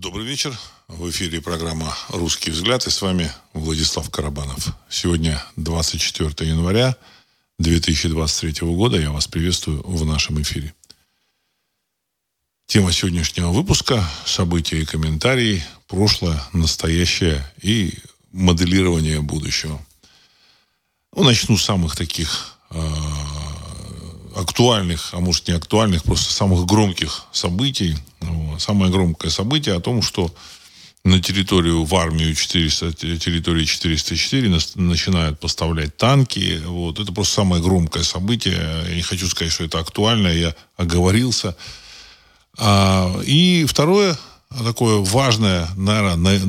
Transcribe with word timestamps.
Добрый 0.00 0.24
вечер. 0.24 0.56
В 0.86 1.10
эфире 1.10 1.40
программа 1.40 1.92
«Русский 2.10 2.52
взгляд» 2.52 2.86
и 2.86 2.90
с 2.90 3.02
вами 3.02 3.32
Владислав 3.52 4.08
Карабанов. 4.10 4.68
Сегодня 4.88 5.42
24 5.56 6.48
января 6.48 6.96
2023 7.58 8.64
года. 8.68 8.96
Я 8.96 9.10
вас 9.10 9.26
приветствую 9.26 9.82
в 9.82 10.06
нашем 10.06 10.40
эфире. 10.40 10.72
Тема 12.66 12.92
сегодняшнего 12.92 13.50
выпуска– 13.50 14.08
события 14.24 14.80
и 14.80 14.84
комментарии, 14.84 15.64
прошлое, 15.88 16.40
настоящее 16.52 17.44
и 17.60 17.98
моделирование 18.30 19.20
будущего. 19.20 19.84
Ну, 21.12 21.24
начну 21.24 21.56
с 21.56 21.64
самых 21.64 21.96
таких 21.96 22.56
э, 22.70 22.80
актуальных, 24.38 25.10
а 25.12 25.20
может 25.20 25.48
не 25.48 25.54
актуальных, 25.54 26.04
просто 26.04 26.32
самых 26.32 26.64
громких 26.66 27.24
событий. 27.32 27.96
Самое 28.58 28.90
громкое 28.90 29.30
событие 29.30 29.74
о 29.74 29.80
том, 29.80 30.02
что 30.02 30.32
на 31.04 31.20
территорию, 31.22 31.84
в 31.84 31.94
армию 31.94 32.34
400, 32.34 32.92
территории 32.92 33.64
404 33.64 34.58
начинают 34.74 35.40
поставлять 35.40 35.96
танки. 35.96 36.60
Вот. 36.64 36.98
Это 36.98 37.12
просто 37.12 37.36
самое 37.36 37.62
громкое 37.62 38.02
событие. 38.02 38.84
Я 38.88 38.94
не 38.94 39.02
хочу 39.02 39.28
сказать, 39.28 39.52
что 39.52 39.64
это 39.64 39.78
актуально, 39.78 40.28
я 40.28 40.54
оговорился. 40.76 41.56
А, 42.58 43.20
и 43.24 43.64
второе, 43.66 44.18
такое 44.50 44.98
важное, 44.98 45.68
наверное, 45.76 46.40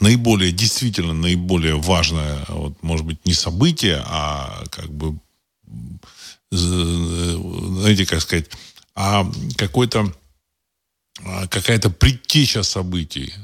наиболее, 0.00 0.52
действительно 0.52 1.12
наиболее 1.12 1.76
важное, 1.76 2.44
вот, 2.48 2.82
может 2.82 3.04
быть, 3.04 3.24
не 3.26 3.34
событие, 3.34 4.02
а 4.06 4.64
как 4.70 4.90
бы, 4.90 5.18
знаете, 6.50 8.06
как 8.06 8.20
сказать, 8.20 8.46
а 8.94 9.30
какой-то 9.56 10.12
а, 11.24 11.46
какая-то 11.48 11.90
предтеча 11.90 12.62
событий 12.62 13.34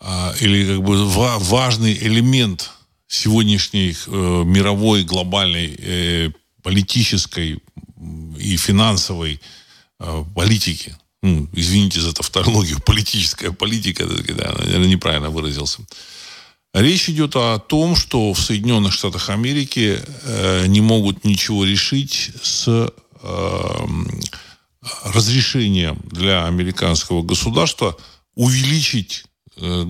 а, 0.00 0.34
или 0.40 0.66
как 0.66 0.82
бы 0.82 1.06
важный 1.06 1.94
элемент 1.94 2.70
сегодняшней 3.12 3.90
э, 3.90 4.44
мировой 4.46 5.04
глобальной 5.04 5.76
э, 5.78 6.30
политической 6.62 7.58
и 8.38 8.56
финансовой 8.56 9.38
э, 10.00 10.24
политики. 10.34 10.96
Ну, 11.22 11.46
извините 11.52 12.00
за 12.00 12.14
тавтологию, 12.14 12.80
политическая 12.86 13.52
политика, 13.52 14.06
да, 14.06 14.54
наверное, 14.58 14.88
неправильно 14.88 15.28
выразился. 15.28 15.82
Речь 16.74 17.10
идет 17.10 17.36
о 17.36 17.58
том, 17.58 17.94
что 17.94 18.32
в 18.32 18.40
Соединенных 18.40 18.94
Штатах 18.94 19.28
Америки 19.28 19.98
э, 20.22 20.66
не 20.68 20.80
могут 20.80 21.22
ничего 21.22 21.66
решить 21.66 22.30
с 22.42 22.66
э, 22.66 22.88
разрешением 25.04 26.00
для 26.10 26.46
американского 26.46 27.22
государства 27.22 27.94
увеличить 28.34 29.24
э, 29.58 29.84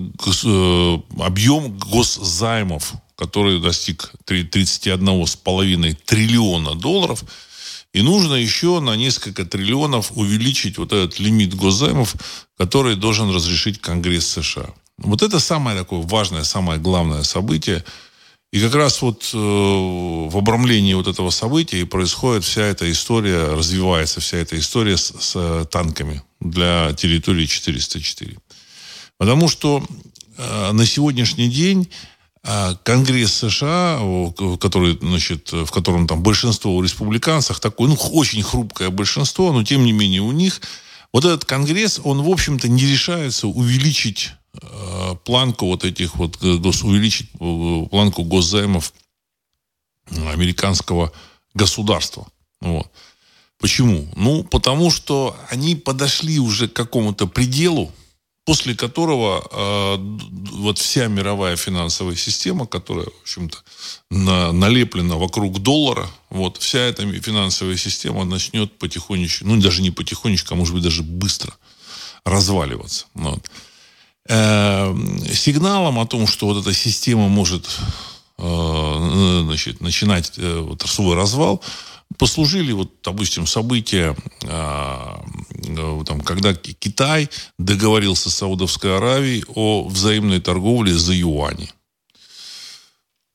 объем 1.19 1.77
госзаймов, 1.77 2.93
который 3.15 3.61
достиг 3.61 4.13
31,5 4.25 5.97
триллиона 6.05 6.75
долларов, 6.75 7.23
и 7.93 8.01
нужно 8.01 8.33
еще 8.33 8.81
на 8.81 8.97
несколько 8.97 9.45
триллионов 9.45 10.11
увеличить 10.15 10.77
вот 10.77 10.91
этот 10.91 11.17
лимит 11.19 11.55
госзаймов, 11.55 12.15
который 12.57 12.97
должен 12.97 13.33
разрешить 13.33 13.79
Конгресс 13.79 14.27
США. 14.27 14.73
Вот 14.97 15.21
это 15.21 15.39
самое 15.39 15.77
такое 15.77 16.01
важное, 16.01 16.43
самое 16.43 16.79
главное 16.79 17.23
событие– 17.23 17.83
и 18.53 18.59
как 18.59 18.75
раз 18.75 19.01
вот 19.01 19.31
э, 19.33 19.35
в 19.35 20.37
обрамлении 20.37 20.93
вот 20.93 21.07
этого 21.07 21.31
события 21.31 21.81
и 21.81 21.85
происходит 21.85 22.43
вся 22.43 22.61
эта 22.61 22.91
история, 22.91 23.45
развивается 23.45 24.21
вся 24.21 24.37
эта 24.37 24.59
история 24.59 24.95
с, 24.95 25.11
с 25.19 25.33
э, 25.35 25.65
танками 25.71 26.21
для 26.39 26.93
территории 26.93 27.47
404. 27.47 28.37
Потому 29.17 29.49
что 29.49 29.83
э, 30.37 30.71
на 30.71 30.85
сегодняшний 30.85 31.49
день 31.49 31.89
э, 32.43 32.75
Конгресс 32.83 33.33
США, 33.33 33.99
который, 34.61 34.99
значит, 35.01 35.51
в 35.51 35.71
котором 35.71 36.05
там 36.05 36.21
большинство 36.21 36.75
у 36.75 36.83
республиканцев, 36.83 37.59
такое, 37.59 37.87
ну, 37.87 37.95
очень 37.95 38.43
хрупкое 38.43 38.91
большинство, 38.91 39.51
но 39.51 39.63
тем 39.63 39.83
не 39.83 39.93
менее 39.93 40.21
у 40.21 40.31
них, 40.31 40.61
вот 41.11 41.25
этот 41.25 41.45
Конгресс, 41.45 41.99
он, 42.03 42.21
в 42.21 42.29
общем-то, 42.29 42.67
не 42.67 42.85
решается 42.85 43.47
увеличить 43.47 44.33
планку 45.23 45.67
вот 45.67 45.83
этих 45.83 46.15
вот, 46.15 46.37
э, 46.41 46.47
увеличить 46.83 47.29
э, 47.39 47.85
планку 47.89 48.23
госзаймов 48.23 48.93
американского 50.09 51.11
государства. 51.53 52.27
Вот. 52.61 52.89
Почему? 53.59 54.07
Ну, 54.15 54.43
потому 54.43 54.91
что 54.91 55.37
они 55.49 55.75
подошли 55.75 56.39
уже 56.39 56.67
к 56.67 56.73
какому-то 56.73 57.27
пределу, 57.27 57.91
после 58.45 58.75
которого 58.75 59.47
э, 59.49 59.95
вот 60.51 60.77
вся 60.77 61.07
мировая 61.07 61.55
финансовая 61.55 62.15
система, 62.15 62.67
которая, 62.67 63.05
в 63.05 63.21
общем-то, 63.21 63.57
на, 64.09 64.51
налеплена 64.51 65.15
вокруг 65.15 65.59
доллара, 65.59 66.09
вот 66.29 66.57
вся 66.57 66.79
эта 66.79 67.09
финансовая 67.21 67.77
система 67.77 68.25
начнет 68.25 68.77
потихонечку, 68.77 69.45
ну, 69.45 69.61
даже 69.61 69.81
не 69.81 69.91
потихонечку, 69.91 70.53
а 70.53 70.57
может 70.57 70.73
быть, 70.73 70.83
даже 70.83 71.03
быстро 71.03 71.53
разваливаться. 72.25 73.05
Вот. 73.13 73.49
Э, 74.29 74.95
сигналом 75.33 75.99
о 75.99 76.05
том, 76.05 76.27
что 76.27 76.47
вот 76.47 76.61
эта 76.61 76.73
система 76.73 77.27
может 77.27 77.67
э, 78.37 79.41
значит, 79.43 79.81
начинать 79.81 80.33
э, 80.37 80.75
свой 80.85 81.15
развал, 81.15 81.61
послужили, 82.17 82.71
вот, 82.71 82.91
допустим, 83.03 83.47
события, 83.47 84.15
там, 84.41 86.21
когда 86.23 86.53
Китай 86.53 87.27
договорился 87.57 88.29
с 88.29 88.35
Саудовской 88.35 88.95
Аравией 88.95 89.43
о 89.55 89.87
взаимной 89.87 90.39
торговле 90.39 90.93
за 90.93 91.13
юани. 91.13 91.71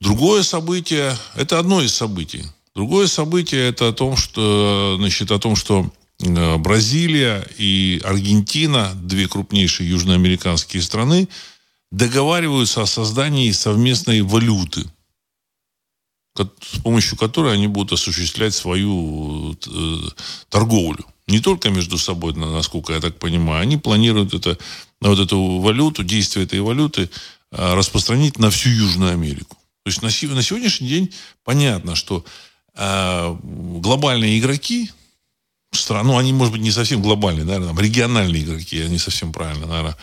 Другое 0.00 0.44
событие, 0.44 1.16
это 1.34 1.58
одно 1.58 1.82
из 1.82 1.92
событий. 1.92 2.44
Другое 2.76 3.08
событие 3.08 3.68
это 3.68 3.88
о 3.88 3.92
том, 3.92 4.16
что, 4.16 4.94
значит, 4.96 5.32
о 5.32 5.40
том, 5.40 5.56
что 5.56 5.90
Э, 5.90 6.07
Бразилия 6.20 7.46
и 7.58 8.00
Аргентина, 8.04 8.92
две 8.94 9.28
крупнейшие 9.28 9.88
южноамериканские 9.88 10.82
страны, 10.82 11.28
договариваются 11.92 12.82
о 12.82 12.86
создании 12.86 13.50
совместной 13.52 14.22
валюты, 14.22 14.84
с 16.36 16.78
помощью 16.82 17.16
которой 17.16 17.54
они 17.54 17.66
будут 17.66 17.92
осуществлять 17.92 18.54
свою 18.54 19.54
э, 19.54 19.96
торговлю. 20.48 21.04
Не 21.26 21.40
только 21.40 21.70
между 21.70 21.98
собой, 21.98 22.34
насколько 22.34 22.92
я 22.92 23.00
так 23.00 23.18
понимаю, 23.18 23.62
они 23.62 23.76
планируют 23.76 24.34
это, 24.34 24.58
вот 25.00 25.18
эту 25.18 25.58
валюту, 25.58 26.02
действие 26.02 26.46
этой 26.46 26.60
валюты 26.60 27.10
э, 27.52 27.74
распространить 27.74 28.38
на 28.38 28.50
всю 28.50 28.70
Южную 28.70 29.12
Америку. 29.12 29.56
То 29.84 29.90
есть 29.90 30.02
на, 30.02 30.10
сегодняшний 30.10 30.88
день 30.88 31.14
понятно, 31.44 31.94
что 31.94 32.24
э, 32.74 33.36
глобальные 33.42 34.38
игроки, 34.38 34.90
стран, 35.72 36.06
ну, 36.06 36.18
они, 36.18 36.32
может 36.32 36.52
быть, 36.52 36.62
не 36.62 36.70
совсем 36.70 37.02
глобальные, 37.02 37.44
наверное, 37.44 37.68
там, 37.68 37.80
региональные 37.80 38.42
игроки, 38.42 38.78
я 38.78 38.88
не 38.88 38.98
совсем 38.98 39.32
правильно, 39.32 39.66
наверное, 39.66 39.96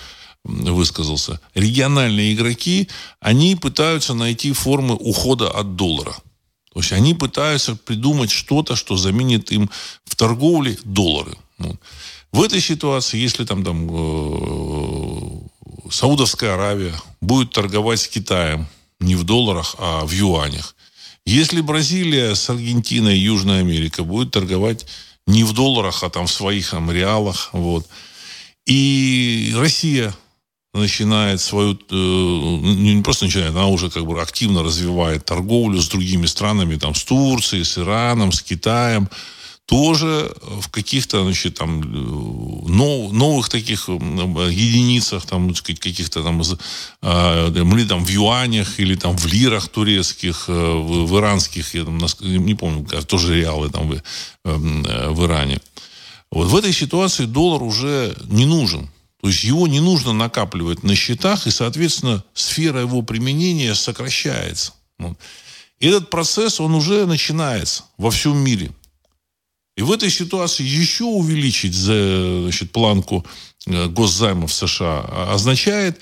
высказался. 0.44 1.40
Региональные 1.56 2.34
игроки, 2.34 2.88
они 3.20 3.56
пытаются 3.56 4.14
найти 4.14 4.54
формы 4.54 4.96
ухода 4.96 5.50
от 5.50 5.76
доллара. 5.76 6.16
То 6.74 6.82
есть 6.82 6.92
они 6.92 7.14
пытаются 7.14 7.76
придумать 7.76 8.32
что-то, 8.32 8.76
что 8.76 8.98
заменит 8.98 9.52
им 9.52 9.70
в 10.04 10.16
торговле 10.16 10.78
доллары. 10.84 11.38
Вот. 11.58 11.80
В 12.32 12.44
этой 12.44 12.60
ситуации, 12.60 13.18
если 13.18 13.46
там, 13.46 13.64
там 13.64 13.88
э, 13.90 15.42
Саудовская 15.90 16.56
Аравия 16.56 16.94
будет 17.22 17.52
торговать 17.52 18.02
с 18.02 18.08
Китаем 18.10 18.68
не 19.00 19.16
в 19.16 19.24
долларах, 19.24 19.76
а 19.80 20.06
в 20.06 20.12
юанях, 20.12 20.76
если 21.26 21.62
Бразилия 21.62 22.36
с 22.36 22.50
Аргентиной 22.50 23.18
и 23.18 23.22
Южная 23.22 23.62
Америка 23.62 24.04
будет 24.04 24.32
торговать 24.32 24.86
не 25.28 25.44
в 25.44 25.54
долларах, 25.54 26.04
а 26.04 26.10
там 26.10 26.28
в 26.28 26.32
своих 26.32 26.70
там, 26.70 26.92
реалах. 26.92 27.50
Вот. 27.54 27.88
И 28.66 29.54
Россия 29.56 30.14
начинает 30.74 31.42
свою, 31.42 31.74
э, 31.74 31.96
не 31.96 33.02
просто 33.02 33.26
начинает, 33.26 33.52
она 33.52 33.68
уже 33.68 33.90
как 33.90 34.06
бы 34.06 34.22
активно 34.22 34.64
развивает 34.64 35.26
торговлю 35.26 35.80
с 35.80 35.88
другими 35.88 36.26
странами, 36.26 36.76
там, 36.76 36.94
с 36.94 37.04
Турцией, 37.04 37.64
с 37.64 37.78
Ираном, 37.78 38.32
с 38.32 38.42
Китаем, 38.42 39.10
тоже 39.66 40.32
в 40.42 40.70
каких-то, 40.70 41.24
значит, 41.24 41.56
там, 41.56 41.82
нов, 41.82 43.12
новых 43.12 43.50
таких 43.50 43.88
единицах, 43.88 45.26
там, 45.26 45.50
так 45.50 45.58
сказать, 45.58 45.80
каких-то 45.80 46.24
там, 46.24 46.42
э, 46.42 47.50
или 47.50 47.88
там 47.88 48.06
в 48.06 48.10
юанях, 48.10 48.80
или 48.80 48.96
там 48.96 49.18
в 49.18 49.26
лирах 49.26 49.68
турецких, 49.70 50.46
э, 50.48 50.52
в, 50.52 51.08
в 51.08 51.18
иранских, 51.18 51.74
я 51.74 51.84
там, 51.84 51.98
не 52.22 52.54
помню, 52.54 52.86
тоже 53.08 53.40
реалы 53.40 53.70
там 53.70 53.90
в, 53.90 53.94
э, 53.96 54.02
в 54.44 55.26
Иране. 55.26 55.60
Вот 56.32 56.48
в 56.48 56.56
этой 56.56 56.74
ситуации 56.74 57.26
доллар 57.26 57.64
уже 57.64 58.16
не 58.26 58.46
нужен. 58.46 58.90
То 59.22 59.30
есть 59.30 59.44
его 59.44 59.68
не 59.68 59.80
нужно 59.80 60.14
накапливать 60.14 60.84
на 60.84 60.94
счетах, 60.94 61.48
и, 61.48 61.52
соответственно, 61.52 62.24
сфера 62.36 62.82
его 62.82 63.02
применения 63.02 63.74
сокращается. 63.74 64.74
Вот. 65.00 65.18
И 65.80 65.88
этот 65.88 66.12
процесс, 66.12 66.60
он 66.60 66.76
уже 66.76 67.08
начинается 67.08 67.86
во 67.98 68.12
всем 68.12 68.38
мире. 68.38 68.72
И 69.78 69.82
в 69.82 69.92
этой 69.92 70.10
ситуации 70.10 70.64
еще 70.64 71.04
увеличить 71.04 71.76
значит, 71.76 72.72
планку 72.72 73.26
госзаймов 73.68 74.54
США 74.54 75.02
означает 75.34 76.00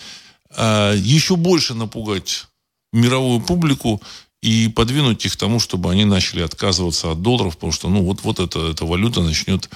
еще 0.55 1.35
больше 1.35 1.73
напугать 1.73 2.45
мировую 2.91 3.41
публику 3.41 4.01
и 4.43 4.67
подвинуть 4.67 5.25
их 5.25 5.33
к 5.33 5.37
тому, 5.37 5.59
чтобы 5.59 5.91
они 5.91 6.05
начали 6.05 6.41
отказываться 6.41 7.11
от 7.11 7.21
долларов, 7.21 7.55
потому 7.55 7.71
что 7.71 7.89
ну, 7.89 8.03
вот, 8.03 8.21
вот 8.23 8.39
эта, 8.39 8.59
эта 8.71 8.85
валюта 8.85 9.21
начнет 9.21 9.69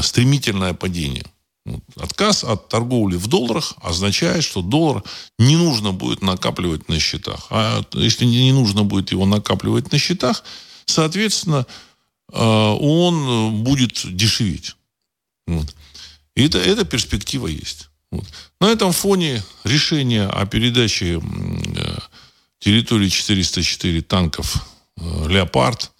стремительное 0.00 0.74
падение. 0.74 1.24
Отказ 1.96 2.44
от 2.44 2.68
торговли 2.68 3.16
в 3.16 3.26
долларах 3.26 3.74
означает, 3.82 4.44
что 4.44 4.62
доллар 4.62 5.02
не 5.38 5.56
нужно 5.56 5.92
будет 5.92 6.22
накапливать 6.22 6.88
на 6.88 6.98
счетах. 7.00 7.46
А 7.50 7.82
если 7.92 8.24
не 8.24 8.52
нужно 8.52 8.84
будет 8.84 9.10
его 9.12 9.26
накапливать 9.26 9.90
на 9.92 9.98
счетах, 9.98 10.44
соответственно, 10.84 11.66
э, 11.68 11.85
он 12.32 13.62
будет 13.62 14.16
дешеветь. 14.16 14.76
Вот. 15.46 15.74
И 16.34 16.46
это, 16.46 16.58
эта 16.58 16.84
перспектива 16.84 17.46
есть. 17.46 17.88
Вот. 18.10 18.24
На 18.60 18.66
этом 18.66 18.92
фоне 18.92 19.42
решение 19.64 20.26
о 20.26 20.46
передаче 20.46 21.20
э, 21.20 21.98
территории 22.58 23.08
404 23.08 24.02
танков 24.02 24.56
э, 24.96 25.28
«Леопард» 25.28 25.92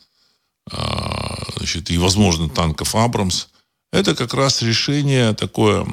значит, 0.69 1.91
и, 1.91 1.99
возможно, 1.99 2.49
танков 2.49 2.97
«Абрамс» 2.97 3.47
Это 3.93 4.15
как 4.15 4.35
раз 4.35 4.63
решение 4.63 5.33
такое, 5.33 5.87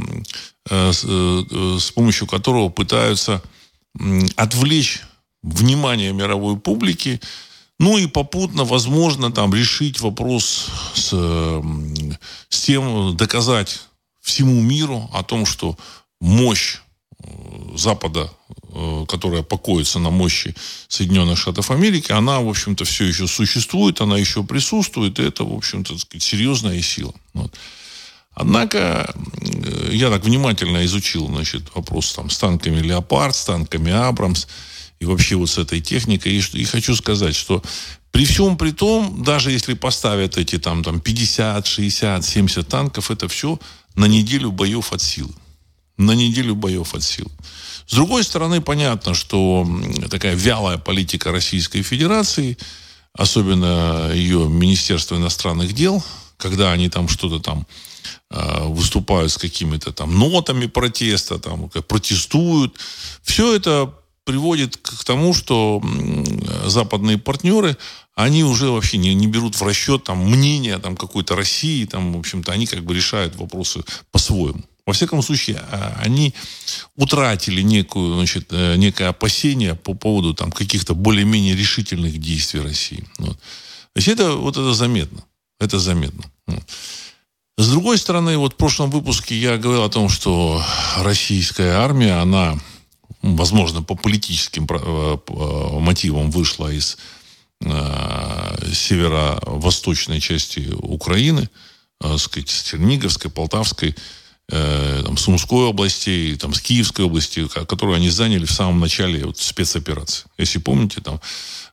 э, 0.70 0.92
э, 0.92 1.78
с 1.80 1.92
помощью 1.92 2.28
которого 2.28 2.70
пытаются 2.70 3.42
отвлечь 4.36 5.02
внимание 5.44 6.12
мировой 6.14 6.58
публики, 6.58 7.22
ну 7.84 7.98
и 7.98 8.08
попутно, 8.08 8.64
возможно, 8.64 9.30
там 9.30 9.54
решить 9.54 10.00
вопрос 10.00 10.70
с, 10.96 11.10
с 12.50 12.62
тем, 12.62 13.18
доказать 13.18 13.82
всему 14.22 14.62
миру 14.62 15.10
о 15.14 15.22
том, 15.24 15.46
что 15.46 15.78
мощь 16.22 16.78
э, 17.20 17.28
Запада, 17.76 18.32
которая 19.08 19.44
покоится 19.44 20.00
на 20.00 20.12
мощи 20.12 20.56
Соединенных 20.88 21.38
Штатов 21.38 21.72
Америки, 21.72 22.14
она, 22.14 22.40
в 22.40 22.48
общем-то, 22.48 22.86
все 22.86 23.04
еще 23.04 23.28
существует, 23.28 24.00
она 24.00 24.18
еще 24.18 24.44
присутствует, 24.44 25.20
и 25.20 25.24
это, 25.24 25.44
в 25.44 25.54
общем-то, 25.54 25.96
серьезная 26.20 26.82
сила. 26.82 27.14
Вот. 27.34 27.54
Однако 28.34 29.14
я 29.92 30.10
так 30.10 30.24
внимательно 30.24 30.86
изучил 30.86 31.28
значит, 31.28 31.64
вопрос 31.76 32.14
там, 32.14 32.30
с 32.30 32.38
танками 32.38 32.80
«Леопард», 32.80 33.36
с 33.36 33.44
танками 33.44 33.92
«Абрамс» 33.92 34.48
и 35.04 35.06
вообще 35.06 35.36
вот 35.36 35.50
с 35.50 35.58
этой 35.58 35.82
техникой. 35.82 36.34
И, 36.34 36.62
и 36.62 36.64
хочу 36.64 36.96
сказать, 36.96 37.36
что 37.36 37.62
при 38.12 38.26
всем 38.26 38.58
при 38.58 38.72
том, 38.72 39.24
даже 39.24 39.52
если 39.52 39.74
поставят 39.74 40.38
эти 40.38 40.58
там, 40.58 40.84
там 40.84 41.00
50, 41.00 41.68
60, 41.68 42.26
70 42.26 42.68
танков, 42.68 43.12
это 43.12 43.28
все 43.28 43.60
на 43.96 44.06
неделю 44.06 44.52
боев 44.52 44.94
от 44.94 45.02
силы. 45.02 45.34
На 45.98 46.14
неделю 46.14 46.56
боев 46.56 46.96
от 46.96 47.04
силы. 47.04 47.30
С 47.86 47.94
другой 47.94 48.24
стороны, 48.24 48.62
понятно, 48.62 49.14
что 49.14 49.68
такая 50.10 50.36
вялая 50.36 50.78
политика 50.78 51.32
Российской 51.32 51.82
Федерации, 51.82 52.58
особенно 53.14 54.12
ее 54.14 54.48
Министерство 54.48 55.18
иностранных 55.18 55.74
дел, 55.74 56.04
когда 56.38 56.72
они 56.72 56.90
там 56.90 57.10
что-то 57.10 57.40
там 57.40 57.68
Э, 58.30 58.66
выступают 58.66 59.32
с 59.32 59.38
какими-то 59.38 59.92
там 59.92 60.18
нотами 60.18 60.66
протеста, 60.66 61.38
там, 61.38 61.70
протестуют. 61.70 62.76
Все 63.22 63.56
это 63.56 63.94
приводит 64.26 64.78
к 64.78 65.04
тому, 65.04 65.34
что 65.34 65.82
западные 66.66 67.18
партнеры, 67.18 67.78
они 68.16 68.44
уже 68.44 68.70
вообще 68.70 68.98
не, 68.98 69.14
не 69.14 69.28
берут 69.28 69.56
в 69.56 69.64
расчет 69.64 70.04
там, 70.04 70.20
мнение 70.20 70.78
там, 70.78 70.96
какой-то 70.96 71.36
России, 71.36 71.86
там, 71.86 72.14
в 72.14 72.20
общем-то, 72.20 72.52
они 72.52 72.66
как 72.66 72.84
бы 72.84 72.94
решают 72.94 73.36
вопросы 73.36 73.84
по-своему. 74.12 74.64
Во 74.86 74.94
всяком 74.94 75.22
случае, 75.22 75.58
а, 75.72 75.98
они 76.04 76.34
утратили 76.96 77.62
некую, 77.62 78.16
значит, 78.16 78.48
э, 78.52 78.76
некое 78.76 79.10
опасение 79.10 79.76
по 79.76 79.94
поводу 79.94 80.34
там, 80.34 80.52
каких-то 80.52 80.94
более-менее 80.94 81.56
решительных 81.56 82.20
действий 82.20 82.60
России. 82.60 83.06
Вот. 83.18 83.38
То 83.38 83.98
есть 83.98 84.10
это, 84.10 84.34
вот 84.34 84.58
это 84.58 84.74
заметно. 84.74 85.24
Это 85.60 85.80
заметно. 85.80 86.24
С 87.58 87.70
другой 87.70 87.98
стороны, 87.98 88.38
вот 88.38 88.54
в 88.54 88.58
прошлом 88.58 88.90
выпуске 88.90 89.40
я 89.40 89.58
говорил 89.58 89.84
о 89.84 89.90
том, 89.90 90.10
что 90.10 90.62
российская 90.98 91.74
армия, 91.76 92.22
она, 92.22 92.60
возможно, 93.24 93.82
по 93.82 93.96
политическим 93.96 94.68
э, 94.70 95.18
э, 95.28 95.80
мотивам 95.80 96.30
вышла 96.30 96.72
из 96.72 96.98
э, 97.62 98.72
северо-восточной 98.74 100.20
части 100.20 100.70
Украины, 100.74 101.50
сказать, 102.18 102.50
с 102.50 102.64
Черниговской, 102.64 103.32
Полтавской, 103.32 103.96
там, 104.50 105.16
Сумской 105.16 105.70
областей, 105.70 106.36
там, 106.36 106.54
с 106.54 106.60
Киевской 106.60 107.04
области, 107.06 107.48
которую 107.48 107.96
они 107.96 108.10
заняли 108.10 108.44
в 108.46 108.52
самом 108.52 108.82
начале 108.82 109.26
вот, 109.26 109.38
спецоперации. 109.38 110.26
Если 110.38 110.60
помните, 110.60 111.00
там 111.00 111.22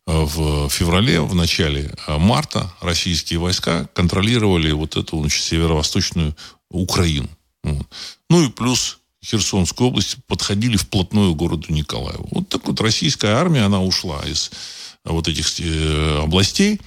в 0.06 0.68
феврале, 0.68 1.20
в 1.20 1.34
начале 1.34 1.92
марта 2.06 2.72
российские 2.80 3.40
войска 3.40 3.88
контролировали 3.92 4.70
вот 4.70 4.96
эту 4.96 5.18
значит, 5.18 5.42
северо-восточную 5.42 6.36
Украину. 6.70 7.28
Ну 7.64 8.44
и 8.44 8.50
плюс 8.50 8.99
Херсонскую 9.24 9.88
область 9.88 10.16
подходили 10.26 10.76
вплотную 10.76 11.34
к 11.34 11.36
городу 11.36 11.72
Николаеву. 11.72 12.28
Вот 12.30 12.48
так 12.48 12.66
вот 12.66 12.80
российская 12.80 13.32
армия, 13.32 13.62
она 13.62 13.82
ушла 13.82 14.22
из 14.26 14.50
вот 15.04 15.28
этих 15.28 15.60
э, 15.60 16.20
областей. 16.22 16.80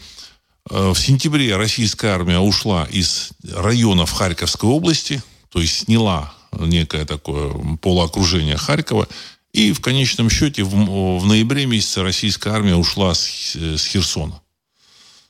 Э, 0.70 0.92
в 0.92 1.00
сентябре 1.00 1.56
российская 1.56 2.10
армия 2.10 2.40
ушла 2.40 2.88
из 2.90 3.32
районов 3.44 4.12
Харьковской 4.12 4.70
области, 4.70 5.22
то 5.50 5.62
есть 5.62 5.86
сняла 5.86 6.34
некое 6.60 7.06
такое 7.06 7.54
полуокружение 7.78 8.58
Харькова 8.58 9.08
и 9.54 9.72
в 9.72 9.82
конечном 9.82 10.30
счете 10.30 10.64
в, 10.64 11.20
в 11.20 11.26
ноябре 11.26 11.66
месяце 11.68 12.02
российская 12.02 12.54
армия 12.54 12.76
ушла 12.76 13.14
с, 13.14 13.56
с 13.56 13.86
Херсона, 13.86 14.42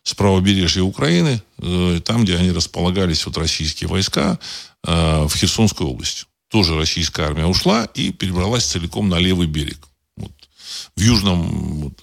с 0.03 0.13
правобережья 0.15 0.83
Украины, 0.83 1.41
э, 1.57 1.99
там, 2.03 2.23
где 2.23 2.37
они 2.37 2.51
располагались, 2.51 3.25
вот 3.25 3.37
российские 3.37 3.89
войска, 3.89 4.39
э, 4.85 5.25
в 5.25 5.35
Херсонской 5.35 5.85
области. 5.85 6.25
Тоже 6.53 6.77
российская 6.77 7.23
армия 7.23 7.47
ушла 7.47 7.85
и 7.95 8.11
перебралась 8.11 8.63
целиком 8.65 9.09
на 9.09 9.17
левый 9.17 9.47
берег. 9.47 9.87
Вот, 10.15 10.31
в 10.95 11.01
южном, 11.01 11.79
вот, 11.79 11.99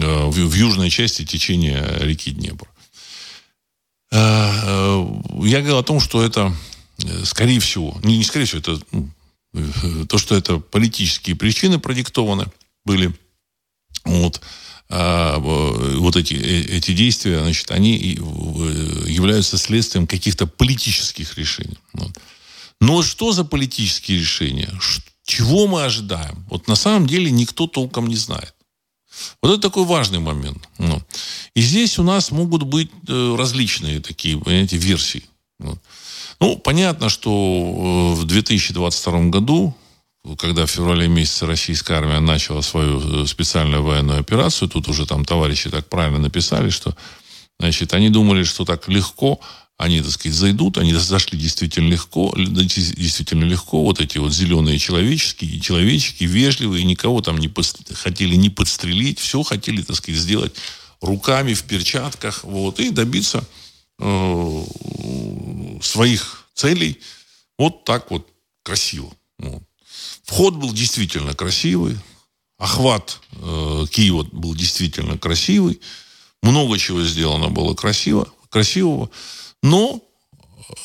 э, 0.00 0.26
в, 0.26 0.32
в 0.32 0.54
южной 0.54 0.90
части 0.90 1.24
течения 1.24 1.80
реки 2.00 2.32
Днепр. 2.32 2.68
Я 4.10 5.60
говорил 5.60 5.78
о 5.78 5.84
том, 5.84 6.00
что 6.00 6.24
это, 6.24 6.52
скорее 7.22 7.60
всего, 7.60 7.96
не, 8.02 8.16
не 8.18 8.24
скорее 8.24 8.46
всего, 8.46 8.58
это 8.58 8.80
ну, 8.90 9.10
то, 10.08 10.18
что 10.18 10.34
это 10.34 10.58
политические 10.58 11.36
причины 11.36 11.78
продиктованы 11.78 12.46
были. 12.84 13.14
Вот. 14.04 14.40
А, 14.88 15.38
вот 15.38 16.16
эти, 16.16 16.34
э, 16.34 16.78
эти 16.78 16.92
действия, 16.94 17.38
значит, 17.38 17.70
они 17.70 17.96
являются 17.96 19.56
следствием 19.56 20.08
каких-то 20.08 20.48
политических 20.48 21.38
решений. 21.38 21.78
Вот. 21.92 22.10
Но 22.80 23.02
что 23.02 23.32
за 23.32 23.44
политические 23.44 24.18
решения? 24.18 24.70
Чего 25.24 25.66
мы 25.66 25.84
ожидаем? 25.84 26.44
Вот 26.48 26.68
на 26.68 26.76
самом 26.76 27.06
деле 27.06 27.30
никто 27.30 27.66
толком 27.66 28.06
не 28.06 28.16
знает. 28.16 28.54
Вот 29.42 29.50
это 29.52 29.62
такой 29.62 29.84
важный 29.84 30.18
момент. 30.18 30.68
Ну. 30.78 31.02
И 31.54 31.60
здесь 31.60 31.98
у 31.98 32.02
нас 32.02 32.30
могут 32.30 32.62
быть 32.62 32.90
э, 33.08 33.36
различные 33.38 34.00
такие, 34.00 34.38
понимаете, 34.38 34.76
версии. 34.76 35.24
Вот. 35.58 35.78
Ну, 36.40 36.58
понятно, 36.58 37.08
что 37.08 37.30
э, 37.30 38.20
в 38.20 38.24
2022 38.24 39.20
году, 39.30 39.74
когда 40.38 40.66
в 40.66 40.70
феврале 40.70 41.08
месяце 41.08 41.46
российская 41.46 41.94
армия 41.94 42.20
начала 42.20 42.60
свою 42.60 43.24
э, 43.24 43.26
специальную 43.26 43.82
военную 43.82 44.20
операцию, 44.20 44.68
тут 44.68 44.88
уже 44.88 45.06
там 45.06 45.24
товарищи 45.24 45.70
так 45.70 45.88
правильно 45.88 46.18
написали, 46.18 46.68
что 46.68 46.94
значит, 47.58 47.94
они 47.94 48.10
думали, 48.10 48.44
что 48.44 48.64
так 48.64 48.86
легко 48.88 49.40
они, 49.78 50.00
так 50.00 50.10
сказать, 50.10 50.36
зайдут, 50.36 50.78
они 50.78 50.94
зашли 50.94 51.38
действительно 51.38 51.88
легко, 51.88 52.34
действительно 52.36 53.44
легко, 53.44 53.82
вот 53.82 54.00
эти 54.00 54.16
вот 54.18 54.32
зеленые 54.32 54.78
человеческие, 54.78 55.60
человечки, 55.60 56.24
вежливые, 56.24 56.84
никого 56.84 57.20
там 57.20 57.36
не 57.36 57.48
под, 57.48 57.66
хотели 57.92 58.36
не 58.36 58.48
подстрелить, 58.48 59.18
все 59.18 59.42
хотели, 59.42 59.82
так 59.82 59.96
сказать, 59.96 60.20
сделать 60.20 60.54
руками 61.02 61.52
в 61.52 61.64
перчатках, 61.64 62.44
вот, 62.44 62.80
и 62.80 62.90
добиться 62.90 63.46
э, 63.98 64.64
своих 65.82 66.46
целей 66.54 66.98
вот 67.58 67.84
так 67.84 68.10
вот 68.10 68.26
красиво. 68.62 69.12
Вот. 69.38 69.62
Вход 70.24 70.56
был 70.56 70.72
действительно 70.72 71.34
красивый, 71.34 71.98
охват 72.58 73.20
э, 73.32 73.84
Киева 73.90 74.26
был 74.32 74.54
действительно 74.54 75.18
красивый, 75.18 75.80
много 76.42 76.78
чего 76.78 77.04
сделано 77.04 77.48
было 77.48 77.74
красиво, 77.74 78.26
красивого, 78.48 79.10
но 79.66 80.00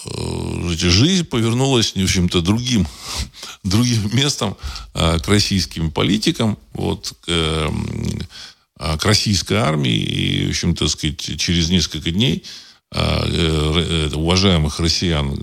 э, 0.06 0.76
жизнь 0.76 1.26
повернулась, 1.26 1.94
в 1.96 2.04
общем-то, 2.04 2.42
другим, 2.42 2.88
другим 3.64 4.10
местом 4.14 4.58
э, 4.94 5.20
к 5.20 5.28
российским 5.28 5.92
политикам, 5.92 6.58
вот, 6.74 7.14
к, 7.22 7.26
э, 7.28 7.70
к 8.98 9.06
российской 9.06 9.58
армии, 9.58 9.96
и, 9.96 10.48
в 10.48 10.50
общем-то, 10.50 10.88
сказать, 10.88 11.40
через 11.40 11.70
несколько 11.70 12.12
дней 12.12 12.44
уважаемых 14.14 14.82
россиян 14.82 15.34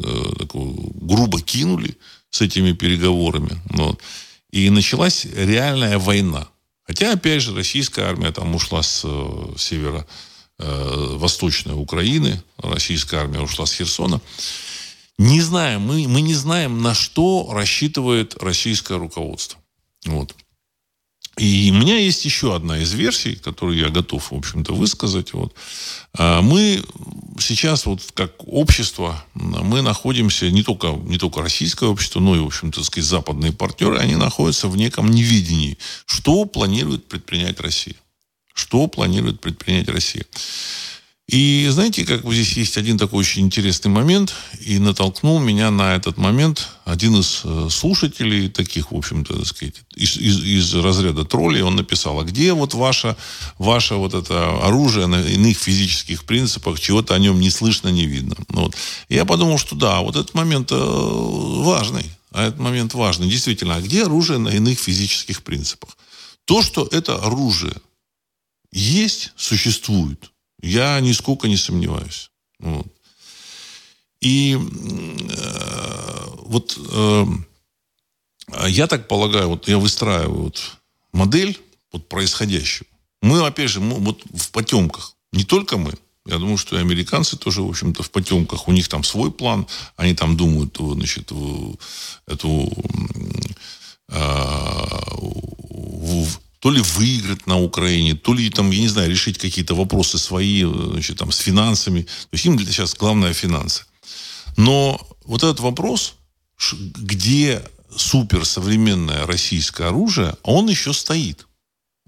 грубо 0.52 1.40
кинули 1.40 1.96
с 2.28 2.42
этими 2.42 2.72
переговорами. 2.72 3.58
Вот. 3.70 4.02
И 4.50 4.68
началась 4.68 5.24
реальная 5.24 5.98
война. 5.98 6.48
Хотя, 6.86 7.12
опять 7.12 7.40
же, 7.40 7.56
российская 7.56 8.02
армия 8.02 8.32
там 8.32 8.54
ушла 8.54 8.82
с 8.82 9.00
севера 9.56 10.06
восточной 10.58 11.74
Украины, 11.74 12.42
российская 12.58 13.18
армия 13.18 13.40
ушла 13.40 13.66
с 13.66 13.72
Херсона. 13.72 14.20
Не 15.18 15.40
знаем, 15.40 15.82
мы, 15.82 16.06
мы 16.08 16.20
не 16.20 16.34
знаем, 16.34 16.82
на 16.82 16.94
что 16.94 17.48
рассчитывает 17.52 18.36
российское 18.40 18.98
руководство. 18.98 19.60
Вот. 20.04 20.34
И 21.38 21.70
у 21.72 21.74
меня 21.74 21.96
есть 21.98 22.24
еще 22.24 22.54
одна 22.54 22.78
из 22.78 22.92
версий, 22.92 23.36
которую 23.36 23.78
я 23.78 23.90
готов, 23.90 24.32
в 24.32 24.34
общем-то, 24.34 24.74
высказать. 24.74 25.32
Вот. 25.32 25.54
А, 26.14 26.42
мы 26.42 26.82
сейчас, 27.38 27.86
вот 27.86 28.02
как 28.14 28.32
общество, 28.46 29.24
мы 29.34 29.82
находимся, 29.82 30.50
не 30.50 30.62
только, 30.62 30.88
не 30.88 31.18
только 31.18 31.40
российское 31.40 31.88
общество, 31.88 32.20
но 32.20 32.34
и, 32.34 32.40
в 32.40 32.46
общем-то, 32.46 32.82
сказать, 32.82 33.08
западные 33.08 33.52
партнеры, 33.52 33.98
они 33.98 34.16
находятся 34.16 34.68
в 34.68 34.76
неком 34.76 35.10
невидении. 35.10 35.78
Что 36.06 36.44
планирует 36.44 37.06
предпринять 37.06 37.60
Россия? 37.60 37.94
Что 38.58 38.88
планирует 38.88 39.40
предпринять 39.40 39.88
Россия? 39.88 40.26
И 41.28 41.68
знаете, 41.70 42.04
как 42.04 42.24
вот 42.24 42.34
здесь 42.34 42.54
есть 42.54 42.76
один 42.76 42.98
такой 42.98 43.20
очень 43.20 43.42
интересный 43.42 43.90
момент, 43.90 44.34
и 44.60 44.78
натолкнул 44.78 45.38
меня 45.38 45.70
на 45.70 45.94
этот 45.94 46.16
момент 46.16 46.68
один 46.84 47.16
из 47.16 47.42
э, 47.44 47.68
слушателей, 47.70 48.48
таких, 48.48 48.90
в 48.90 48.96
общем-то, 48.96 49.36
так 49.36 49.46
сказать, 49.46 49.74
из, 49.94 50.16
из, 50.16 50.42
из 50.42 50.74
разряда 50.74 51.24
троллей, 51.24 51.62
он 51.62 51.76
написал, 51.76 52.18
а 52.18 52.24
где 52.24 52.52
вот 52.52 52.74
ваше, 52.74 53.14
ваше 53.58 53.94
вот 53.94 54.14
это 54.14 54.66
оружие 54.66 55.06
на 55.06 55.20
иных 55.20 55.56
физических 55.56 56.24
принципах, 56.24 56.80
чего-то 56.80 57.14
о 57.14 57.18
нем 57.18 57.38
не 57.40 57.50
слышно, 57.50 57.88
не 57.88 58.06
видно. 58.06 58.34
Ну 58.48 58.62
вот. 58.62 58.74
Я 59.08 59.24
подумал, 59.24 59.58
что 59.58 59.76
да, 59.76 60.00
вот 60.00 60.16
этот 60.16 60.34
момент 60.34 60.72
э, 60.72 60.74
важный, 60.74 62.06
а 62.32 62.48
этот 62.48 62.58
момент 62.58 62.94
важный. 62.94 63.28
Действительно, 63.28 63.76
а 63.76 63.80
где 63.82 64.04
оружие 64.04 64.38
на 64.38 64.48
иных 64.48 64.80
физических 64.80 65.42
принципах? 65.42 65.96
То, 66.46 66.62
что 66.62 66.88
это 66.90 67.16
оружие 67.16 67.74
есть, 68.72 69.32
существует– 69.36 70.32
я 70.60 70.98
нисколько 71.00 71.48
не 71.48 71.56
сомневаюсь. 71.56 72.30
Вот. 72.58 72.86
И 74.20 74.58
э, 74.58 76.24
вот 76.42 76.76
э, 76.92 77.26
я 78.66 78.86
так 78.88 79.06
полагаю, 79.06 79.48
вот 79.48 79.68
я 79.68 79.78
выстраиваю 79.78 80.44
вот 80.44 80.78
модель 81.12 81.60
вот 81.92 82.08
происходящего. 82.08 82.88
Мы, 83.22 83.46
опять 83.46 83.70
же, 83.70 83.80
мы, 83.80 83.96
вот 83.96 84.22
в 84.34 84.50
потемках. 84.50 85.14
Не 85.32 85.44
только 85.44 85.78
мы. 85.78 85.94
Я 86.26 86.38
думаю, 86.38 86.58
что 86.58 86.76
и 86.76 86.80
американцы 86.80 87.36
тоже, 87.36 87.62
в 87.62 87.68
общем-то, 87.68 88.02
в 88.02 88.10
потемках. 88.10 88.66
У 88.68 88.72
них 88.72 88.88
там 88.88 89.04
свой 89.04 89.30
план. 89.30 89.66
Они 89.96 90.14
там 90.14 90.36
думают, 90.36 90.76
значит, 90.78 91.30
эту 92.26 92.72
э, 94.08 94.18
то 96.60 96.70
ли 96.70 96.80
выиграть 96.80 97.46
на 97.46 97.60
Украине, 97.60 98.14
то 98.14 98.34
ли 98.34 98.50
там, 98.50 98.70
я 98.70 98.80
не 98.80 98.88
знаю, 98.88 99.10
решить 99.10 99.38
какие-то 99.38 99.74
вопросы 99.74 100.18
свои, 100.18 100.64
значит, 100.64 101.18
там, 101.18 101.30
с 101.30 101.38
финансами. 101.38 102.02
То 102.02 102.28
есть 102.32 102.46
им 102.46 102.58
сейчас 102.58 102.94
главное 102.94 103.32
финансы. 103.32 103.84
Но 104.56 105.00
вот 105.24 105.44
этот 105.44 105.60
вопрос, 105.60 106.14
где 106.72 107.62
суперсовременное 107.94 109.26
российское 109.26 109.88
оружие, 109.88 110.34
он 110.42 110.68
еще 110.68 110.92
стоит. 110.92 111.46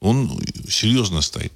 Он 0.01 0.43
серьезно 0.69 1.21
стоит. 1.21 1.53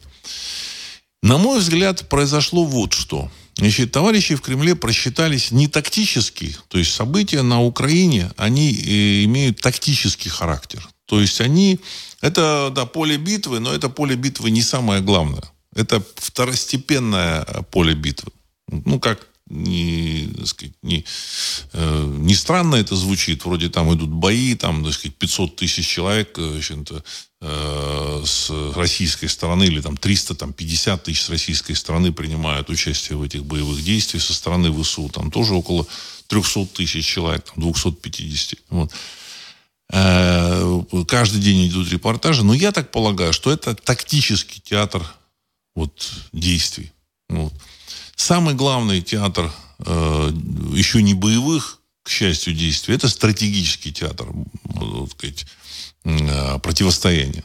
На 1.22 1.38
мой 1.38 1.60
взгляд, 1.60 2.08
произошло 2.08 2.64
вот 2.64 2.92
что. 2.92 3.30
Значит, 3.56 3.92
товарищи 3.92 4.34
в 4.34 4.40
Кремле 4.40 4.74
просчитались 4.74 5.50
не 5.50 5.68
тактически, 5.68 6.56
то 6.68 6.76
есть 6.76 6.92
события 6.92 7.42
на 7.42 7.62
Украине, 7.62 8.30
они 8.36 8.72
э, 8.72 9.24
имеют 9.24 9.60
тактический 9.60 10.30
характер. 10.30 10.86
То 11.06 11.20
есть 11.20 11.40
они 11.40 11.80
это, 12.20 12.72
да, 12.74 12.86
поле 12.86 13.16
битвы, 13.16 13.60
но 13.60 13.72
это 13.72 13.88
поле 13.88 14.16
битвы 14.16 14.50
не 14.50 14.62
самое 14.62 15.02
главное. 15.02 15.44
Это 15.74 16.02
второстепенное 16.16 17.44
поле 17.70 17.94
битвы. 17.94 18.32
Ну, 18.68 18.98
как 18.98 19.28
не, 19.46 20.32
сказать, 20.46 20.74
не, 20.82 21.04
э, 21.72 22.14
не 22.18 22.34
странно 22.34 22.76
это 22.76 22.96
звучит, 22.96 23.44
вроде 23.44 23.68
там 23.68 23.94
идут 23.94 24.08
бои, 24.08 24.54
там, 24.54 24.82
так 24.84 24.94
сказать, 24.94 25.16
500 25.16 25.56
тысяч 25.56 25.86
человек 25.86 26.38
э, 26.38 26.60
э, 27.40 28.22
с 28.24 28.50
российской 28.74 29.26
стороны, 29.26 29.64
или 29.64 29.82
там 29.82 29.96
300, 29.98 30.34
там 30.34 30.52
50 30.52 31.02
тысяч 31.02 31.22
с 31.22 31.28
российской 31.28 31.74
стороны 31.74 32.10
принимают 32.12 32.70
участие 32.70 33.18
в 33.18 33.22
этих 33.22 33.44
боевых 33.44 33.84
действиях, 33.84 34.22
со 34.22 34.32
стороны 34.32 34.72
ВСУ 34.72 35.10
там 35.10 35.30
тоже 35.30 35.52
около 35.54 35.86
300 36.28 36.66
тысяч 36.66 37.06
человек, 37.06 37.44
там 37.44 37.62
250. 37.62 38.60
Вот. 38.70 38.92
Э, 39.92 40.82
каждый 41.06 41.40
день 41.40 41.68
идут 41.68 41.90
репортажи, 41.90 42.44
но 42.44 42.54
я 42.54 42.72
так 42.72 42.90
полагаю, 42.90 43.32
что 43.32 43.52
это 43.52 43.74
тактический 43.74 44.60
театр 44.64 45.06
вот, 45.74 46.12
действий. 46.32 46.92
Вот. 47.28 47.52
Самый 48.16 48.54
главный 48.54 49.02
театр 49.02 49.50
э, 49.80 50.32
еще 50.74 51.02
не 51.02 51.14
боевых, 51.14 51.80
к 52.02 52.10
счастью, 52.10 52.54
действий, 52.54 52.94
это 52.94 53.08
стратегический 53.08 53.92
театр 53.92 54.28
вот, 54.64 55.10
сказать, 55.12 55.46
э, 56.04 56.58
противостояния. 56.60 57.44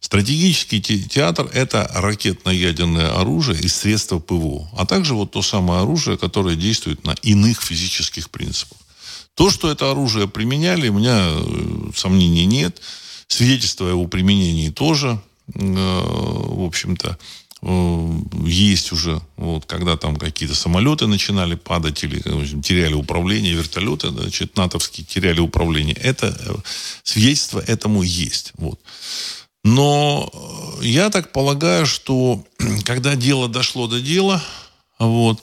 Стратегический 0.00 0.80
театр– 0.80 1.50
это 1.52 1.90
ракетно-ядерное 1.92 3.18
оружие 3.18 3.60
и 3.60 3.68
средства 3.68 4.18
ПВО, 4.18 4.68
а 4.76 4.86
также 4.86 5.14
вот 5.14 5.32
то 5.32 5.42
самое 5.42 5.82
оружие, 5.82 6.16
которое 6.16 6.56
действует 6.56 7.04
на 7.04 7.12
иных 7.22 7.60
физических 7.62 8.30
принципах. 8.30 8.78
То, 9.38 9.50
что 9.50 9.70
это 9.70 9.92
оружие 9.92 10.26
применяли, 10.26 10.88
у 10.88 10.94
меня 10.94 11.28
э, 11.30 11.90
сомнений 11.94 12.44
нет. 12.44 12.82
Свидетельства 13.28 13.86
о 13.86 13.90
его 13.90 14.08
применении 14.08 14.70
тоже, 14.70 15.22
э, 15.54 15.60
в 15.60 16.64
общем-то, 16.64 17.16
э, 17.62 18.10
есть 18.44 18.90
уже, 18.90 19.22
вот, 19.36 19.64
когда 19.66 19.96
там 19.96 20.16
какие-то 20.16 20.56
самолеты 20.56 21.06
начинали 21.06 21.54
падать 21.54 22.02
или 22.02 22.20
теряли 22.62 22.94
управление, 22.94 23.54
вертолеты, 23.54 24.10
значит, 24.10 24.56
натовские 24.56 25.06
теряли 25.06 25.38
управление. 25.38 25.94
Это 25.94 26.36
свидетельство 27.04 27.60
этому 27.60 28.02
есть. 28.02 28.50
Вот. 28.58 28.80
Но 29.62 30.32
я 30.82 31.10
так 31.10 31.30
полагаю, 31.30 31.86
что 31.86 32.44
когда 32.84 33.14
дело 33.14 33.48
дошло 33.48 33.86
до 33.86 34.00
дела, 34.00 34.42
вот, 34.98 35.40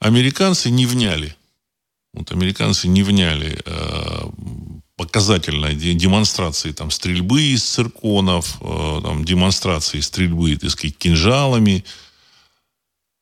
американцы 0.00 0.70
не 0.70 0.86
вняли 0.86 1.36
вот 2.18 2.32
американцы 2.32 2.88
не 2.88 3.02
вняли 3.02 3.60
э, 3.64 4.30
показательной 4.96 5.74
демонстрации 5.74 6.72
там, 6.72 6.90
стрельбы 6.90 7.40
из 7.40 7.62
цирконов, 7.62 8.58
э, 8.60 9.00
там, 9.02 9.24
демонстрации 9.24 10.00
стрельбы, 10.00 10.56
так 10.56 10.70
сказать, 10.70 10.98
кинжалами. 10.98 11.84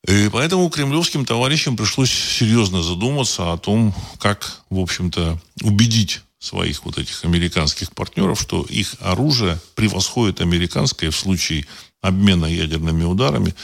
И 0.08 0.30
поэтому 0.32 0.70
кремлевским 0.70 1.26
товарищам 1.26 1.76
пришлось 1.76 2.10
серьезно 2.10 2.82
задуматься 2.82 3.52
о 3.52 3.58
том, 3.58 3.94
как, 4.18 4.62
в 4.70 4.78
общем-то, 4.78 5.38
убедить 5.62 6.22
своих 6.38 6.84
вот 6.84 6.96
этих 6.96 7.24
американских 7.24 7.92
партнеров, 7.92 8.40
что 8.40 8.62
их 8.62 8.94
оружие 9.00 9.58
превосходит 9.74 10.40
американское 10.40 11.10
в 11.10 11.16
случае 11.16 11.66
обмена 12.00 12.46
ядерными 12.46 13.04
ударами. 13.04 13.54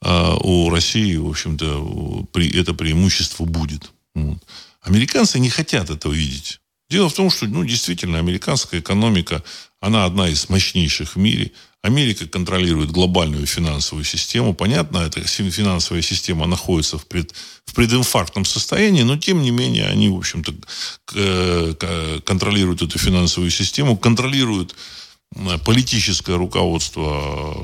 А 0.00 0.36
у 0.36 0.70
России, 0.70 1.16
в 1.16 1.28
общем-то, 1.28 2.26
это 2.54 2.72
преимущество 2.72 3.44
будет. 3.44 3.90
Вот. 4.14 4.38
Американцы 4.82 5.38
не 5.38 5.50
хотят 5.50 5.90
этого 5.90 6.12
видеть. 6.12 6.60
Дело 6.90 7.08
в 7.10 7.14
том, 7.14 7.30
что, 7.30 7.46
ну, 7.46 7.64
действительно, 7.64 8.18
американская 8.18 8.80
экономика, 8.80 9.42
она 9.80 10.06
одна 10.06 10.28
из 10.28 10.48
мощнейших 10.48 11.16
в 11.16 11.18
мире. 11.18 11.52
Америка 11.82 12.26
контролирует 12.26 12.90
глобальную 12.90 13.46
финансовую 13.46 14.04
систему. 14.04 14.54
Понятно, 14.54 14.98
эта 14.98 15.22
финансовая 15.22 16.02
система 16.02 16.46
находится 16.46 16.98
в, 16.98 17.06
пред, 17.06 17.34
в 17.66 17.74
прединфарктном 17.74 18.44
состоянии, 18.44 19.02
но, 19.02 19.18
тем 19.18 19.42
не 19.42 19.50
менее, 19.50 19.86
они, 19.86 20.08
в 20.08 20.16
общем-то, 20.16 20.54
контролируют 22.24 22.82
эту 22.82 22.98
финансовую 22.98 23.50
систему, 23.50 23.96
контролируют 23.96 24.74
политическое 25.64 26.36
руководство 26.36 27.54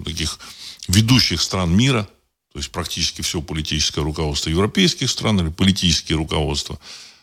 э, 0.00 0.04
таких 0.04 0.38
ведущих 0.86 1.42
стран 1.42 1.76
мира– 1.76 2.08
то 2.58 2.60
есть 2.60 2.72
практически 2.72 3.22
все 3.22 3.40
политическое 3.40 4.00
руководство 4.00 4.50
европейских 4.50 5.08
стран 5.10 5.38
или 5.40 5.48
политические 5.48 6.18
руководства. 6.18 6.76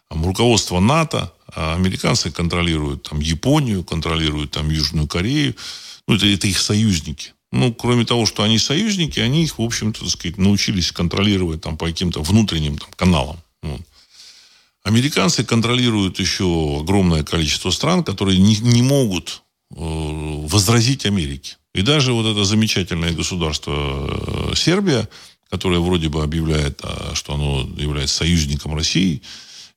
Руководство 0.09 0.79
НАТО, 0.79 1.33
а 1.53 1.75
американцы 1.75 2.31
контролируют 2.31 3.03
там 3.03 3.19
Японию, 3.19 3.83
контролируют 3.83 4.51
там 4.51 4.69
Южную 4.69 5.09
Корею. 5.09 5.53
Ну, 6.07 6.15
это, 6.15 6.25
это 6.25 6.47
их 6.47 6.57
союзники. 6.57 7.33
Ну, 7.51 7.73
кроме 7.73 8.05
того, 8.05 8.25
что 8.25 8.43
они 8.43 8.57
союзники, 8.57 9.19
они 9.19 9.43
их, 9.43 9.59
в 9.59 9.61
общем-то, 9.61 9.99
так 9.99 10.09
сказать, 10.09 10.37
научились 10.37 10.93
контролировать 10.93 11.59
там 11.59 11.75
по 11.75 11.87
каким-то 11.87 12.21
внутренним 12.21 12.77
там, 12.77 12.89
каналам. 12.95 13.37
Вот. 13.61 13.81
Американцы 14.83 15.43
контролируют 15.43 16.17
еще 16.17 16.79
огромное 16.79 17.25
количество 17.25 17.71
стран, 17.71 18.05
которые 18.05 18.39
не, 18.39 18.55
не 18.55 18.83
могут 18.83 19.43
э, 19.71 19.75
возразить 19.75 21.05
Америке. 21.05 21.57
И 21.75 21.81
даже 21.81 22.13
вот 22.13 22.25
это 22.25 22.45
замечательное 22.45 23.11
государство 23.11 23.73
э, 24.51 24.55
Сербия, 24.55 25.09
которое 25.49 25.81
вроде 25.81 26.07
бы 26.07 26.23
объявляет, 26.23 26.79
а, 26.81 27.13
что 27.13 27.33
оно 27.33 27.69
является 27.77 28.15
союзником 28.15 28.73
России, 28.75 29.21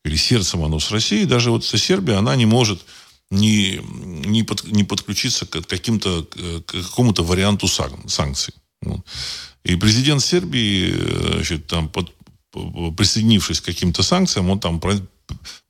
или 0.04 0.14
сердцем 0.14 0.62
оно 0.62 0.78
с 0.78 0.92
Россией, 0.92 1.24
даже 1.24 1.50
вот 1.50 1.64
эта 1.64 1.76
Сербия, 1.76 2.14
она 2.14 2.36
не 2.36 2.46
может 2.46 2.80
не, 3.32 3.80
не, 3.82 4.44
под, 4.44 4.64
не 4.64 4.84
подключиться 4.84 5.44
к, 5.44 5.60
каким-то, 5.66 6.22
к 6.22 6.70
какому-то 6.70 7.24
варианту 7.24 7.66
санкций. 7.66 8.54
И 9.64 9.74
президент 9.74 10.22
Сербии, 10.22 10.94
э, 10.94 11.32
значит, 11.34 11.66
там, 11.66 11.88
под, 11.88 12.14
присоединившись 12.96 13.60
к 13.60 13.64
каким-то 13.64 14.04
санкциям, 14.04 14.50
он 14.50 14.60
там 14.60 14.80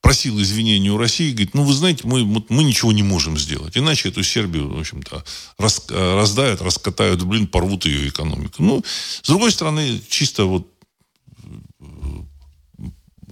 просил 0.01 0.41
извинения 0.41 0.91
у 0.91 0.97
России, 0.97 1.31
говорит, 1.31 1.53
ну, 1.53 1.63
вы 1.63 1.73
знаете, 1.73 2.07
мы, 2.07 2.23
мы 2.23 2.63
ничего 2.63 2.91
не 2.91 3.03
можем 3.03 3.37
сделать. 3.37 3.77
Иначе 3.77 4.09
эту 4.09 4.23
Сербию, 4.23 4.69
в 4.69 4.79
общем-то, 4.79 5.23
рас, 5.57 5.85
раздают, 5.89 6.61
раскатают, 6.61 7.23
блин, 7.23 7.47
порвут 7.47 7.85
ее 7.85 8.09
экономику. 8.09 8.63
Ну, 8.63 8.83
с 9.21 9.27
другой 9.27 9.51
стороны, 9.51 10.01
чисто 10.09 10.45
вот 10.45 10.67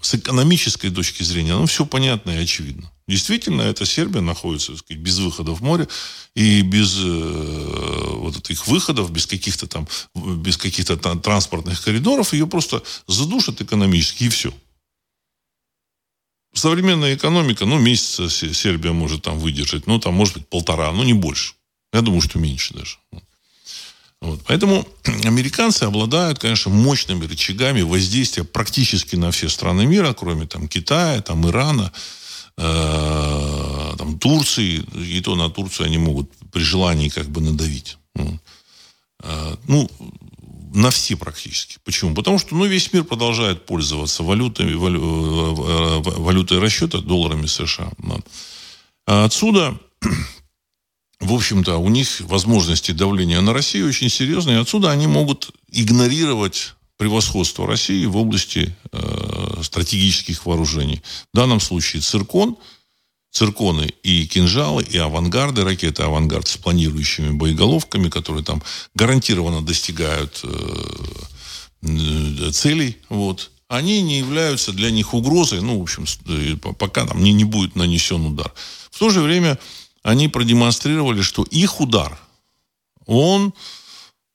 с 0.02 0.16
экономической 0.16 0.90
точки 0.90 1.24
зрения, 1.24 1.56
ну, 1.56 1.66
все 1.66 1.86
понятно 1.86 2.32
и 2.32 2.44
очевидно. 2.44 2.92
Действительно, 3.08 3.62
эта 3.62 3.86
Сербия 3.86 4.22
находится 4.22 4.74
так 4.74 4.80
сказать, 4.80 5.02
без 5.02 5.18
выхода 5.20 5.54
в 5.54 5.62
море 5.62 5.88
и 6.36 6.62
без 6.62 6.98
э, 7.00 8.14
вот 8.18 8.38
этих 8.38 8.68
выходов, 8.68 9.12
без 9.12 9.26
каких-то 9.26 9.66
там, 9.66 9.88
без 10.14 10.58
каких-то 10.58 10.98
там 10.98 11.22
транспортных 11.22 11.82
коридоров, 11.82 12.34
ее 12.34 12.48
просто 12.48 12.84
задушат 13.08 13.62
экономически 13.62 14.26
и 14.26 14.30
все. 14.30 14.54
Современная 16.58 17.16
экономика, 17.16 17.66
ну, 17.66 17.78
месяца 17.78 18.30
Сербия 18.30 18.92
может 18.92 19.22
там 19.22 19.40
выдержать, 19.40 19.88
ну, 19.88 20.00
там, 20.00 20.16
может 20.16 20.34
быть, 20.34 20.48
полтора, 20.48 20.92
ну, 20.92 21.04
не 21.04 21.14
больше. 21.14 21.54
Я 21.94 22.02
думаю, 22.02 22.22
что 22.22 22.40
меньше 22.40 22.74
даже. 22.74 22.98
Вот. 24.22 24.42
Поэтому 24.48 24.88
американцы 25.26 25.84
обладают, 25.84 26.40
конечно, 26.40 26.72
мощными 26.72 27.26
рычагами 27.26 27.82
воздействия 27.82 28.44
практически 28.44 29.16
на 29.16 29.32
все 29.32 29.50
страны 29.50 29.86
мира, 29.86 30.14
кроме 30.14 30.48
там 30.48 30.68
Китая, 30.68 31.22
там 31.22 31.48
Ирана, 31.48 31.92
э, 32.58 33.94
там, 33.98 34.18
Турции, 34.20 34.84
и 34.96 35.22
то 35.22 35.36
на 35.36 35.50
Турцию 35.50 35.86
они 35.86 35.98
могут 35.98 36.32
при 36.52 36.64
желании 36.64 37.10
как 37.10 37.30
бы 37.30 37.42
надавить. 37.42 37.98
Э, 39.24 39.56
ну 39.68 39.90
на 40.78 40.92
все 40.92 41.16
практически. 41.16 41.78
Почему? 41.84 42.14
Потому 42.14 42.38
что 42.38 42.56
ну, 42.56 42.66
весь 42.66 42.94
мир 42.94 43.04
продолжает 43.04 43.66
пользоваться 43.66 44.22
валютами, 44.22 44.74
валю, 44.76 45.02
э, 45.02 46.02
валютой 46.02 46.60
расчета, 46.60 47.00
долларами 47.00 47.48
США. 47.48 47.92
А 49.08 49.26
отсюда, 49.26 49.80
в 51.20 51.34
общем-то, 51.34 51.78
у 51.78 51.90
них 51.90 52.22
возможности 52.22 52.92
давления 52.92 53.42
на 53.42 53.54
Россию 53.54 53.88
очень 53.88 54.10
серьезные. 54.10 54.60
Отсюда 54.60 54.92
они 54.92 55.08
могут 55.08 55.50
игнорировать 55.72 56.76
превосходство 56.98 57.66
России 57.66 58.06
в 58.06 58.16
области 58.16 58.76
э, 58.92 59.62
стратегических 59.64 60.46
вооружений. 60.46 61.02
В 61.34 61.38
данном 61.38 61.60
случае 61.60 62.04
циркон, 62.04 62.56
цирконы 63.32 63.94
и 64.04 64.26
кинжалы, 64.26 64.84
и 64.84 64.98
авангарды, 64.98 65.64
ракеты 65.64 66.04
авангард 66.04 66.48
с 66.48 66.58
планирующими 66.58 67.32
боеголовками, 67.32 68.10
которые 68.10 68.44
там 68.44 68.62
гарантированно 68.96 69.62
достигают 69.62 70.42
э, 70.44 72.52
целей. 72.52 72.98
Вот. 73.10 73.52
Они 73.68 74.02
не 74.02 74.20
являются 74.20 74.72
для 74.72 74.92
них 74.92 75.14
угрозой, 75.14 75.62
ну, 75.62 75.80
в 75.80 75.84
общем, 75.84 76.06
э, 76.28 76.56
пока 76.56 77.06
там 77.06 77.22
не, 77.24 77.34
не 77.34 77.44
будет 77.44 77.76
нанесен 77.76 78.26
удар. 78.26 78.54
В 78.92 79.00
то 79.00 79.10
же 79.10 79.22
время 79.22 79.60
они 80.04 80.30
продемонстрировали, 80.30 81.22
что 81.22 81.44
их 81.44 81.82
удар, 81.82 82.18
он 83.06 83.54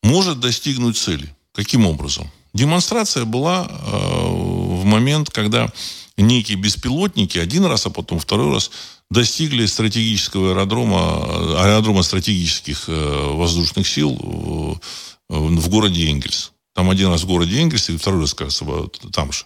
может 0.03 0.41
достигнуть 0.41 0.99
цели. 0.99 1.35
Каким 1.53 1.87
образом? 1.87 2.31
Демонстрация 2.55 3.25
была 3.25 3.67
э, 3.69 3.73
в 3.73 4.85
момент, 4.85 5.31
когда 5.31 5.73
некие 6.17 6.57
беспилотники 6.57 7.39
один 7.39 7.65
раз, 7.67 7.87
а 7.87 7.91
потом 7.91 8.19
второй 8.19 8.55
раз 8.55 8.71
достигли 9.11 9.67
стратегического 9.67 10.51
аэродрома, 10.51 11.63
аэродрома 11.63 12.03
стратегических 12.03 12.85
э, 12.89 13.31
воздушных 13.35 13.87
сил 13.87 14.15
в, 14.15 14.81
в 15.29 15.69
городе 15.69 16.11
Энгельс. 16.11 16.53
Там 16.75 16.91
один 16.91 17.09
раз 17.09 17.23
в 17.23 17.27
городе 17.27 17.61
Энгельс, 17.61 17.91
и 17.91 17.97
второй 17.97 18.23
раз, 18.23 18.35
кажется, 18.35 18.65
там 19.13 19.33
же. 19.33 19.45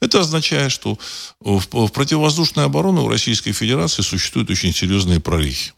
Это 0.00 0.20
означает, 0.20 0.72
что 0.72 0.98
в 1.40 1.88
противовоздушной 1.88 2.64
обороне 2.64 3.00
у 3.00 3.08
Российской 3.08 3.52
Федерации 3.52 4.02
существуют 4.02 4.50
очень 4.50 4.72
серьезные 4.72 5.20
прорехи. 5.20 5.72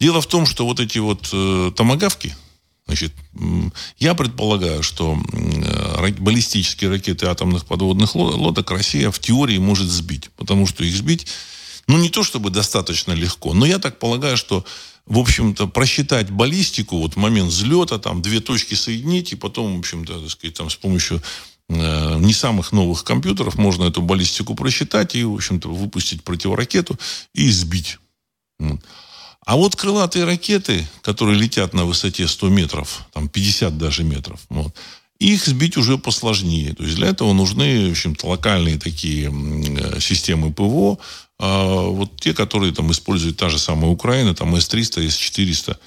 Дело 0.00 0.20
в 0.22 0.26
том, 0.26 0.46
что 0.46 0.64
вот 0.64 0.80
эти 0.80 0.98
вот 0.98 1.28
э, 1.32 1.70
томогавки, 1.76 2.34
Значит, 2.88 3.12
я 3.98 4.14
предполагаю, 4.14 4.82
что 4.82 5.18
баллистические 6.18 6.88
ракеты 6.88 7.26
атомных 7.26 7.66
подводных 7.66 8.14
лодок 8.14 8.70
Россия 8.70 9.10
в 9.10 9.18
теории 9.18 9.58
может 9.58 9.88
сбить, 9.88 10.30
потому 10.38 10.66
что 10.66 10.82
их 10.84 10.96
сбить, 10.96 11.26
ну, 11.86 11.98
не 11.98 12.08
то 12.08 12.24
чтобы 12.24 12.48
достаточно 12.48 13.12
легко, 13.12 13.52
но 13.52 13.66
я 13.66 13.78
так 13.78 13.98
полагаю, 13.98 14.38
что 14.38 14.64
в 15.04 15.18
общем-то, 15.18 15.68
просчитать 15.68 16.30
баллистику, 16.30 16.98
вот 16.98 17.16
момент 17.16 17.50
взлета, 17.50 17.98
там, 17.98 18.20
две 18.20 18.40
точки 18.40 18.74
соединить, 18.74 19.32
и 19.32 19.36
потом, 19.36 19.76
в 19.76 19.78
общем-то, 19.78 20.20
так 20.20 20.30
сказать, 20.30 20.56
там, 20.56 20.68
с 20.68 20.76
помощью 20.76 21.22
э, 21.70 22.18
не 22.18 22.34
самых 22.34 22.72
новых 22.72 23.04
компьютеров 23.04 23.56
можно 23.56 23.84
эту 23.84 24.02
баллистику 24.02 24.54
просчитать 24.54 25.14
и, 25.14 25.24
в 25.24 25.34
общем-то, 25.34 25.70
выпустить 25.70 26.22
противоракету 26.24 26.98
и 27.34 27.50
сбить. 27.50 27.98
А 29.48 29.56
вот 29.56 29.76
крылатые 29.76 30.26
ракеты, 30.26 30.86
которые 31.00 31.38
летят 31.38 31.72
на 31.72 31.86
высоте 31.86 32.28
100 32.28 32.50
метров, 32.50 33.06
там 33.14 33.30
50 33.30 33.78
даже 33.78 34.04
метров, 34.04 34.40
вот, 34.50 34.74
их 35.18 35.46
сбить 35.46 35.78
уже 35.78 35.96
посложнее. 35.96 36.74
То 36.74 36.82
есть 36.82 36.96
для 36.96 37.08
этого 37.08 37.32
нужны, 37.32 37.88
в 37.88 37.92
общем-то, 37.92 38.26
локальные 38.26 38.78
такие 38.78 39.32
э, 39.32 40.00
системы 40.00 40.52
ПВО, 40.52 40.98
а 41.40 41.80
вот 41.80 42.20
те, 42.20 42.34
которые 42.34 42.74
там 42.74 42.92
использует 42.92 43.38
та 43.38 43.48
же 43.48 43.58
самая 43.58 43.90
Украина, 43.90 44.34
там 44.34 44.54
С-300, 44.54 45.08
С-400, 45.08 45.78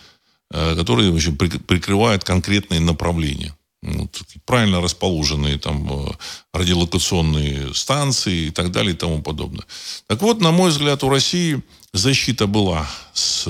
э, 0.53 0.75
которые 0.75 1.11
в 1.11 1.15
общем, 1.15 1.37
прикрывают 1.37 2.23
конкретные 2.23 2.79
направления. 2.79 3.55
Вот, 3.83 4.21
правильно 4.45 4.81
расположенные 4.81 5.59
там 5.59 6.07
э, 6.07 6.11
радиолокационные 6.51 7.75
станции 7.75 8.47
и 8.47 8.49
так 8.49 8.71
далее 8.71 8.95
и 8.95 8.97
тому 8.97 9.21
подобное. 9.21 9.65
Так 10.07 10.23
вот, 10.23 10.41
на 10.41 10.49
мой 10.49 10.71
взгляд, 10.71 11.03
у 11.03 11.09
России 11.09 11.61
защита 11.93 12.47
была 12.47 12.87
с, 13.13 13.47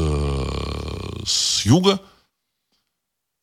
с 1.26 1.66
юга 1.66 2.00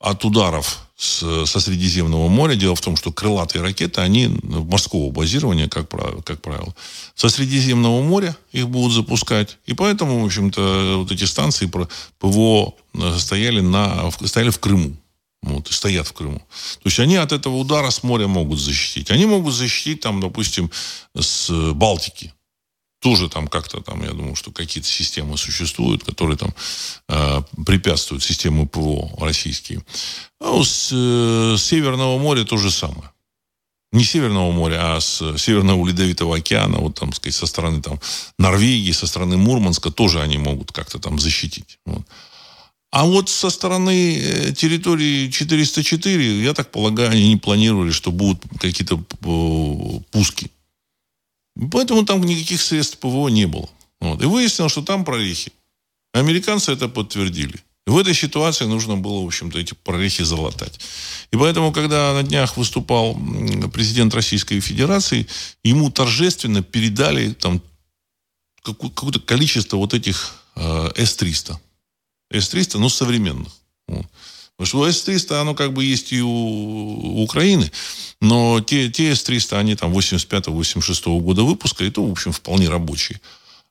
от 0.01 0.25
ударов 0.25 0.89
с, 0.97 1.47
со 1.47 1.61
Средиземного 1.61 2.29
моря. 2.29 2.55
Дело 2.55 2.75
в 2.75 2.81
том, 2.81 2.97
что 2.97 3.13
крылатые 3.13 3.63
ракеты, 3.63 4.01
они 4.01 4.29
морского 4.43 5.11
базирования, 5.11 5.69
как 5.69 5.89
правило, 5.89 6.23
как 6.23 6.43
правило. 6.43 6.75
Со 7.15 7.29
Средиземного 7.29 8.03
моря 8.03 8.37
их 8.53 8.69
будут 8.69 8.93
запускать. 8.93 9.59
И 9.67 9.75
поэтому, 9.75 10.23
в 10.23 10.27
общем-то, 10.27 10.97
вот 10.99 11.13
эти 11.13 11.25
станции 11.25 11.71
ПВО 12.19 12.75
стояли, 13.19 13.61
на, 13.61 14.11
стояли 14.25 14.51
в 14.51 14.59
Крыму. 14.59 14.97
Вот, 15.43 15.71
и 15.71 15.73
стоят 15.73 16.09
в 16.09 16.13
Крыму. 16.13 16.41
То 16.41 16.87
есть 16.87 16.99
они 16.99 17.15
от 17.15 17.31
этого 17.31 17.57
удара 17.57 17.91
с 17.91 18.03
моря 18.03 18.27
могут 18.27 18.59
защитить. 18.59 19.13
Они 19.13 19.25
могут 19.25 19.55
защитить, 19.55 20.01
там, 20.01 20.21
допустим, 20.21 20.69
с 21.17 21.49
Балтики 21.75 22.33
тоже 23.01 23.29
там 23.29 23.49
как-то 23.49 23.81
там, 23.81 24.03
я 24.03 24.11
думаю, 24.11 24.35
что 24.35 24.51
какие-то 24.51 24.89
системы 24.89 25.37
существуют, 25.37 26.05
которые 26.05 26.37
там 26.37 26.55
э, 27.09 27.43
препятствуют 27.65 28.23
системы 28.23 28.67
ПВО 28.67 29.11
российские. 29.21 29.83
А 30.41 30.51
у 30.53 30.65
с, 30.65 30.91
э, 30.93 31.57
Северного 31.59 32.19
моря 32.19 32.45
то 32.45 32.57
же 32.57 32.71
самое. 32.71 33.11
Не 33.93 34.05
Северного 34.05 34.53
моря, 34.53 34.97
а 34.97 35.01
с 35.01 35.39
Северного 35.39 35.87
Ледовитого 35.87 36.37
океана, 36.37 36.79
вот 36.79 36.99
там, 36.99 37.13
сказать, 37.13 37.35
со 37.35 37.47
стороны 37.47 37.81
там 37.81 38.01
Норвегии, 38.39 38.93
со 38.93 39.07
стороны 39.07 39.37
Мурманска 39.37 39.91
тоже 39.91 40.21
они 40.21 40.37
могут 40.37 40.73
как-то 40.73 40.99
там 40.99 41.19
защитить. 41.19 41.79
Вот. 41.87 42.03
А 42.91 43.05
вот 43.05 43.29
со 43.29 43.51
стороны 43.51 44.19
э, 44.19 44.53
территории 44.53 45.31
404, 45.31 46.43
я 46.43 46.53
так 46.53 46.71
полагаю, 46.71 47.11
они 47.11 47.29
не 47.29 47.37
планировали, 47.37 47.91
что 47.93 48.11
будут 48.11 48.43
какие-то 48.59 48.97
э, 48.97 50.01
пуски 50.11 50.51
Поэтому 51.73 52.05
там 52.05 52.23
никаких 52.23 52.61
средств 52.63 52.99
ПВО 52.99 53.29
не 53.29 53.47
было. 53.47 53.69
Вот. 54.01 54.23
И 54.23 54.27
выяснилось, 54.27 54.73
что 54.73 54.83
там 54.83 55.05
прорехи. 55.05 55.53
Американцы 56.13 56.73
это 56.73 56.89
подтвердили. 56.89 57.61
В 57.87 57.97
этой 57.97 58.15
ситуации 58.15 58.67
нужно 58.67 58.97
было, 58.97 59.23
в 59.23 59.27
общем-то, 59.27 59.59
эти 59.59 59.75
прорехи 59.75 60.23
залатать. 60.23 60.79
И 61.33 61.37
поэтому, 61.37 61.73
когда 61.73 62.13
на 62.13 62.23
днях 62.23 62.57
выступал 62.57 63.19
президент 63.73 64.15
Российской 64.15 64.61
Федерации, 64.61 65.27
ему 65.65 65.91
торжественно 65.91 66.63
передали 66.63 67.33
там 67.33 67.63
какое-то 68.63 69.21
количество 69.21 69.79
вот 69.79 69.95
этих 69.95 70.35
э, 70.57 70.91
С-300. 70.97 71.57
С-300, 72.31 72.79
ну, 72.79 72.91
современных. 72.91 73.53
Вот. 73.87 74.07
Потому 74.59 74.67
что 74.67 74.91
С-300, 74.91 75.41
оно 75.41 75.55
как 75.55 75.73
бы 75.73 75.85
есть 75.85 76.13
и 76.13 76.21
у 76.21 77.23
Украины, 77.23 77.71
но 78.21 78.61
те, 78.61 78.91
те 78.91 79.15
С-300, 79.15 79.57
они 79.57 79.77
там 79.77 79.93
85-86 79.93 81.21
года 81.21 81.45
выпуска, 81.45 81.85
и 81.85 81.91
то, 81.91 82.05
в 82.05 82.11
общем, 82.11 82.33
вполне 82.33 82.69
рабочие. 82.69 83.21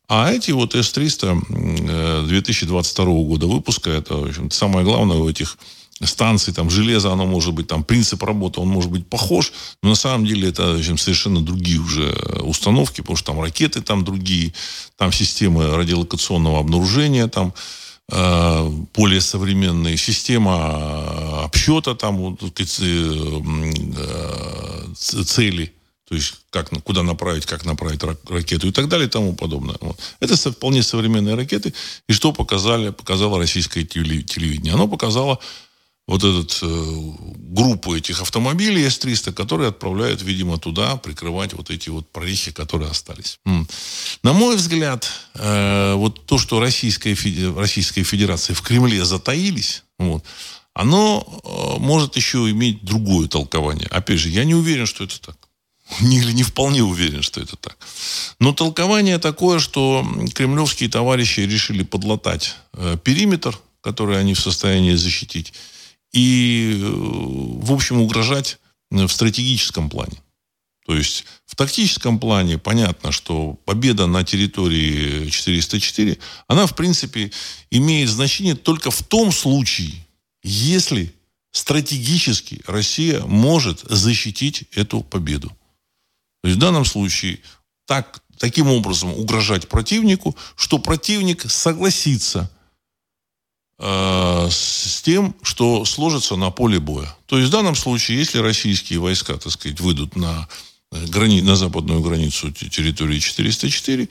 А 0.07 0.31
эти 0.31 0.51
вот 0.51 0.75
С-300 0.75 2.27
2022 2.27 3.05
года 3.05 3.47
выпуска, 3.47 3.89
это, 3.89 4.15
в 4.15 4.29
общем 4.29 4.49
самое 4.49 4.85
главное 4.85 5.17
у 5.17 5.29
этих 5.29 5.57
станций, 6.01 6.53
там, 6.53 6.69
железо, 6.69 7.11
оно 7.11 7.25
может 7.25 7.53
быть, 7.53 7.67
там, 7.67 7.83
принцип 7.83 8.23
работы, 8.23 8.61
он 8.61 8.69
может 8.69 8.89
быть 8.89 9.05
похож, 9.05 9.51
но 9.83 9.89
на 9.89 9.95
самом 9.95 10.25
деле 10.25 10.47
это 10.47 10.75
общем, 10.75 10.97
совершенно 10.97 11.41
другие 11.41 11.79
уже 11.79 12.13
установки, 12.43 13.01
потому 13.01 13.17
что 13.17 13.33
там 13.33 13.41
ракеты 13.41 13.81
там 13.81 14.05
другие, 14.05 14.53
там 14.95 15.11
системы 15.11 15.75
радиолокационного 15.75 16.59
обнаружения, 16.59 17.27
там, 17.27 17.47
э, 17.47 17.51
более 18.09 19.19
современные, 19.19 19.97
система 19.97 21.43
обсчета 21.43 21.93
там, 21.93 22.17
вот, 22.17 22.41
сказать, 22.41 22.79
э, 22.81 23.33
цели, 25.25 25.73
то 26.07 26.15
есть 26.15 26.35
как, 26.49 26.69
куда 26.83 27.03
направить, 27.03 27.45
как 27.45 27.65
направить 27.65 28.01
ракету 28.29 28.67
и 28.67 28.71
так 28.71 28.87
далее 28.87 29.07
и 29.07 29.09
тому 29.09 29.35
подобное. 29.35 29.75
Вот. 29.81 29.99
Это 30.21 30.37
вполне 30.37 30.83
современные 30.83 31.35
ракеты. 31.35 31.73
И 32.07 32.13
что 32.13 32.31
показали, 32.31 32.91
показало 32.91 33.39
российское 33.39 33.83
телевидение? 33.83 34.73
Оно 34.73 34.87
показало 34.87 35.39
вот 36.07 36.23
эту 36.23 36.47
э, 36.61 37.11
группу 37.53 37.93
этих 37.93 38.21
автомобилей 38.21 38.85
С-300, 38.85 39.33
которые 39.33 39.69
отправляют, 39.69 40.21
видимо, 40.21 40.57
туда 40.57 40.95
прикрывать 40.95 41.53
вот 41.53 41.69
эти 41.69 41.89
вот 41.89 42.09
прорехи, 42.09 42.51
которые 42.51 42.89
остались. 42.89 43.37
М. 43.45 43.67
На 44.23 44.31
мой 44.31 44.55
взгляд, 44.55 45.09
э, 45.35 45.93
вот 45.95 46.25
то, 46.25 46.37
что 46.37 46.61
Российская, 46.61 47.15
Российская 47.55 48.03
Федерация 48.03 48.53
в 48.53 48.61
Кремле 48.61 49.03
затаились, 49.03 49.83
вот, 49.99 50.23
оно 50.73 51.25
э, 51.43 51.79
может 51.79 52.15
еще 52.15 52.49
иметь 52.51 52.85
другое 52.85 53.27
толкование. 53.27 53.87
Опять 53.87 54.19
же, 54.19 54.29
я 54.29 54.45
не 54.45 54.55
уверен, 54.55 54.85
что 54.85 55.03
это 55.03 55.19
так. 55.19 55.35
Или 56.01 56.31
не 56.31 56.43
вполне 56.43 56.83
уверен, 56.83 57.21
что 57.21 57.41
это 57.41 57.57
так. 57.57 57.77
Но 58.39 58.53
толкование 58.53 59.17
такое, 59.17 59.59
что 59.59 60.07
кремлевские 60.33 60.89
товарищи 60.89 61.41
решили 61.41 61.83
подлатать 61.83 62.55
э, 62.73 62.95
периметр, 63.03 63.59
который 63.81 64.19
они 64.19 64.33
в 64.33 64.39
состоянии 64.39 64.95
защитить, 64.95 65.53
и, 66.17 66.79
э, 66.81 66.89
в 67.61 67.71
общем, 67.71 68.01
угрожать 68.01 68.57
э, 68.89 69.05
в 69.05 69.11
стратегическом 69.11 69.87
плане. 69.87 70.17
То 70.87 70.95
есть 70.95 71.25
в 71.45 71.55
тактическом 71.55 72.17
плане 72.17 72.57
понятно, 72.57 73.11
что 73.11 73.53
победа 73.65 74.07
на 74.07 74.23
территории 74.23 75.29
404, 75.29 76.17
она, 76.47 76.65
в 76.65 76.75
принципе, 76.75 77.31
имеет 77.69 78.09
значение 78.09 78.55
только 78.55 78.89
в 78.89 79.03
том 79.03 79.31
случае, 79.31 79.93
если 80.41 81.13
стратегически 81.51 82.63
Россия 82.65 83.21
может 83.25 83.81
защитить 83.81 84.63
эту 84.71 85.01
победу. 85.01 85.49
То 86.41 86.47
есть 86.47 86.57
в 86.57 86.61
данном 86.61 86.85
случае 86.85 87.41
так, 87.85 88.23
таким 88.39 88.69
образом 88.69 89.13
угрожать 89.13 89.67
противнику, 89.67 90.35
что 90.55 90.79
противник 90.79 91.49
согласится 91.51 92.49
с 93.79 95.01
тем, 95.03 95.35
что 95.43 95.85
сложится 95.85 96.35
на 96.35 96.49
поле 96.49 96.79
боя. 96.79 97.15
То 97.27 97.37
есть 97.37 97.49
в 97.49 97.51
данном 97.51 97.75
случае, 97.75 98.17
если 98.17 98.39
российские 98.39 98.99
войска, 98.99 99.37
так 99.37 99.51
сказать, 99.51 99.79
выйдут 99.79 100.15
на, 100.15 100.47
э, 100.91 101.05
грани, 101.07 101.41
на 101.41 101.55
западную 101.55 102.01
границу 102.01 102.51
территории 102.51 103.19
404, 103.19 104.09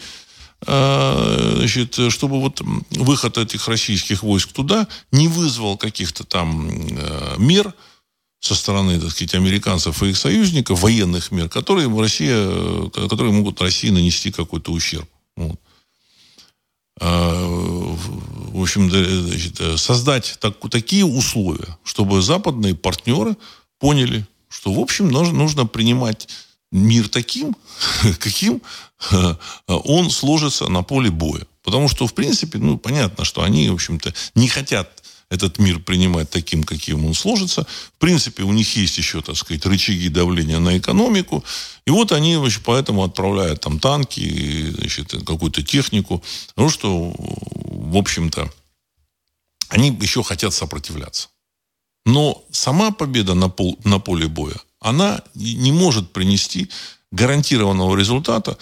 э, 0.66 1.52
значит, 1.56 1.98
чтобы 2.12 2.40
вот 2.40 2.60
выход 2.90 3.38
этих 3.38 3.66
российских 3.66 4.22
войск 4.22 4.52
туда 4.52 4.86
не 5.10 5.26
вызвал 5.26 5.76
каких-то 5.76 6.22
там 6.24 6.70
э, 6.70 7.34
мер, 7.38 7.74
со 8.38 8.54
стороны, 8.54 9.00
так 9.00 9.10
сказать, 9.10 9.34
американцев 9.34 10.02
и 10.02 10.10
их 10.10 10.16
союзников, 10.16 10.80
военных 10.80 11.32
мер, 11.32 11.48
которые, 11.48 11.88
Россия, 11.98 12.88
которые 12.90 13.32
могут 13.32 13.60
России 13.60 13.90
нанести 13.90 14.30
какой-то 14.30 14.70
ущерб. 14.70 15.08
Вот. 15.36 15.58
В 18.56 18.62
общем, 18.62 18.90
значит, 18.90 19.60
создать 19.78 20.38
так, 20.40 20.54
такие 20.70 21.04
условия, 21.04 21.76
чтобы 21.84 22.22
западные 22.22 22.74
партнеры 22.74 23.36
поняли, 23.78 24.26
что, 24.48 24.72
в 24.72 24.78
общем, 24.78 25.10
нужно, 25.10 25.34
нужно 25.34 25.66
принимать 25.66 26.26
мир 26.72 27.06
таким, 27.08 27.54
каким 28.18 28.62
он 29.66 30.10
сложится 30.10 30.68
на 30.68 30.82
поле 30.82 31.10
боя. 31.10 31.46
Потому 31.62 31.88
что, 31.88 32.06
в 32.06 32.14
принципе, 32.14 32.58
ну, 32.58 32.78
понятно, 32.78 33.26
что 33.26 33.42
они, 33.42 33.68
в 33.68 33.74
общем-то, 33.74 34.14
не 34.34 34.48
хотят 34.48 35.02
этот 35.30 35.58
мир 35.58 35.80
принимать 35.80 36.30
таким, 36.30 36.62
каким 36.62 37.04
он 37.04 37.14
сложится. 37.14 37.66
В 37.96 37.98
принципе, 37.98 38.44
у 38.44 38.52
них 38.52 38.76
есть 38.76 38.96
еще, 38.98 39.22
так 39.22 39.36
сказать, 39.36 39.66
рычаги 39.66 40.08
давления 40.08 40.58
на 40.58 40.78
экономику. 40.78 41.44
И 41.84 41.90
вот 41.90 42.12
они 42.12 42.36
значит, 42.36 42.62
поэтому 42.64 43.02
отправляют 43.02 43.60
там 43.60 43.80
танки, 43.80 44.70
значит, 44.70 45.10
какую-то 45.24 45.62
технику. 45.62 46.22
Ну, 46.56 46.68
что, 46.68 47.12
в 47.18 47.96
общем-то, 47.96 48.52
они 49.68 49.90
еще 50.00 50.22
хотят 50.22 50.54
сопротивляться. 50.54 51.28
Но 52.04 52.44
сама 52.52 52.92
победа 52.92 53.34
на, 53.34 53.48
пол, 53.48 53.78
на 53.82 53.98
поле 53.98 54.28
боя, 54.28 54.56
она 54.78 55.22
не 55.34 55.72
может 55.72 56.12
принести 56.12 56.70
гарантированного 57.10 57.96
результата, 57.96 58.56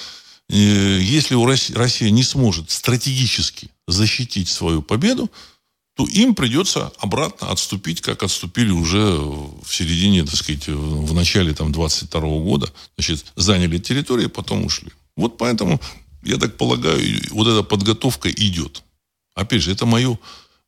э, 0.48 0.54
если 0.54 1.34
у 1.34 1.44
России, 1.44 1.74
Россия 1.74 2.10
не 2.10 2.22
сможет 2.22 2.70
стратегически 2.70 3.68
защитить 3.86 4.48
свою 4.48 4.80
победу, 4.80 5.30
то 5.94 6.04
им 6.06 6.34
придется 6.34 6.92
обратно 6.98 7.50
отступить, 7.50 8.00
как 8.00 8.22
отступили 8.22 8.70
уже 8.70 9.00
в 9.00 9.66
середине, 9.68 10.24
так 10.24 10.34
сказать, 10.34 10.66
в 10.66 11.14
начале 11.14 11.54
там, 11.54 11.70
22 11.70 12.20
года. 12.20 12.72
Значит, 12.96 13.26
заняли 13.36 13.78
территорию, 13.78 14.28
потом 14.28 14.64
ушли. 14.64 14.90
Вот 15.16 15.38
поэтому, 15.38 15.80
я 16.24 16.36
так 16.36 16.56
полагаю, 16.56 17.00
вот 17.30 17.46
эта 17.46 17.62
подготовка 17.62 18.28
идет. 18.28 18.82
Опять 19.34 19.62
же, 19.62 19.72
это 19.72 19.86
мое 19.86 20.18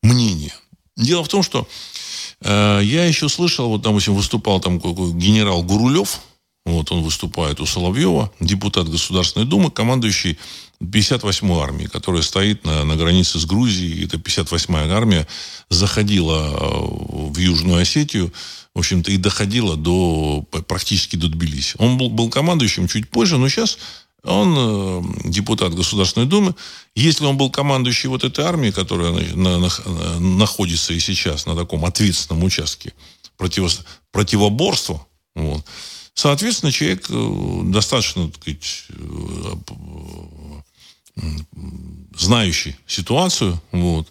мнение. 0.03 0.55
Дело 0.97 1.25
в 1.25 1.29
том, 1.29 1.43
что 1.43 1.69
э, 2.41 2.81
я 2.85 3.05
еще 3.05 3.29
слышал, 3.29 3.69
вот, 3.69 3.83
допустим, 3.83 4.15
выступал 4.15 4.61
там 4.61 4.79
генерал 4.79 5.65
Гурулев, 5.65 6.21
вот 6.67 6.91
он 6.91 7.03
выступает 7.03 7.61
у 7.61 7.67
Соловьева, 7.67 8.33
депутат 8.41 8.89
Государственной 8.89 9.47
Думы, 9.47 9.71
командующий 9.71 10.37
58-й 10.83 11.63
армии, 11.63 11.87
которая 11.87 12.23
стоит 12.23 12.65
на, 12.65 12.85
на 12.85 12.97
границе 12.97 13.39
с 13.39 13.47
Грузией. 13.47 14.05
Эта 14.05 14.17
58-я 14.17 14.93
армия 14.93 15.29
заходила 15.71 16.51
э, 16.51 17.31
в 17.31 17.39
Южную 17.39 17.81
Осетию, 17.81 18.33
в 18.75 18.81
общем-то, 18.81 19.13
и 19.13 19.17
доходила 19.17 19.77
до, 19.77 20.45
практически 20.67 21.15
до 21.15 21.29
Тбилиси. 21.29 21.77
Он 21.79 21.97
был, 21.97 22.11
был 22.11 22.31
командующим 22.31 22.89
чуть 22.89 23.09
позже, 23.09 23.39
но 23.39 23.49
сейчас 23.49 23.79
он 24.25 24.55
э, 24.59 25.03
депутат 25.31 25.73
Государственной 25.73 26.27
Думы. 26.27 26.57
Если 26.97 27.25
он 27.25 27.37
был 27.37 27.49
командующий 27.49 28.09
вот 28.09 28.25
этой 28.25 28.45
армией, 28.45 28.73
которая 28.73 29.13
на, 29.13 29.59
на, 29.59 29.71
находится 30.19 30.93
и 30.93 30.99
сейчас 30.99 31.47
на 31.47 31.55
таком 31.55 31.85
ответственном 31.85 32.43
участке 32.43 32.93
противо, 33.37 33.71
противоборства, 34.11 35.07
вот, 35.37 35.65
соответственно, 36.17 36.73
человек 36.73 37.07
э, 37.09 37.61
достаточно, 37.67 38.29
так 38.29 38.43
сказать, 38.43 38.87
знающий 42.17 42.77
ситуацию, 42.87 43.61
вот, 43.71 44.09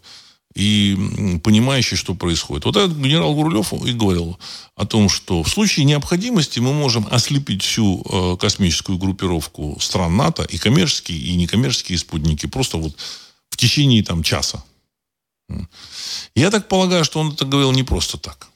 и 0.56 1.40
понимающий, 1.44 1.98
что 1.98 2.16
происходит. 2.16 2.64
Вот 2.64 2.78
этот 2.78 2.98
генерал 2.98 3.36
Гурулев 3.36 3.74
и 3.74 3.92
говорил 3.92 4.40
о 4.76 4.86
том, 4.86 5.10
что 5.10 5.44
в 5.44 5.50
случае 5.50 5.86
необходимости 5.86 6.60
мы 6.60 6.74
можем 6.74 7.06
ослепить 7.12 7.62
всю 7.62 8.02
э, 8.02 8.38
космическую 8.38 8.98
группировку 8.98 9.78
стран 9.82 10.16
НАТО 10.16 10.44
и 10.44 10.58
коммерческие, 10.58 11.18
и 11.18 11.36
некоммерческие 11.36 11.98
спутники 11.98 12.46
просто 12.46 12.78
вот 12.78 12.96
в 13.50 13.58
течение 13.58 14.02
там 14.02 14.24
часа. 14.24 14.64
Я 16.36 16.52
так 16.52 16.70
полагаю, 16.70 17.04
что 17.04 17.20
он 17.20 17.34
это 17.34 17.46
говорил 17.46 17.74
не 17.74 17.84
просто 17.84 18.18
так. 18.18 18.48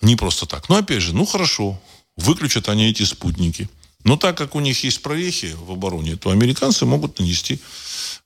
Не 0.00 0.14
просто 0.14 0.46
так. 0.46 0.68
Но 0.68 0.76
опять 0.76 1.02
же, 1.02 1.12
ну 1.14 1.26
хорошо, 1.26 1.80
выключат 2.18 2.68
они 2.68 2.90
эти 2.90 3.04
спутники. 3.04 3.68
Но 4.04 4.16
так 4.16 4.36
как 4.36 4.54
у 4.54 4.60
них 4.60 4.84
есть 4.84 5.02
прорехи 5.02 5.56
в 5.60 5.72
обороне, 5.72 6.16
то 6.16 6.30
американцы 6.30 6.84
могут 6.84 7.18
нанести 7.18 7.60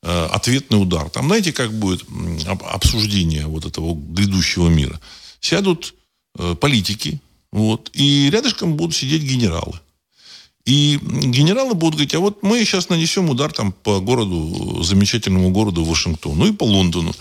Э, 0.04 0.26
ответный 0.32 0.82
удар. 0.82 1.08
Там, 1.10 1.26
знаете, 1.26 1.52
как 1.52 1.72
будет 1.72 2.04
обсуждение 2.68 3.46
вот 3.46 3.64
этого 3.64 3.94
грядущего 3.94 4.68
мира? 4.68 5.00
Сядут 5.40 5.94
э, 6.36 6.56
политики, 6.60 7.20
вот, 7.52 7.88
и 7.92 8.28
рядышком 8.28 8.74
будут 8.74 8.96
сидеть 8.96 9.22
генералы. 9.22 9.78
И 10.64 10.98
генералы 11.00 11.74
будут 11.74 11.94
говорить, 11.94 12.14
а 12.14 12.18
вот 12.18 12.42
мы 12.42 12.64
сейчас 12.64 12.88
нанесем 12.88 13.30
удар 13.30 13.52
там 13.52 13.70
по 13.70 14.00
городу, 14.00 14.82
замечательному 14.82 15.50
городу 15.50 15.84
Вашингтону, 15.84 16.34
ну 16.34 16.46
и 16.46 16.52
по 16.52 16.64
Лондону. 16.64 17.14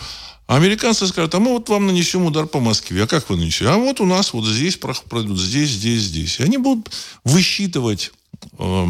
А 0.51 0.57
американцы 0.57 1.07
скажут, 1.07 1.33
а 1.33 1.39
мы 1.39 1.53
вот 1.53 1.69
вам 1.69 1.87
нанесем 1.87 2.25
удар 2.25 2.45
по 2.45 2.59
Москве. 2.59 3.03
А 3.03 3.07
как 3.07 3.29
вы 3.29 3.37
нанесете? 3.37 3.69
А 3.69 3.77
вот 3.77 4.01
у 4.01 4.05
нас 4.05 4.33
вот 4.33 4.45
здесь 4.45 4.75
пройдут, 4.75 5.39
здесь, 5.39 5.69
здесь, 5.69 6.01
здесь. 6.01 6.41
И 6.41 6.43
они 6.43 6.57
будут 6.57 6.91
высчитывать 7.23 8.11
э, 8.59 8.85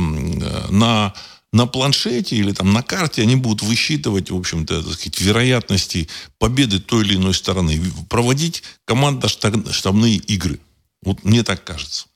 на 0.72 1.14
на 1.54 1.68
планшете 1.68 2.36
или 2.36 2.52
там 2.52 2.74
на 2.74 2.82
карте 2.82 3.22
они 3.22 3.36
будут 3.36 3.62
высчитывать, 3.62 4.32
в 4.32 4.36
общем-то, 4.36 4.82
так 4.82 4.94
сказать, 4.94 5.22
вероятности 5.22 6.10
победы 6.40 6.80
той 6.80 7.04
или 7.04 7.16
иной 7.18 7.36
стороны, 7.36 7.80
проводить 8.10 8.64
командно-штабные 8.86 10.16
игры. 10.16 10.60
Вот 11.04 11.24
мне 11.24 11.44
так 11.44 11.64
кажется. 11.64 12.08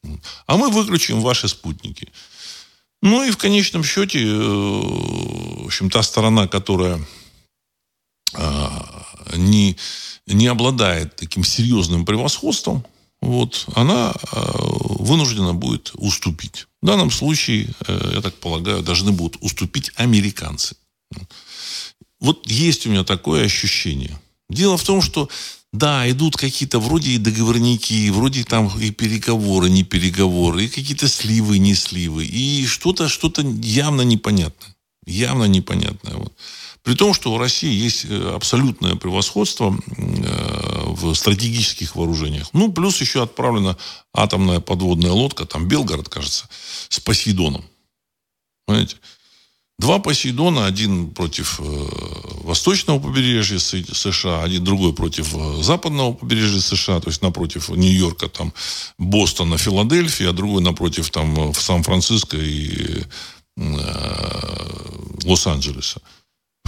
А 0.47 0.57
мы 0.57 0.71
выключим 0.71 1.21
ваши 1.21 1.47
спутники. 1.47 2.11
Ну 3.03 3.23
и 3.23 3.29
в 3.29 3.37
конечном 3.37 3.83
счете, 3.83 4.23
э, 4.23 4.27
в 4.27 5.65
общем, 5.67 5.91
та 5.91 6.01
сторона, 6.01 6.47
которая 6.47 6.99
а, 8.33 8.94
не, 9.35 9.77
не 10.27 10.47
обладает 10.47 11.15
таким 11.15 11.43
серьезным 11.43 12.05
превосходством, 12.05 12.85
вот, 13.21 13.65
она 13.73 14.13
э, 14.13 14.37
вынуждена 14.99 15.53
будет 15.53 15.91
уступить. 15.95 16.67
В 16.81 16.85
данном 16.85 17.09
случае, 17.09 17.69
э, 17.87 18.11
я 18.15 18.21
так 18.21 18.35
полагаю, 18.35 18.83
должны 18.83 19.11
будут 19.11 19.37
уступить 19.41 19.91
американцы. 19.95 20.75
Вот 22.19 22.45
есть 22.47 22.85
у 22.85 22.89
меня 22.89 23.03
такое 23.03 23.45
ощущение. 23.45 24.19
Дело 24.49 24.77
в 24.77 24.83
том, 24.83 25.01
что 25.01 25.29
да, 25.73 26.09
идут 26.09 26.37
какие-то 26.37 26.79
вроде 26.79 27.11
и 27.11 27.17
договорники, 27.17 28.09
вроде 28.09 28.43
там 28.43 28.71
и 28.79 28.91
переговоры, 28.91 29.69
не 29.69 29.83
переговоры, 29.83 30.65
и 30.65 30.69
какие-то 30.69 31.07
сливы, 31.07 31.57
не 31.57 31.75
сливы, 31.75 32.25
и 32.25 32.65
что-то, 32.65 33.09
что-то 33.09 33.41
явно 33.41 34.01
непонятное. 34.01 34.75
Явно 35.05 35.45
непонятное. 35.45 36.15
Вот. 36.15 36.33
При 36.85 36.93
том, 36.93 37.15
что 37.15 37.33
у 37.33 37.39
России 37.39 37.73
есть 37.73 38.05
э, 38.05 38.35
абсолютное 38.35 38.93
превосходство 38.93 39.75
э, 39.97 40.83
в 40.85 41.15
стратегических 41.15 41.95
вооружениях. 41.95 42.49
Ну, 42.53 42.71
плюс 42.71 43.01
еще 43.01 43.23
отправлена 43.23 43.75
атомная 44.13 44.59
подводная 44.59 45.11
лодка, 45.11 45.45
там 45.45 45.67
Белгород, 45.67 46.09
кажется, 46.09 46.47
с 46.89 46.99
Посейдоном. 46.99 47.65
Понимаете? 48.67 48.97
Два 49.79 49.97
Посейдона, 49.97 50.67
один 50.67 51.09
против 51.09 51.59
э, 51.59 51.63
восточного 52.43 52.99
побережья 52.99 53.57
США, 53.57 54.43
один 54.43 54.63
другой 54.63 54.93
против 54.93 55.35
западного 55.63 56.13
побережья 56.13 56.61
США, 56.61 56.99
то 56.99 57.09
есть 57.09 57.23
напротив 57.23 57.69
Нью-Йорка, 57.69 58.29
там, 58.29 58.53
Бостона, 58.99 59.57
Филадельфия, 59.57 60.29
а 60.29 60.33
другой 60.33 60.61
напротив 60.61 61.09
там 61.09 61.51
в 61.51 61.59
Сан-Франциско 61.59 62.37
и 62.37 63.03
э, 63.57 63.63
Лос-Анджелеса 65.23 65.99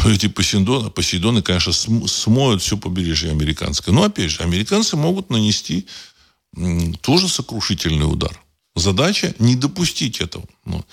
эти 0.06 0.28
Посейдоны, 0.28 0.90
Посейдоны 0.90 1.42
конечно, 1.42 1.74
смоют 1.74 2.62
все 2.62 2.78
побережье 2.78 3.32
американское. 3.32 3.94
Но, 3.94 4.04
опять 4.04 4.32
же, 4.32 4.44
американцы 4.44 4.96
могут 4.96 5.30
нанести 5.30 5.88
тоже 7.02 7.28
сокрушительный 7.28 8.12
удар. 8.12 8.40
Задача 8.76 9.34
не 9.40 9.56
допустить 9.56 10.22
этого. 10.22 10.46
Ну. 10.66 10.84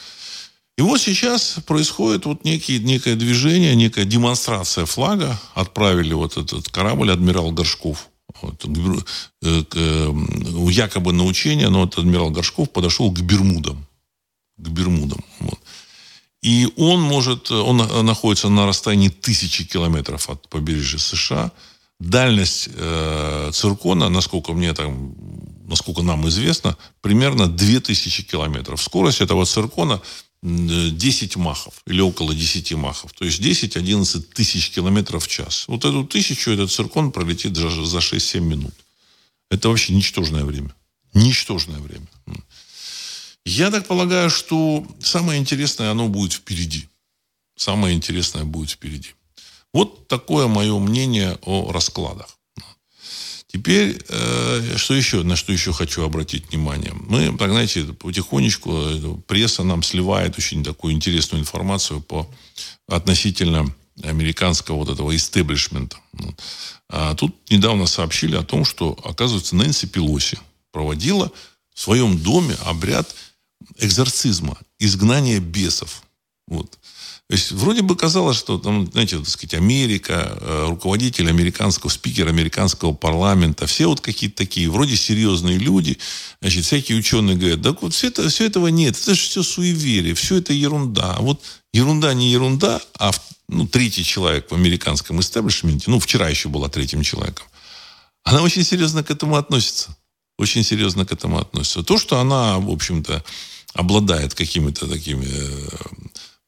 И 0.77 0.83
вот 0.83 1.01
сейчас 1.01 1.59
происходит 1.67 2.27
вот 2.27 2.45
некий, 2.45 2.79
некое 2.81 3.15
движение, 3.15 3.75
некая 3.75 4.05
демонстрация 4.05 4.87
флага. 4.87 5.39
Отправили 5.55 6.15
вот 6.15 6.37
этот 6.37 6.69
корабль 6.69 7.13
«Адмирал 7.13 7.53
Горшков». 7.53 8.09
Вот, 8.43 8.65
э, 9.43 9.65
э, 9.75 10.13
якобы 10.71 11.13
на 11.13 11.25
учение, 11.25 11.69
но 11.69 11.83
вот 11.83 11.97
адмирал 11.97 12.31
Горшков 12.31 12.71
подошел 12.71 13.13
к 13.13 13.21
Бермудам. 13.21 13.87
К 14.57 14.69
Бермудам. 14.69 15.25
Вот. 15.39 15.61
И 16.45 16.69
он 16.77 17.01
может, 17.01 17.51
он 17.51 17.79
находится 18.05 18.51
на 18.51 18.67
расстоянии 18.67 19.09
тысячи 19.09 19.65
километров 19.65 20.29
от 20.29 20.47
побережья 20.51 20.99
США. 20.99 21.53
Дальность 21.99 22.69
э, 22.75 23.51
циркона, 23.55 24.11
насколько 24.11 24.53
мне 24.53 24.75
там, 24.75 25.15
насколько 25.67 26.03
нам 26.03 26.29
известно, 26.29 26.77
примерно 27.01 27.47
2000 27.47 28.25
километров. 28.25 28.83
Скорость 28.83 29.23
этого 29.23 29.47
циркона 29.47 30.03
10 30.43 31.37
махов 31.37 31.75
или 31.87 32.03
около 32.03 32.35
10 32.35 32.75
махов. 32.75 33.15
То 33.15 33.25
есть 33.25 33.41
10-11 33.41 34.21
тысяч 34.35 34.71
километров 34.71 35.25
в 35.25 35.29
час. 35.29 35.65
Вот 35.67 35.87
эту 35.87 36.05
тысячу 36.05 36.51
этот 36.51 36.71
циркон 36.71 37.11
пролетит 37.11 37.57
за 37.57 37.69
6-7 37.69 38.41
минут. 38.41 38.75
Это 39.51 39.71
вообще 39.71 39.95
ничтожное 39.95 40.45
время. 40.45 40.75
Ничтожное 41.15 41.79
время. 41.79 42.07
Я 43.45 43.71
так 43.71 43.87
полагаю, 43.87 44.31
что 44.31 44.87
самое 45.01 45.39
интересное, 45.39 45.91
оно 45.91 46.09
будет 46.09 46.33
впереди. 46.33 46.89
Самое 47.57 47.95
интересное 47.95 48.45
будет 48.45 48.71
впереди. 48.71 49.11
Вот 49.73 50.09
такое 50.09 50.47
мое 50.47 50.79
мнение 50.79 51.39
о 51.43 51.73
раскладах. 51.73 52.29
Теперь, 53.55 54.03
э, 54.09 54.77
что 54.77 54.95
еще, 54.95 55.23
на 55.23 55.37
что 55.37 55.53
еще 55.53 55.73
хочу 55.73 56.03
обратить 56.03 56.51
внимание. 56.51 56.93
Мы, 56.93 57.37
так 57.39 57.51
знаете, 57.51 57.85
потихонечку 57.85 58.73
э, 58.73 59.17
пресса 59.29 59.63
нам 59.63 59.85
сливает 59.85 60.37
очень 60.37 60.65
такую 60.65 60.93
интересную 60.93 61.41
информацию 61.41 62.01
по 62.01 62.29
относительно 62.89 63.73
американского 64.03 64.79
вот 64.79 64.89
этого 64.89 65.15
истеблишмента. 65.15 65.99
А 66.91 67.15
тут 67.15 67.49
недавно 67.49 67.87
сообщили 67.87 68.35
о 68.35 68.43
том, 68.43 68.65
что, 68.65 68.99
оказывается, 69.05 69.55
Нэнси 69.55 69.87
Пелоси 69.87 70.39
проводила 70.73 71.31
в 71.73 71.81
своем 71.81 72.19
доме 72.19 72.57
обряд 72.65 73.15
экзорцизма, 73.79 74.59
изгнания 74.79 75.41
бесов. 75.41 76.03
Вот. 76.47 76.79
То 77.29 77.37
есть 77.37 77.53
вроде 77.53 77.81
бы 77.81 77.97
казалось, 77.97 78.37
что 78.37 78.59
там, 78.59 78.91
знаете, 78.93 79.19
так 79.19 79.29
сказать, 79.29 79.55
Америка, 79.55 80.37
э, 80.41 80.67
руководитель 80.69 81.31
американского, 81.31 81.89
спикер 81.89 82.29
американского 82.29 82.93
парламента, 82.93 83.67
все 83.67 83.87
вот 83.87 84.03
какие-то 84.03 84.37
такие, 84.37 84.69
вроде 84.69 84.95
серьезные 84.95 85.57
люди, 85.57 85.99
значит, 86.43 86.67
всякие 86.67 86.99
ученые 86.99 87.37
говорят, 87.37 87.63
да 87.63 87.75
вот 87.81 87.95
все, 87.95 88.09
это, 88.09 88.29
все 88.29 88.45
этого 88.45 88.69
нет, 88.69 88.95
это 89.01 89.15
же 89.15 89.23
все 89.23 89.43
суеверие, 89.43 90.15
все 90.15 90.37
это 90.37 90.53
ерунда. 90.53 91.15
А 91.17 91.23
вот 91.23 91.43
ерунда 91.73 92.13
не 92.13 92.31
ерунда, 92.31 92.83
а 92.99 93.11
ну, 93.49 93.67
третий 93.67 94.05
человек 94.05 94.51
в 94.51 94.55
американском 94.55 95.19
истеблишменте, 95.19 95.91
ну, 95.91 95.99
вчера 96.01 96.29
еще 96.29 96.51
была 96.51 96.69
третьим 96.69 97.03
человеком, 97.03 97.47
она 98.23 98.43
очень 98.43 98.65
серьезно 98.65 99.03
к 99.03 99.11
этому 99.11 99.37
относится. 99.37 99.97
Очень 100.37 100.65
серьезно 100.65 101.07
к 101.07 101.13
этому 101.13 101.39
относится. 101.39 101.83
То, 101.83 101.97
что 101.97 102.19
она, 102.19 102.59
в 102.59 102.71
общем-то, 102.71 103.23
обладает 103.75 104.35
какими-то 104.35 104.87
такими, 104.87 105.27
э, 105.27 105.69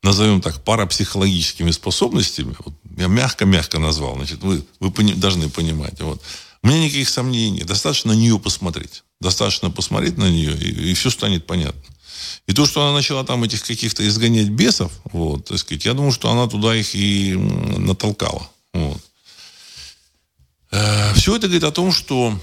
назовем 0.03 0.41
так, 0.41 0.65
парапсихологическими 0.65 1.73
способностями, 1.73 2.57
вот 2.65 2.75
я 2.97 3.09
мягко-мягко 3.09 3.79
назвал, 3.79 4.17
значит, 4.17 4.43
вы, 4.43 4.65
вы 4.81 4.91
пони, 4.91 5.13
должны 5.13 5.51
понимать. 5.51 6.01
Вот. 6.01 6.23
У 6.63 6.69
меня 6.69 6.85
никаких 6.85 7.09
сомнений. 7.09 7.65
Достаточно 7.65 8.15
на 8.15 8.17
нее 8.17 8.39
посмотреть. 8.39 9.05
Достаточно 9.21 9.71
посмотреть 9.71 10.17
на 10.17 10.31
нее, 10.31 10.57
и, 10.57 10.91
и 10.91 10.95
все 10.95 11.11
станет 11.11 11.47
понятно. 11.47 11.83
И 12.47 12.53
то, 12.53 12.65
что 12.65 12.83
она 12.83 12.95
начала 12.95 13.25
там 13.25 13.43
этих 13.45 13.63
каких-то 13.63 14.07
изгонять 14.07 14.49
бесов, 14.49 14.93
вот, 15.13 15.47
так 15.47 15.59
сказать, 15.59 15.85
я 15.85 15.95
думаю, 15.95 16.13
что 16.13 16.31
она 16.31 16.47
туда 16.47 16.75
их 16.75 16.95
и 16.95 17.35
натолкала. 17.35 18.49
Вот. 18.73 19.01
Э, 20.71 21.13
все 21.15 21.37
это 21.37 21.49
говорит 21.49 21.65
о 21.65 21.73
том, 21.73 21.93
что 21.93 22.39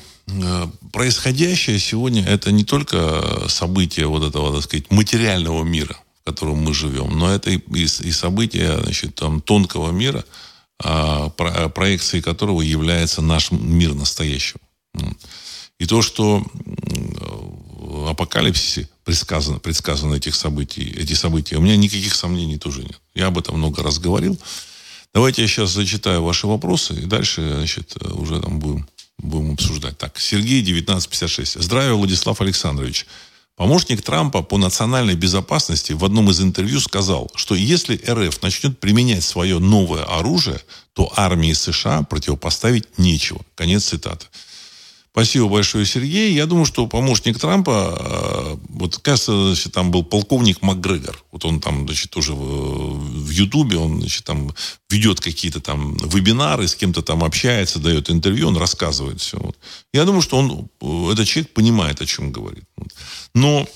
происходящее 0.91 1.79
сегодня 1.79 2.25
это 2.25 2.51
не 2.51 2.63
только 2.63 3.47
события 3.49 4.05
вот 4.05 4.23
этого, 4.23 4.53
так 4.53 4.63
сказать, 4.63 4.89
материального 4.89 5.63
мира, 5.63 5.97
в 6.21 6.29
котором 6.29 6.59
мы 6.59 6.73
живем, 6.73 7.17
но 7.17 7.31
это 7.33 7.49
и, 7.49 7.59
и, 7.75 8.12
события, 8.12 8.79
значит, 8.81 9.15
там, 9.15 9.41
тонкого 9.41 9.91
мира, 9.91 10.23
а, 10.81 11.29
про, 11.29 11.69
проекцией 11.69 12.23
которого 12.23 12.62
является 12.62 13.21
наш 13.21 13.51
мир 13.51 13.93
настоящего. 13.93 14.59
И 15.79 15.86
то, 15.86 16.01
что 16.01 16.45
в 16.55 18.09
апокалипсисе 18.09 18.88
предсказано, 19.03 19.59
предсказано 19.59 20.15
этих 20.15 20.36
событий, 20.36 20.93
эти 20.97 21.13
события, 21.13 21.57
у 21.57 21.62
меня 21.62 21.75
никаких 21.75 22.15
сомнений 22.15 22.57
тоже 22.57 22.83
нет. 22.83 22.99
Я 23.13 23.27
об 23.27 23.38
этом 23.38 23.57
много 23.57 23.83
раз 23.83 23.99
говорил. 23.99 24.39
Давайте 25.13 25.41
я 25.41 25.47
сейчас 25.47 25.71
зачитаю 25.71 26.23
ваши 26.23 26.47
вопросы, 26.47 26.93
и 26.95 27.05
дальше, 27.05 27.55
значит, 27.55 27.95
уже 28.13 28.41
там 28.41 28.59
будем 28.59 28.88
будем 29.23 29.53
обсуждать. 29.53 29.97
Так, 29.97 30.19
Сергей, 30.19 30.62
1956. 30.62 31.62
Здравия, 31.62 31.93
Владислав 31.93 32.39
Александрович. 32.41 33.05
Помощник 33.55 34.01
Трампа 34.01 34.41
по 34.41 34.57
национальной 34.57 35.15
безопасности 35.15 35.93
в 35.93 36.03
одном 36.03 36.29
из 36.31 36.41
интервью 36.41 36.79
сказал, 36.79 37.29
что 37.36 37.53
если 37.53 38.01
РФ 38.09 38.41
начнет 38.41 38.79
применять 38.79 39.23
свое 39.23 39.59
новое 39.59 40.03
оружие, 40.03 40.59
то 40.93 41.12
армии 41.15 41.53
США 41.53 42.01
противопоставить 42.01 42.97
нечего. 42.97 43.41
Конец 43.55 43.86
цитаты. 43.86 44.25
Спасибо 45.13 45.47
большое, 45.47 45.86
Сергей. 45.86 46.34
Я 46.34 46.47
думаю, 46.47 46.65
что 46.65 46.88
помощник 46.88 47.38
Трампа, 47.38 47.95
э, 47.99 48.58
вот, 48.69 48.97
кажется, 48.97 49.45
значит, 49.45 49.71
там 49.71 49.91
был 49.91 50.04
полковник 50.04 50.63
МакГрегор. 50.63 51.23
Вот 51.32 51.45
он 51.45 51.60
там, 51.60 51.86
значит, 51.86 52.10
тоже 52.10 52.34
в, 52.34 53.30
Ютубе, 53.30 53.78
он, 53.78 53.99
значит, 53.99 54.23
там 54.26 54.52
ведет 54.89 55.19
какие-то 55.19 55.62
там 55.62 55.95
вебинары, 55.97 56.67
с 56.67 56.73
кем-то 56.73 57.04
там 57.04 57.23
общается, 57.23 57.78
дает 57.78 58.10
интервью, 58.10 58.47
он 58.47 58.58
рассказывает 58.58 59.21
все. 59.21 59.38
Вот. 59.38 59.56
Я 59.93 60.06
думаю, 60.06 60.23
что 60.23 60.38
он, 60.38 60.67
э, 60.82 61.12
этот 61.13 61.28
человек 61.28 61.54
понимает, 61.54 62.02
о 62.02 62.08
чем 62.08 62.32
говорит. 62.32 62.63
Но 63.36 63.67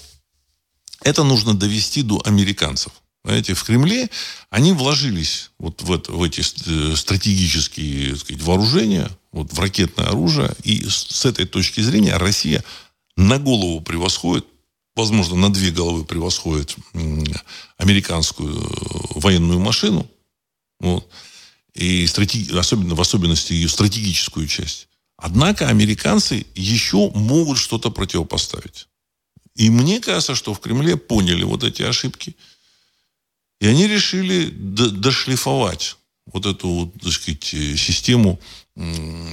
это 1.04 1.24
нужно 1.24 1.54
довести 1.54 2.02
до 2.02 2.20
американцев. 2.26 2.92
Знаете, 3.24 3.54
в 3.54 3.64
Кремле 3.64 4.10
они 4.50 4.72
вложились 4.72 5.52
вот 5.60 5.84
в, 5.84 5.92
это, 5.92 6.14
в 6.14 6.24
эти 6.24 6.40
э, 6.40 6.96
стратегические 6.96 8.16
сказать, 8.16 8.42
вооружения, 8.42 9.12
вот 9.38 9.54
в 9.54 9.60
ракетное 9.60 10.08
оружие. 10.08 10.54
И 10.64 10.84
с 10.88 11.26
этой 11.26 11.46
точки 11.46 11.82
зрения 11.82 12.18
Россия 12.18 12.64
на 13.16 13.40
голову 13.40 13.82
превосходит, 13.82 14.46
возможно, 14.96 15.36
на 15.36 15.52
две 15.52 15.72
головы 15.72 16.06
превосходит 16.06 16.76
американскую 17.78 18.56
э, 18.56 19.20
военную 19.20 19.60
машину. 19.60 20.10
Вот, 20.80 21.10
и 21.74 22.06
стратеги... 22.08 22.56
особенно, 22.56 22.96
в 22.96 23.02
особенности 23.02 23.54
ее 23.54 23.70
стратегическую 23.70 24.48
часть. 24.48 24.88
Однако 25.18 25.68
американцы 25.68 26.46
еще 26.54 27.10
могут 27.12 27.58
что-то 27.58 27.90
противопоставить. 27.90 28.88
И 29.56 29.72
мне 29.72 30.00
кажется, 30.00 30.36
что 30.36 30.54
в 30.54 30.60
Кремле 30.60 30.98
поняли 30.98 31.44
вот 31.44 31.64
эти 31.64 31.82
ошибки– 31.82 32.36
и 33.60 33.68
они 33.68 33.88
решили 33.88 34.50
дошлифовать 34.50 35.98
вот 36.32 36.46
эту, 36.46 36.94
так 37.02 37.12
сказать, 37.12 37.44
систему 37.44 38.40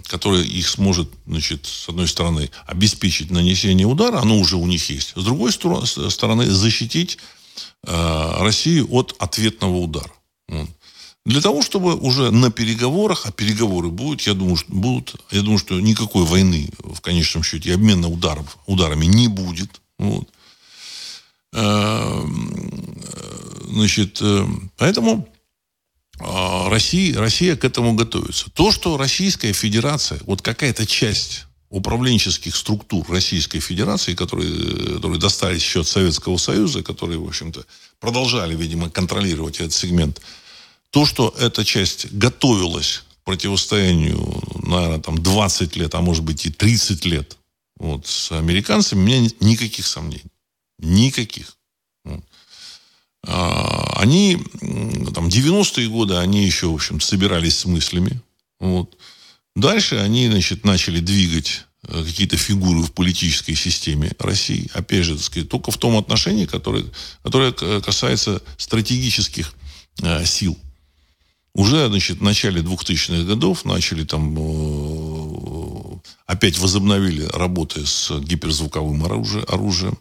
которое 0.09 0.42
их 0.42 0.68
сможет, 0.68 1.11
значит, 1.26 1.66
с 1.66 1.88
одной 1.88 2.09
стороны, 2.09 2.50
обеспечить 2.66 3.30
нанесение 3.30 3.87
удара, 3.87 4.20
оно 4.20 4.38
уже 4.38 4.57
у 4.57 4.66
них 4.66 4.88
есть. 4.88 5.12
С 5.16 5.22
другой 5.22 5.52
стороны, 5.52 6.46
защитить 6.46 7.18
э, 7.87 8.33
Россию 8.38 8.88
от 8.90 9.14
ответного 9.18 9.76
удара. 9.76 10.12
Для 11.26 11.40
того, 11.40 11.62
чтобы 11.62 11.94
уже 11.94 12.30
на 12.30 12.50
переговорах, 12.50 13.24
а 13.24 13.33
переговоры 13.33 13.88
будут, 13.88 14.22
я 14.22 14.35
думаю, 14.35 14.57
что 14.57 14.72
будут, 14.72 15.14
я 15.30 15.40
думаю, 15.40 15.59
что 15.59 15.80
никакой 15.80 16.24
войны 16.24 16.70
в 16.78 17.00
конечном 17.00 17.42
счете, 17.42 17.72
обмена 17.72 18.09
ударов, 18.09 18.59
ударами 18.66 19.07
не 19.07 19.28
будет. 19.28 19.80
Вот. 19.98 20.28
Эм, 21.54 22.98
значит, 23.68 24.18
э, 24.20 24.46
поэтому 24.76 25.28
а, 26.20 26.68
Россия, 26.68 27.18
Россия 27.18 27.57
к 27.57 27.64
этому 27.64 27.94
готовится. 27.94 28.50
То, 28.50 28.70
что 28.70 28.96
Российская 28.96 29.53
Федерация, 29.53 30.20
вот 30.27 30.42
какая-то 30.42 30.87
часть 30.87 31.46
управленческих 31.70 32.55
структур 32.55 33.05
Российской 33.09 33.59
Федерации, 33.59 34.14
которые, 34.14 34.94
которые 34.94 35.18
достались 35.18 35.62
еще 35.62 35.81
от 35.81 35.88
Советского 35.88 36.37
Союза, 36.37 36.83
которые, 36.83 37.18
в 37.18 37.27
общем-то, 37.27 37.64
продолжали, 37.98 38.55
видимо, 38.55 38.90
контролировать 38.90 39.59
этот 39.59 39.72
сегмент, 39.72 40.20
то, 40.90 41.05
что 41.05 41.35
эта 41.37 41.64
часть 41.64 42.12
готовилась 42.12 43.03
к 43.22 43.24
противостоянию, 43.24 44.40
наверное, 44.62 45.00
там 45.00 45.20
20 45.20 45.77
лет, 45.77 45.94
а 45.96 46.00
может 46.00 46.22
быть 46.22 46.46
и 46.46 46.50
30 46.50 47.05
лет 47.07 47.37
вот, 47.77 48.07
с 48.07 48.31
американцами, 48.31 49.00
у 49.00 49.05
меня 49.05 49.18
нет 49.18 49.40
никаких 49.40 49.87
сомнений. 49.87 50.31
Никаких. 50.79 51.57
А, 53.26 54.00
они, 54.00 54.38
там, 55.14 55.28
90-е 55.28 55.88
годы, 55.88 56.16
они 56.16 56.44
еще, 56.44 56.68
в 56.68 56.74
общем 56.74 57.00
собирались 57.00 57.58
с 57.58 57.64
мыслями. 57.64 58.20
Вот. 58.60 58.96
Дальше 59.56 59.96
они, 59.96 60.28
значит, 60.28 60.64
начали 60.64 61.00
двигать 61.00 61.64
э, 61.87 62.04
какие-то 62.04 62.37
фигуры 62.37 62.82
в 62.82 62.92
политической 62.92 63.54
системе 63.54 64.12
России. 64.18 64.70
Опять 64.74 65.04
же, 65.04 65.14
так 65.14 65.24
сказать, 65.24 65.48
только 65.48 65.70
в 65.70 65.78
том 65.78 65.96
отношении, 65.96 66.46
которое, 66.46 66.84
которое 67.22 67.52
касается 67.80 68.42
стратегических 68.56 69.52
э, 70.02 70.24
сил. 70.24 70.58
Уже, 71.54 71.87
значит, 71.88 72.18
в 72.18 72.22
начале 72.22 72.62
2000-х 72.62 73.22
годов 73.22 73.64
начали 73.64 74.04
там 74.04 74.34
э, 74.37 75.98
опять 76.26 76.58
возобновили 76.58 77.22
работы 77.32 77.87
с 77.87 78.18
гиперзвуковым 78.18 79.04
оружием. 79.04 79.96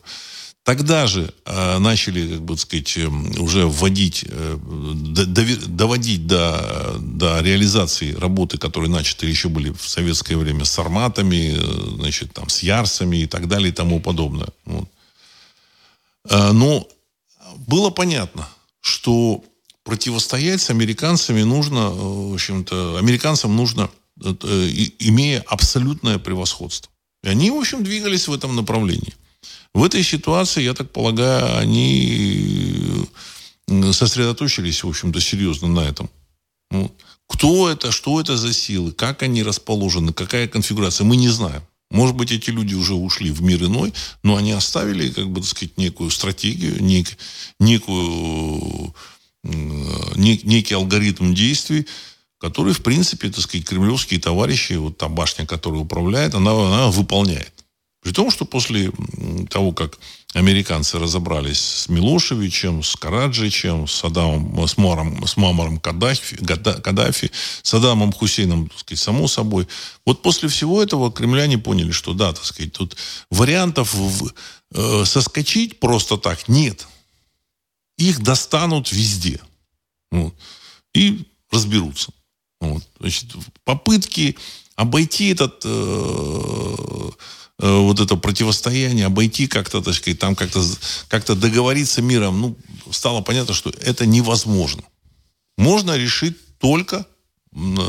Тогда 0.63 1.08
же 1.08 1.34
э, 1.45 1.78
начали, 1.80 2.38
как 2.47 2.58
сказать, 2.58 2.97
эм, 2.97 3.32
уже 3.41 3.67
вводить, 3.67 4.23
э, 4.26 4.58
доводить 5.67 6.26
до, 6.26 6.97
до 7.02 7.41
реализации 7.41 8.13
работы, 8.13 8.58
которые 8.58 8.89
начаты 8.89 9.26
еще 9.26 9.49
были 9.49 9.71
в 9.71 9.86
советское 9.86 10.38
время 10.38 10.63
с 10.63 10.80
арматами, 10.80 11.58
э, 11.58 11.95
значит, 11.97 12.34
там, 12.34 12.47
с 12.47 12.63
ярсами 12.63 13.17
и 13.17 13.28
так 13.28 13.49
далее 13.49 13.69
и 13.69 13.73
тому 13.73 13.99
подобное. 13.99 14.47
Вот. 14.63 14.88
Э, 16.30 16.54
но 16.54 16.88
было 17.67 17.89
понятно, 17.89 18.47
что 18.80 19.43
противостоять 19.84 20.62
с 20.62 20.69
американцами 20.69 21.43
нужно, 21.43 21.80
э, 21.80 22.30
в 22.30 22.34
общем-то, 22.36 22.97
американцам 22.99 23.54
нужно, 23.54 23.89
э, 24.23 24.30
имея 24.99 25.43
абсолютное 25.45 26.19
превосходство. 26.19 26.89
И 27.21 27.28
они, 27.28 27.52
в 27.52 27.56
общем, 27.56 27.84
двигались 27.84 28.30
в 28.30 28.34
этом 28.34 28.56
направлении. 28.56 29.13
В 29.73 29.83
этой 29.83 30.03
ситуации, 30.03 30.63
я 30.63 30.73
так 30.73 30.91
полагаю, 30.91 31.57
они 31.57 33.07
сосредоточились, 33.91 34.83
в 34.83 34.89
общем-то, 34.89 35.19
серьезно 35.19 35.67
на 35.67 35.81
этом. 35.81 36.09
Ну, 36.69 36.91
кто 37.27 37.69
это, 37.69 37.91
что 37.91 38.19
это 38.19 38.38
за 38.38 38.53
силы, 38.53 38.91
как 38.91 39.23
они 39.23 39.41
расположены, 39.41 40.13
какая 40.13 40.47
конфигурация, 40.47 41.05
мы 41.05 41.15
не 41.15 41.29
знаем. 41.29 41.63
Может 41.89 42.15
быть, 42.15 42.31
эти 42.31 42.49
люди 42.49 42.73
уже 42.73 42.93
ушли 42.93 43.31
в 43.31 43.41
мир 43.41 43.63
иной, 43.63 43.93
но 44.23 44.36
они 44.36 44.51
оставили, 44.51 45.09
как 45.09 45.29
бы, 45.29 45.41
так 45.41 45.49
сказать, 45.49 45.77
некую 45.77 46.09
стратегию, 46.09 46.81
нек, 46.81 47.07
некую, 47.59 48.95
нек, 49.43 50.43
некий 50.43 50.73
алгоритм 50.73 51.33
действий, 51.33 51.88
который, 52.39 52.73
в 52.73 52.81
принципе, 52.81 53.29
так 53.29 53.41
сказать, 53.41 53.67
кремлевские 53.67 54.19
товарищи, 54.19 54.73
вот 54.73 54.97
та 54.97 55.07
башня, 55.07 55.45
которая 55.45 55.81
управляет, 55.81 56.36
она, 56.36 56.51
она 56.51 56.88
выполняет. 56.88 57.62
При 58.04 58.12
том, 58.12 58.30
что 58.32 58.44
после 58.44 58.92
того, 59.50 59.72
как 59.72 59.98
американцы 60.34 61.00
разобрались 61.00 61.60
с 61.60 61.89
Милошевичем, 61.89 62.84
с 62.84 62.98
Караджичем, 62.98 63.88
с 63.88 63.94
Саддамом, 63.94 64.68
с, 64.68 64.78
Муаром, 64.78 65.26
с 65.26 65.38
Мамаром 65.38 65.80
Каддафи, 65.80 66.36
Каддафи, 66.36 67.32
Адамом 67.72 68.12
Хусейном, 68.12 68.68
так 68.68 68.80
сказать, 68.80 69.00
само 69.00 69.30
собой. 69.30 69.70
Вот 70.06 70.22
после 70.22 70.50
всего 70.50 70.84
этого 70.84 71.13
кремляне 71.13 71.58
поняли, 71.58 71.92
что 71.92 72.13
да, 72.13 72.34
так 72.34 72.44
сказать, 72.44 72.74
тут 72.74 72.98
вариантов 73.30 73.94
в, 73.94 74.34
э, 74.74 75.06
соскочить 75.06 75.80
просто 75.80 76.18
так 76.18 76.50
нет. 76.50 76.86
Их 77.98 78.22
достанут 78.22 78.92
везде. 78.92 79.39
Вот, 80.12 80.36
и 80.94 81.26
разберутся. 81.52 82.12
Вот, 82.60 82.84
значит, 83.00 83.30
попытки 83.63 84.38
обойти 84.76 85.30
этот 85.30 85.63
Э, 85.63 87.10
вот 87.63 87.99
это 87.99 88.15
противостояние, 88.17 89.06
обойти 89.06 89.47
как-то, 89.47 89.82
так 89.82 89.93
сказать, 89.93 90.19
там 90.19 90.36
как-то 90.36 90.62
как 91.08 91.26
договориться 91.26 92.02
миром, 92.02 92.41
ну, 92.41 92.58
стало 92.91 93.21
понятно, 93.21 93.54
что 93.54 93.69
это 93.69 94.06
невозможно. 94.06 94.84
Можно 95.58 95.97
решить 95.97 96.38
только 96.58 97.06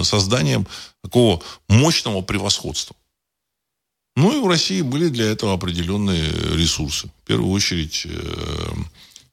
созданием 0.02 0.66
такого 1.02 1.42
мощного 1.68 2.22
превосходства. 2.22 2.96
Ну 4.16 4.32
и 4.32 4.37
у 4.37 4.46
России 4.46 4.82
были 4.82 5.08
для 5.08 5.26
этого 5.26 5.54
определенные 5.54 6.30
ресурсы. 6.56 7.08
В 7.22 7.26
первую 7.26 7.50
очередь 7.50 8.06
э, 8.06 8.72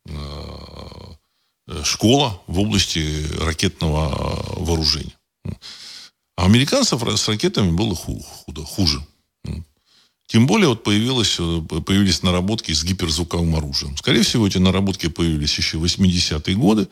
э, 0.06 1.84
школа 1.84 2.42
в 2.48 2.60
области 2.60 3.28
ракетного 3.40 4.10
вооружения. 4.58 5.16
А 6.36 6.46
американцев 6.46 7.04
с 7.04 7.28
ракетами 7.28 7.72
было 7.72 7.96
худо, 7.96 8.64
хуже. 8.64 9.06
Тем 10.32 10.48
более 10.48 10.70
вот 10.70 10.84
появилось, 10.84 11.36
э, 11.40 11.62
появились 11.86 12.24
наработки 12.24 12.72
с 12.72 12.86
гиперзвуковым 12.86 13.54
оружием. 13.58 13.98
Скорее 13.98 14.22
всего, 14.22 14.48
эти 14.48 14.60
наработки 14.60 15.10
появились 15.10 15.58
еще 15.58 15.78
в 15.78 15.84
80-е 15.84 16.56
годы. 16.56 16.88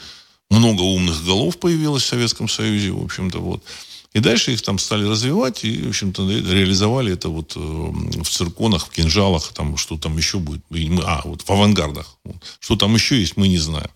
Много 0.49 0.81
умных 0.81 1.23
голов 1.23 1.57
появилось 1.57 2.03
в 2.03 2.07
Советском 2.07 2.49
Союзе, 2.49 2.91
в 2.91 3.01
общем-то, 3.01 3.39
вот. 3.39 3.63
И 4.11 4.19
дальше 4.19 4.51
их 4.51 4.61
там 4.61 4.77
стали 4.77 5.05
развивать 5.05 5.63
и, 5.63 5.83
в 5.83 5.89
общем-то, 5.89 6.29
реализовали 6.29 7.13
это 7.13 7.29
вот 7.29 7.53
э, 7.55 7.59
в 7.59 8.27
цирконах, 8.27 8.87
в 8.87 8.89
кинжалах, 8.89 9.53
там, 9.53 9.77
что 9.77 9.97
там 9.97 10.17
еще 10.17 10.39
будет. 10.39 10.61
А, 11.05 11.21
вот 11.23 11.41
в 11.43 11.49
авангардах. 11.49 12.17
Что 12.59 12.75
там 12.75 12.93
еще 12.95 13.17
есть, 13.17 13.37
мы 13.37 13.47
не 13.47 13.59
знаем. 13.59 13.91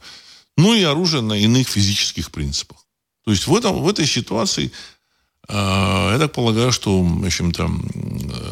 Ну 0.55 0.73
и 0.73 0.83
оружие 0.83 1.21
на 1.21 1.33
иных 1.33 1.67
физических 1.67 2.31
принципах. 2.31 2.77
То 3.25 3.31
есть 3.31 3.47
в, 3.47 3.55
этом, 3.55 3.81
в 3.81 3.89
этой 3.89 4.05
ситуации 4.05 4.71
я 5.49 6.15
так 6.19 6.31
полагаю, 6.31 6.71
что, 6.71 7.01
в 7.01 7.25
общем-то, 7.25 7.69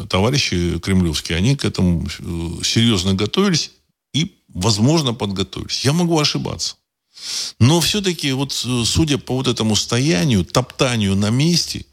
товарищи 0.08 0.78
кремлевские, 0.78 1.38
они 1.38 1.56
к 1.56 1.64
этому 1.64 2.06
э, 2.06 2.64
серьезно 2.64 3.14
готовились 3.14 3.70
и, 4.12 4.36
возможно, 4.48 5.14
подготовились. 5.14 5.84
Я 5.84 5.92
могу 5.92 6.18
ошибаться. 6.18 6.76
Но 7.58 7.80
все-таки, 7.80 8.32
вот, 8.32 8.52
э, 8.66 8.82
судя 8.84 9.18
по 9.18 9.34
вот 9.34 9.48
этому 9.48 9.74
стоянию, 9.74 10.44
топтанию 10.44 11.16
на 11.16 11.30
месте, 11.30 11.86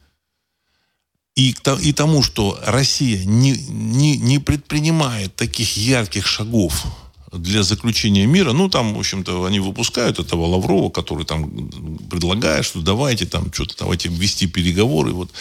и, 1.35 1.55
и 1.81 1.93
тому, 1.93 2.21
что 2.21 2.59
Россия 2.65 3.23
не, 3.23 3.51
не, 3.69 4.17
не 4.17 4.39
предпринимает 4.39 5.35
таких 5.35 5.77
ярких 5.77 6.27
шагов 6.27 6.85
для 7.31 7.63
заключения 7.63 8.25
мира. 8.25 8.53
Ну, 8.53 8.69
там, 8.69 8.93
в 8.93 8.99
общем-то, 8.99 9.45
они 9.45 9.59
выпускают 9.59 10.19
этого 10.19 10.45
Лаврова, 10.45 10.89
который 10.89 11.25
там 11.25 11.69
предлагает, 12.09 12.65
что 12.65 12.81
давайте 12.81 13.25
там 13.25 13.53
что-то, 13.53 13.75
давайте 13.77 14.09
вести 14.09 14.47
переговоры. 14.47 15.11
Вот. 15.11 15.31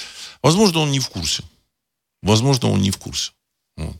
Возможно, 0.42 0.80
он 0.80 0.90
не 0.90 1.00
в 1.00 1.08
курсе. 1.08 1.42
Возможно, 2.22 2.70
он 2.70 2.82
не 2.82 2.90
в 2.90 2.98
курсе. 2.98 3.32
Вот. 3.76 3.96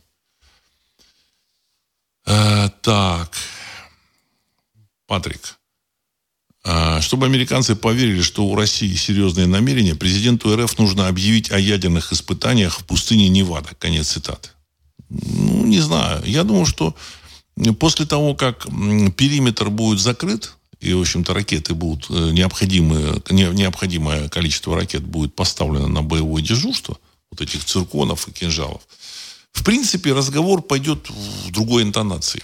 А, 2.25 2.69
так. 2.81 3.31
Патрик. 5.07 5.57
А, 6.63 7.01
чтобы 7.01 7.25
американцы 7.25 7.75
поверили, 7.75 8.21
что 8.21 8.45
у 8.45 8.55
России 8.55 8.93
серьезные 8.93 9.47
намерения, 9.47 9.95
президенту 9.95 10.55
РФ 10.55 10.77
нужно 10.77 11.07
объявить 11.07 11.51
о 11.51 11.57
ядерных 11.57 12.13
испытаниях 12.13 12.79
в 12.79 12.85
пустыне 12.85 13.29
Невада. 13.29 13.69
Конец 13.79 14.09
цитаты. 14.09 14.49
Ну, 15.09 15.65
не 15.65 15.79
знаю. 15.79 16.23
Я 16.25 16.43
думаю, 16.43 16.65
что 16.65 16.95
После 17.79 18.05
того, 18.05 18.35
как 18.35 18.65
периметр 19.15 19.69
будет 19.69 19.99
закрыт, 19.99 20.53
и, 20.79 20.93
в 20.93 21.01
общем-то, 21.01 21.33
ракеты 21.33 21.73
будут 21.73 22.09
э, 22.09 22.31
необходимые, 22.31 23.21
необходимое 23.29 24.29
количество 24.29 24.75
ракет 24.75 25.03
будет 25.03 25.35
поставлено 25.35 25.87
на 25.87 26.01
боевое 26.01 26.41
дежурство, 26.41 26.97
вот 27.31 27.41
этих 27.41 27.65
цирконов 27.65 28.27
и 28.27 28.31
кинжалов, 28.31 28.81
в 29.51 29.63
принципе, 29.63 30.13
разговор 30.13 30.61
пойдет 30.61 31.09
в 31.09 31.51
другой 31.51 31.83
интонации. 31.83 32.43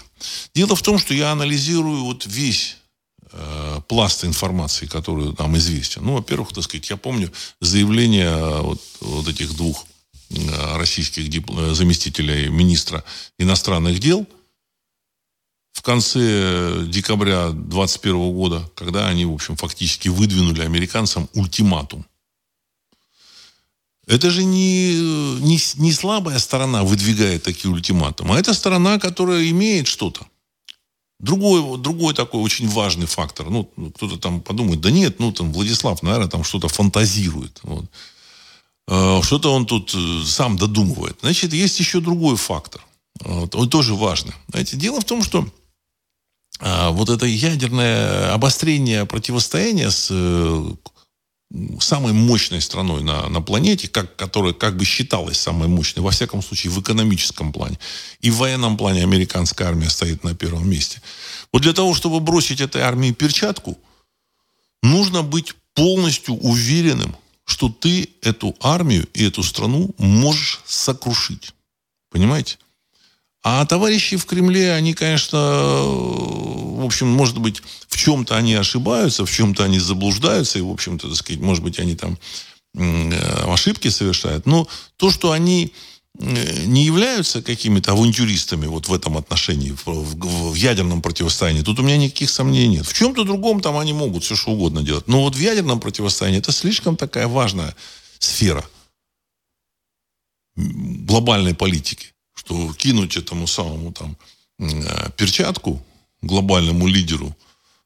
Дело 0.54 0.76
в 0.76 0.82
том, 0.82 0.98
что 0.98 1.14
я 1.14 1.32
анализирую 1.32 2.04
вот 2.04 2.26
весь 2.26 2.76
э, 3.32 3.80
пласт 3.88 4.24
информации, 4.24 4.86
который 4.86 5.34
нам 5.38 5.56
известен. 5.56 6.04
Ну, 6.04 6.14
во-первых, 6.14 6.52
так 6.52 6.64
сказать, 6.64 6.90
я 6.90 6.98
помню 6.98 7.32
заявление 7.60 8.60
вот, 8.60 8.82
вот 9.00 9.28
этих 9.28 9.56
двух 9.56 9.86
э, 10.28 10.76
российских 10.76 11.24
заместителей 11.74 12.48
министра 12.48 13.02
иностранных 13.38 13.98
дел 13.98 14.26
конце 15.86 16.84
декабря 16.88 17.50
2021 17.50 18.32
года, 18.32 18.70
когда 18.74 19.06
они, 19.06 19.24
в 19.24 19.32
общем, 19.32 19.56
фактически 19.56 20.08
выдвинули 20.08 20.62
американцам 20.62 21.28
ультиматум. 21.32 22.04
Это 24.08 24.30
же 24.30 24.44
не, 24.44 24.94
не, 25.40 25.58
не 25.76 25.92
слабая 25.92 26.38
сторона 26.40 26.82
выдвигает 26.82 27.44
такие 27.44 27.72
ультиматумы, 27.72 28.36
а 28.36 28.38
это 28.38 28.52
сторона, 28.52 28.98
которая 28.98 29.48
имеет 29.50 29.86
что-то. 29.86 30.26
Другой, 31.20 31.78
другой 31.78 32.14
такой 32.14 32.42
очень 32.42 32.68
важный 32.68 33.06
фактор. 33.06 33.48
Ну, 33.48 33.64
кто-то 33.94 34.16
там 34.16 34.40
подумает, 34.40 34.80
да 34.80 34.90
нет, 34.90 35.20
ну, 35.20 35.32
там, 35.32 35.52
Владислав, 35.52 36.02
наверное, 36.02 36.28
там 36.28 36.44
что-то 36.44 36.68
фантазирует. 36.68 37.60
Вот. 37.62 37.84
Э, 38.88 39.22
что-то 39.22 39.54
он 39.54 39.66
тут 39.66 39.94
э, 39.94 40.22
сам 40.24 40.56
додумывает. 40.56 41.18
Значит, 41.22 41.52
есть 41.52 41.78
еще 41.80 42.00
другой 42.00 42.36
фактор. 42.36 42.84
Вот, 43.20 43.54
он 43.54 43.68
тоже 43.68 43.94
важный. 43.94 44.34
Знаете, 44.48 44.76
дело 44.76 45.00
в 45.00 45.04
том, 45.04 45.22
что 45.22 45.46
вот 46.60 47.10
это 47.10 47.26
ядерное 47.26 48.32
обострение 48.32 49.04
противостояния 49.04 49.90
с 49.90 50.08
э, 50.10 50.70
самой 51.80 52.12
мощной 52.12 52.60
страной 52.60 53.02
на, 53.02 53.28
на 53.28 53.40
планете, 53.40 53.88
как, 53.88 54.16
которая 54.16 54.52
как 54.52 54.76
бы 54.76 54.84
считалась 54.84 55.38
самой 55.38 55.68
мощной, 55.68 56.02
во 56.02 56.10
всяком 56.10 56.42
случае 56.42 56.72
в 56.72 56.80
экономическом 56.80 57.52
плане. 57.52 57.78
И 58.20 58.30
в 58.30 58.36
военном 58.36 58.76
плане 58.76 59.02
американская 59.02 59.68
армия 59.68 59.90
стоит 59.90 60.24
на 60.24 60.34
первом 60.34 60.68
месте. 60.68 61.00
Вот 61.52 61.62
для 61.62 61.72
того, 61.72 61.94
чтобы 61.94 62.20
бросить 62.20 62.60
этой 62.60 62.82
армии 62.82 63.12
перчатку, 63.12 63.78
нужно 64.82 65.22
быть 65.22 65.54
полностью 65.74 66.34
уверенным, 66.36 67.16
что 67.44 67.68
ты 67.68 68.10
эту 68.22 68.56
армию 68.60 69.06
и 69.14 69.24
эту 69.24 69.42
страну 69.42 69.94
можешь 69.98 70.60
сокрушить. 70.66 71.52
Понимаете? 72.10 72.58
А 73.48 73.64
товарищи 73.64 74.16
в 74.16 74.26
Кремле, 74.26 74.72
они, 74.72 74.92
конечно, 74.92 75.38
в 75.38 76.84
общем, 76.84 77.06
может 77.06 77.38
быть, 77.38 77.62
в 77.86 77.96
чем-то 77.96 78.36
они 78.36 78.54
ошибаются, 78.54 79.24
в 79.24 79.30
чем-то 79.30 79.62
они 79.62 79.78
заблуждаются, 79.78 80.58
и, 80.58 80.62
в 80.62 80.68
общем-то, 80.68 81.06
так 81.06 81.16
сказать, 81.16 81.40
может 81.40 81.62
быть, 81.62 81.78
они 81.78 81.94
там 81.94 82.18
э, 82.74 83.44
ошибки 83.46 83.86
совершают. 83.86 84.46
Но 84.46 84.66
то, 84.96 85.12
что 85.12 85.30
они 85.30 85.72
э, 86.18 86.64
не 86.64 86.86
являются 86.86 87.40
какими-то 87.40 87.92
авантюристами 87.92 88.66
вот 88.66 88.88
в 88.88 88.92
этом 88.92 89.16
отношении, 89.16 89.70
в, 89.70 89.86
в, 89.86 90.50
в 90.50 90.54
ядерном 90.56 91.00
противостоянии, 91.00 91.62
тут 91.62 91.78
у 91.78 91.82
меня 91.84 91.98
никаких 91.98 92.30
сомнений 92.30 92.78
нет. 92.78 92.86
В 92.86 92.94
чем-то 92.94 93.22
другом 93.22 93.60
там 93.60 93.78
они 93.78 93.92
могут 93.92 94.24
все 94.24 94.34
что 94.34 94.50
угодно 94.50 94.82
делать. 94.82 95.06
Но 95.06 95.22
вот 95.22 95.36
в 95.36 95.40
ядерном 95.40 95.78
противостоянии 95.78 96.40
это 96.40 96.50
слишком 96.50 96.96
такая 96.96 97.28
важная 97.28 97.76
сфера 98.18 98.64
глобальной 100.56 101.54
политики 101.54 102.15
что 102.46 102.72
кинуть 102.74 103.16
этому 103.16 103.46
самому 103.46 103.92
там 103.92 104.16
э, 104.58 105.10
перчатку 105.16 105.82
глобальному 106.22 106.86
лидеру, 106.86 107.36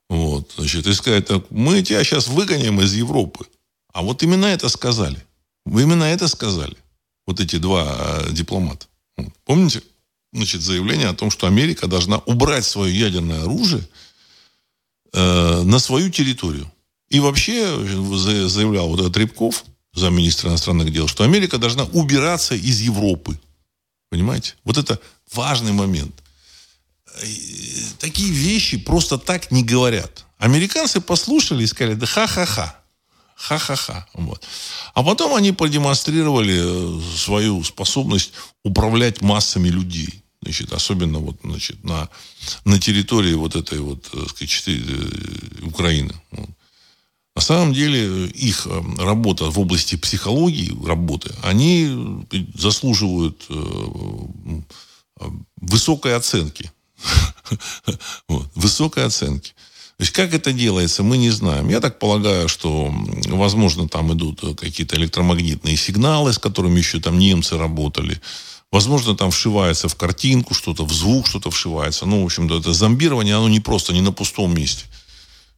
вот, 0.09 0.53
значит, 0.57 0.87
и 0.87 0.93
сказать, 0.93 1.27
так, 1.27 1.51
мы 1.51 1.83
тебя 1.83 2.05
сейчас 2.05 2.29
выгоним 2.29 2.81
из 2.81 2.95
Европы. 2.95 3.47
А 3.93 4.03
вот 4.03 4.23
именно 4.23 4.47
это 4.47 4.69
сказали. 4.69 5.25
Вы 5.65 5.83
именно 5.83 6.05
это 6.05 6.29
сказали. 6.29 6.77
Вот 7.27 7.41
эти 7.41 7.57
два 7.57 7.97
э, 7.99 8.33
дипломата. 8.33 8.87
Помните? 9.45 9.83
Значит, 10.33 10.61
заявление 10.61 11.09
о 11.09 11.15
том, 11.15 11.31
что 11.31 11.47
Америка 11.47 11.87
должна 11.87 12.19
убрать 12.19 12.65
свое 12.65 12.97
ядерное 12.99 13.43
оружие 13.43 13.89
э, 15.13 15.63
на 15.63 15.79
свою 15.79 16.11
территорию. 16.11 16.71
И 17.09 17.19
вообще 17.19 17.67
заявлял 18.49 18.89
вот 18.89 19.01
этот 19.01 19.17
Рябков, 19.17 19.65
замминистра 19.95 20.51
иностранных 20.51 20.93
дел, 20.93 21.09
что 21.09 21.25
Америка 21.25 21.59
должна 21.59 21.85
убираться 21.85 22.55
из 22.55 22.81
Европы. 22.81 23.39
Понимаете? 24.11 24.55
Вот 24.65 24.77
это 24.77 24.99
важный 25.33 25.73
момент. 25.73 26.15
Такие 27.99 28.31
вещи 28.31 28.77
просто 28.77 29.19
так 29.19 29.51
не 29.51 29.63
говорят. 29.65 30.27
Американцы 30.39 31.01
послушали 31.01 31.65
и 31.65 31.67
сказали, 31.67 31.95
да 31.95 32.07
ха-ха-ха. 32.07 32.77
Ха-ха-ха. 33.37 34.07
Вот. 34.15 34.47
А 34.95 35.03
потом 35.03 35.35
они 35.35 35.53
продемонстрировали 35.53 36.61
э, 36.61 37.17
свою 37.17 37.65
способность 37.65 38.33
управлять 38.65 39.23
массами 39.23 39.69
людей. 39.69 40.23
Значит, 40.43 40.73
особенно 40.73 41.21
вот, 41.21 41.37
значит, 41.43 41.83
на, 41.85 42.09
на 42.65 42.79
территории 42.79 43.35
вот 43.35 43.57
этой 43.57 43.79
вот, 43.79 44.03
так 44.03 44.25
э, 44.25 44.29
сказать, 44.29 44.65
э, 44.67 45.65
Украины. 45.65 46.15
Вот. 46.33 46.51
На 47.37 47.43
самом 47.43 47.73
деле 47.73 48.27
их 48.27 48.67
э, 48.67 48.83
работа 48.99 49.51
в 49.51 49.59
области 49.59 49.97
психологии, 49.97 50.77
работы, 50.87 51.33
они 51.43 52.27
заслуживают 52.55 53.47
э, 53.49 55.31
высокой 55.61 56.17
оценки. 56.17 56.71
Высокой 58.55 59.05
оценки. 59.05 59.55
То 59.97 60.05
есть 60.05 60.13
как 60.13 60.33
это 60.35 60.53
делается, 60.53 61.03
мы 61.03 61.19
не 61.19 61.31
знаем. 61.31 61.69
Я 61.69 61.81
так 61.81 61.99
полагаю, 61.99 62.49
что, 62.49 62.93
возможно, 63.27 63.87
там 63.87 64.13
идут 64.15 64.41
какие-то 64.59 64.97
электромагнитные 64.97 65.77
сигналы, 65.77 66.33
с 66.33 66.39
которыми 66.39 66.79
еще 66.79 67.01
там 67.01 67.19
немцы 67.19 67.59
работали. 67.59 68.21
Возможно, 68.73 69.15
там 69.15 69.31
вшивается 69.31 69.89
в 69.89 69.97
картинку 69.97 70.55
что-то, 70.55 70.85
в 70.85 70.93
звук 70.93 71.27
что-то 71.27 71.51
вшивается. 71.51 72.07
Ну, 72.07 72.23
в 72.23 72.25
общем-то, 72.25 72.61
это 72.61 72.73
зомбирование, 72.73 73.37
оно 73.37 73.49
не 73.49 73.61
просто, 73.61 73.93
не 73.93 74.01
на 74.01 74.13
пустом 74.13 74.55
месте. 74.55 74.87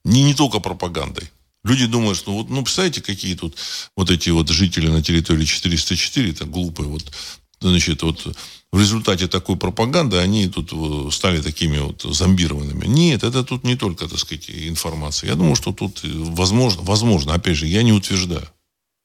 Не, 0.04 0.24
не 0.24 0.34
только 0.34 0.58
пропагандой. 0.58 1.30
Люди 1.64 1.86
думают, 1.86 2.18
что 2.18 2.32
вот, 2.32 2.50
ну, 2.50 2.62
представляете, 2.62 3.02
какие 3.02 3.36
тут 3.36 3.56
вот 3.96 4.10
эти 4.10 4.30
вот 4.30 4.48
жители 4.48 4.88
на 4.88 5.02
территории 5.02 5.44
404, 5.44 6.30
это 6.30 6.44
глупые, 6.44 6.88
вот, 6.88 7.12
значит, 7.60 8.02
вот 8.02 8.36
в 8.72 8.80
результате 8.80 9.28
такой 9.28 9.56
пропаганды 9.56 10.16
они 10.16 10.48
тут 10.48 10.72
э, 10.72 11.10
стали 11.12 11.40
такими 11.40 11.78
вот 11.78 12.02
зомбированными. 12.02 12.86
Нет, 12.86 13.22
это 13.22 13.44
тут 13.44 13.64
не 13.64 13.76
только, 13.76 14.08
так 14.08 14.18
сказать, 14.18 14.50
информация. 14.50 15.28
Я 15.28 15.36
думаю, 15.36 15.54
что 15.54 15.72
тут 15.72 16.00
возможно, 16.02 16.82
возможно, 16.82 17.34
опять 17.34 17.56
же, 17.56 17.66
я 17.66 17.82
не 17.82 17.92
утверждаю. 17.92 18.48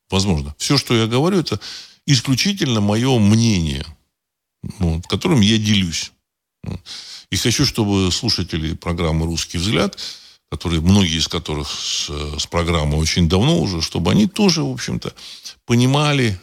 Возможно. 0.10 0.56
Все, 0.58 0.78
что 0.78 0.96
я 0.96 1.06
говорю, 1.06 1.40
это 1.40 1.60
исключительно 2.06 2.80
мое 2.80 3.20
мнение, 3.20 3.86
вот, 4.80 5.06
которым 5.08 5.42
я 5.42 5.58
делюсь. 5.58 6.12
И 7.30 7.36
хочу, 7.36 7.66
чтобы 7.66 8.10
слушатели 8.12 8.74
программы 8.74 9.26
«Русский 9.26 9.58
взгляд» 9.58 9.98
которые, 10.50 10.82
многие 10.82 11.18
из 11.18 11.28
которых 11.28 11.70
с, 11.70 12.10
с 12.40 12.48
программы 12.48 12.98
очень 12.98 13.28
давно 13.28 13.60
уже, 13.60 13.82
чтобы 13.82 14.12
они 14.12 14.28
тоже, 14.28 14.64
в 14.64 14.72
общем-то, 14.72 15.14
понимали 15.66 16.40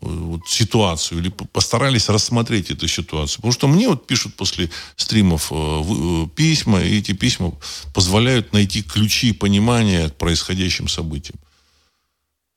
э, 0.00 0.06
вот, 0.06 0.48
ситуацию 0.48 1.20
или 1.20 1.28
постарались 1.28 2.08
рассмотреть 2.08 2.70
эту 2.70 2.88
ситуацию. 2.88 3.36
Потому 3.36 3.52
что 3.52 3.68
мне 3.68 3.88
вот 3.88 4.06
пишут 4.06 4.34
после 4.34 4.70
стримов 4.96 5.52
э, 5.52 5.54
э, 5.54 6.26
письма, 6.34 6.82
и 6.82 6.98
эти 6.98 7.12
письма 7.12 7.52
позволяют 7.94 8.52
найти 8.52 8.82
ключи 8.82 9.32
понимания 9.32 10.08
к 10.08 10.16
происходящим 10.16 10.88
событиям. 10.88 11.38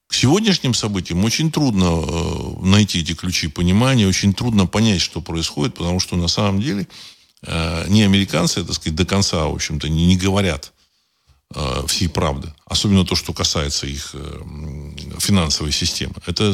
К 0.07 0.15
сегодняшним 0.15 0.73
событиям 0.73 1.23
очень 1.23 1.51
трудно 1.51 1.85
э, 1.85 2.65
найти 2.65 3.01
эти 3.01 3.13
ключи 3.13 3.47
понимания, 3.49 4.07
очень 4.07 4.33
трудно 4.33 4.65
понять, 4.65 4.99
что 4.99 5.21
происходит, 5.21 5.75
потому 5.75 5.99
что 5.99 6.15
на 6.15 6.27
самом 6.27 6.59
деле 6.59 6.87
Э, 6.87 6.87
не 7.43 8.03
американцы, 8.03 8.63
так 8.63 8.75
сказать, 8.75 8.95
до 8.95 9.05
конца, 9.05 9.45
в 9.45 9.55
общем-то, 9.55 9.89
не, 9.89 10.05
не 10.05 10.17
говорят 10.17 10.73
э, 11.55 11.83
всей 11.87 12.07
правды. 12.07 12.53
Особенно 12.65 13.05
то, 13.05 13.15
что 13.15 13.33
касается 13.33 13.87
их 13.87 14.11
э, 14.13 14.41
финансовой 15.19 15.71
системы. 15.71 16.15
Это 16.25 16.53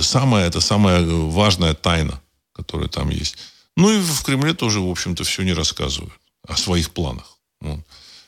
самая, 0.00 0.46
это 0.46 0.60
самая 0.60 1.04
важная 1.04 1.74
тайна, 1.74 2.20
которая 2.52 2.88
там 2.88 3.10
есть. 3.10 3.36
Ну 3.76 3.90
и 3.90 4.00
в 4.00 4.22
Кремле 4.22 4.54
тоже, 4.54 4.80
в 4.80 4.88
общем-то, 4.88 5.24
все 5.24 5.42
не 5.42 5.52
рассказывают 5.52 6.12
о 6.46 6.56
своих 6.56 6.90
планах. 6.90 7.38
Вот. 7.60 7.80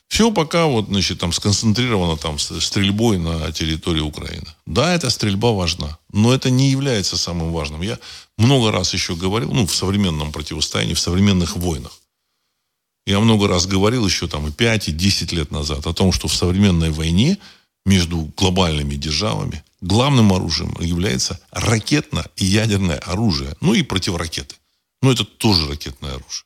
Все 0.08 0.30
пока 0.30 0.66
вот, 0.66 0.86
значит, 0.86 1.18
там 1.18 1.32
сконцентрировано 1.32 2.16
там 2.16 2.38
стрельбой 2.38 3.18
на 3.18 3.52
территории 3.52 4.00
Украины. 4.00 4.46
Да, 4.64 4.94
эта 4.94 5.10
стрельба 5.10 5.52
важна, 5.52 5.98
но 6.12 6.32
это 6.32 6.48
не 6.48 6.70
является 6.70 7.16
самым 7.16 7.52
важным. 7.52 7.82
Я 7.82 7.98
много 8.38 8.70
раз 8.70 8.94
еще 8.94 9.16
говорил, 9.16 9.52
ну, 9.52 9.66
в 9.66 9.74
современном 9.74 10.32
противостоянии, 10.32 10.94
в 10.94 11.00
современных 11.00 11.56
войнах. 11.56 11.92
Я 13.06 13.20
много 13.20 13.46
раз 13.46 13.66
говорил 13.66 14.06
еще 14.06 14.26
там 14.26 14.48
и 14.48 14.52
5, 14.52 14.88
и 14.88 14.92
10 14.92 15.32
лет 15.32 15.50
назад 15.50 15.86
о 15.86 15.92
том, 15.92 16.12
что 16.12 16.28
в 16.28 16.34
современной 16.34 16.90
войне 16.90 17.38
между 17.84 18.32
глобальными 18.36 18.96
державами 18.96 19.62
главным 19.80 20.32
оружием 20.32 20.76
является 20.80 21.38
ракетно- 21.52 22.28
и 22.36 22.44
ядерное 22.44 22.98
оружие. 22.98 23.54
Ну 23.60 23.74
и 23.74 23.82
противоракеты. 23.82 24.56
Ну 25.02 25.12
это 25.12 25.24
тоже 25.24 25.68
ракетное 25.68 26.10
оружие. 26.10 26.44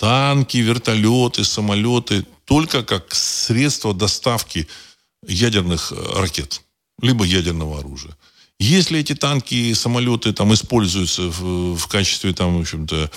Танки, 0.00 0.56
вертолеты, 0.56 1.44
самолеты 1.44 2.24
только 2.46 2.82
как 2.82 3.14
средство 3.14 3.92
доставки 3.92 4.66
ядерных 5.26 5.92
э, 5.92 6.20
ракет, 6.20 6.62
либо 7.02 7.22
ядерного 7.24 7.80
оружия. 7.80 8.16
Если 8.58 8.98
эти 8.98 9.14
танки 9.14 9.54
и 9.54 9.74
самолеты 9.74 10.32
там 10.32 10.54
используются 10.54 11.22
в, 11.28 11.76
в 11.76 11.86
качестве 11.86 12.32
там, 12.32 12.56
в 12.56 12.60
общем-то, 12.60 13.10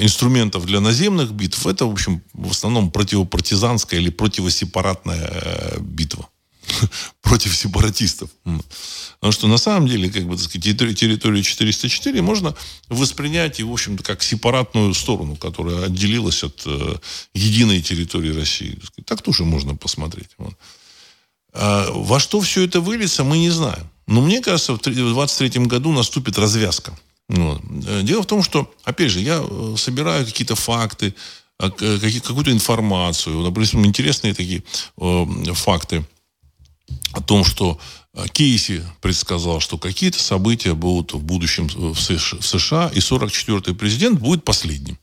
инструментов 0.00 0.64
для 0.64 0.80
наземных 0.80 1.32
битв, 1.32 1.66
это, 1.66 1.84
в 1.84 1.92
общем, 1.92 2.22
в 2.32 2.52
основном 2.52 2.90
противопартизанская 2.90 4.00
или 4.00 4.08
противосепаратная 4.08 5.78
битва 5.80 6.28
против 7.22 7.56
сепаратистов. 7.56 8.30
Потому 8.44 9.32
что 9.32 9.48
на 9.48 9.58
самом 9.58 9.88
деле, 9.88 10.10
как 10.10 10.24
бы, 10.24 10.36
так 10.36 10.44
сказать, 10.44 10.64
территорию, 10.64 10.94
территорию 10.94 11.42
404 11.42 12.22
можно 12.22 12.54
воспринять 12.88 13.60
и, 13.60 13.62
в 13.62 13.72
общем-то, 13.72 14.02
как 14.02 14.22
сепаратную 14.22 14.94
сторону, 14.94 15.36
которая 15.36 15.84
отделилась 15.84 16.42
от 16.44 16.62
э, 16.66 16.96
единой 17.34 17.82
территории 17.82 18.36
России. 18.36 18.78
Так, 19.04 19.22
тоже 19.22 19.44
можно 19.44 19.74
посмотреть. 19.74 20.30
Вот. 20.38 20.54
А 21.52 21.90
во 21.92 22.20
что 22.20 22.40
все 22.40 22.64
это 22.64 22.80
выльется, 22.80 23.24
мы 23.24 23.38
не 23.38 23.50
знаем. 23.50 23.88
Но 24.06 24.20
мне 24.20 24.40
кажется, 24.40 24.74
в 24.74 24.80
2023 24.80 25.64
году 25.64 25.92
наступит 25.92 26.38
развязка. 26.38 26.92
Вот. 27.28 27.62
Дело 28.04 28.22
в 28.22 28.26
том, 28.26 28.42
что, 28.42 28.72
опять 28.84 29.10
же, 29.10 29.20
я 29.20 29.40
э, 29.42 29.74
собираю 29.78 30.26
какие-то 30.26 30.56
факты, 30.56 31.14
а, 31.58 31.70
какую-то 31.70 32.50
информацию. 32.50 33.38
Например, 33.38 33.86
интересные 33.86 34.34
такие 34.34 34.62
э, 34.98 35.26
факты 35.54 36.04
о 37.14 37.20
том, 37.20 37.44
что 37.44 37.78
э, 38.12 38.26
Кейси 38.32 38.84
предсказал, 39.00 39.60
что 39.60 39.78
какие-то 39.78 40.18
события 40.18 40.74
будут 40.74 41.12
в 41.14 41.22
будущем 41.22 41.68
в 41.68 41.98
США, 41.98 42.90
и 42.92 42.98
44-й 42.98 43.74
президент 43.74 44.18
будет 44.18 44.44
последним. 44.44 44.98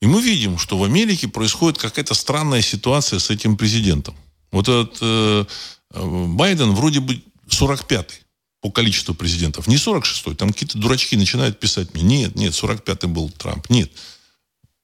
И 0.00 0.06
мы 0.06 0.22
видим, 0.22 0.56
что 0.58 0.78
в 0.78 0.84
Америке 0.84 1.28
происходит 1.28 1.78
какая-то 1.78 2.14
странная 2.14 2.62
ситуация 2.62 3.18
с 3.18 3.28
этим 3.28 3.56
президентом. 3.56 4.14
Вот 4.50 4.68
этот 4.68 4.98
э, 5.00 5.44
Байден 5.92 6.72
вроде 6.72 7.00
бы 7.00 7.22
45-й 7.48 8.22
по 8.60 8.70
количеству 8.70 9.14
президентов. 9.14 9.66
Не 9.66 9.76
46-й. 9.76 10.36
Там 10.36 10.52
какие-то 10.52 10.78
дурачки 10.78 11.16
начинают 11.16 11.58
писать 11.58 11.94
мне. 11.94 12.02
Нет, 12.02 12.36
нет, 12.36 12.52
45-й 12.52 13.08
был 13.08 13.30
Трамп. 13.30 13.68
Нет. 13.68 13.90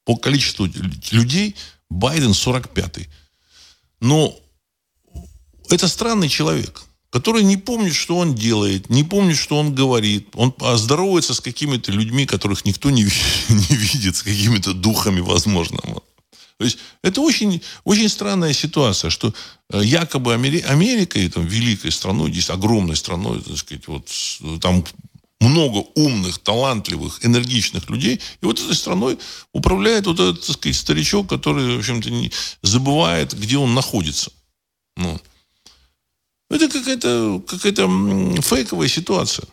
По 0.04 0.16
количеству 0.16 0.68
людей 1.10 1.56
Байден 1.88 2.30
45-й. 2.30 3.08
Но 4.00 4.38
это 5.70 5.88
странный 5.88 6.28
человек, 6.28 6.82
который 7.10 7.42
не 7.42 7.56
помнит, 7.56 7.94
что 7.94 8.18
он 8.18 8.34
делает, 8.34 8.90
не 8.90 9.04
помнит, 9.04 9.36
что 9.36 9.58
он 9.58 9.74
говорит. 9.74 10.28
Он 10.34 10.54
здоровается 10.76 11.34
с 11.34 11.40
какими-то 11.40 11.92
людьми, 11.92 12.26
которых 12.26 12.64
никто 12.64 12.90
не, 12.90 13.04
не 13.48 13.76
видит, 13.76 14.16
с 14.16 14.22
какими-то 14.22 14.74
духами, 14.74 15.20
возможно. 15.20 15.78
То 16.58 16.64
есть 16.64 16.78
это 17.02 17.20
очень, 17.20 17.62
очень 17.84 18.08
странная 18.08 18.54
ситуация, 18.54 19.10
что 19.10 19.34
э, 19.70 19.82
якобы 19.84 20.32
Америка, 20.32 21.18
и, 21.18 21.28
там, 21.28 21.46
великой 21.46 21.92
страной, 21.92 22.32
здесь 22.32 22.48
огромной 22.48 22.96
страной, 22.96 23.42
так 23.42 23.58
сказать, 23.58 23.86
вот, 23.88 24.08
там 24.60 24.82
много 25.40 25.86
умных, 25.94 26.38
талантливых, 26.38 27.24
энергичных 27.24 27.90
людей. 27.90 28.20
И 28.40 28.46
вот 28.46 28.58
этой 28.58 28.74
страной 28.74 29.18
управляет 29.52 30.06
вот 30.06 30.18
этот, 30.18 30.46
так 30.46 30.56
сказать, 30.56 30.76
старичок, 30.76 31.28
который, 31.28 31.76
в 31.76 31.78
общем-то, 31.78 32.10
не 32.10 32.32
забывает, 32.62 33.34
где 33.34 33.58
он 33.58 33.74
находится. 33.74 34.32
Ну. 34.96 35.20
Это 36.50 36.68
какая-то 36.68 37.42
какая 37.46 38.42
фейковая 38.42 38.88
ситуация. 38.88 39.46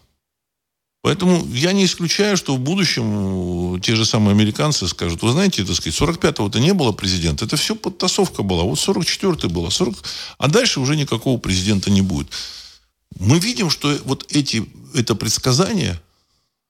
Поэтому 1.03 1.45
я 1.47 1.73
не 1.73 1.83
исключаю, 1.83 2.37
что 2.37 2.55
в 2.55 2.59
будущем 2.59 3.81
те 3.81 3.93
же 3.95 4.05
самые 4.05 4.31
американцы 4.31 4.87
скажут, 4.87 5.21
вы 5.21 5.33
знаете, 5.33 5.65
так 5.65 5.75
сказать, 5.75 5.99
45-го-то 5.99 6.61
не 6.61 6.73
было 6.73 6.93
президента, 6.93 7.43
это 7.43 7.57
все 7.57 7.75
подтасовка 7.75 8.41
была, 8.41 8.63
вот 8.63 8.79
44-й 8.79 9.49
было, 9.49 9.69
40... 9.69 9.97
а 10.37 10.47
дальше 10.47 10.79
уже 10.79 10.95
никакого 10.95 11.37
президента 11.37 11.91
не 11.91 12.01
будет. 12.01 12.29
Мы 13.19 13.37
видим, 13.39 13.69
что 13.69 13.99
вот 14.05 14.25
эти, 14.29 14.65
это 14.93 15.13
предсказание 15.13 16.01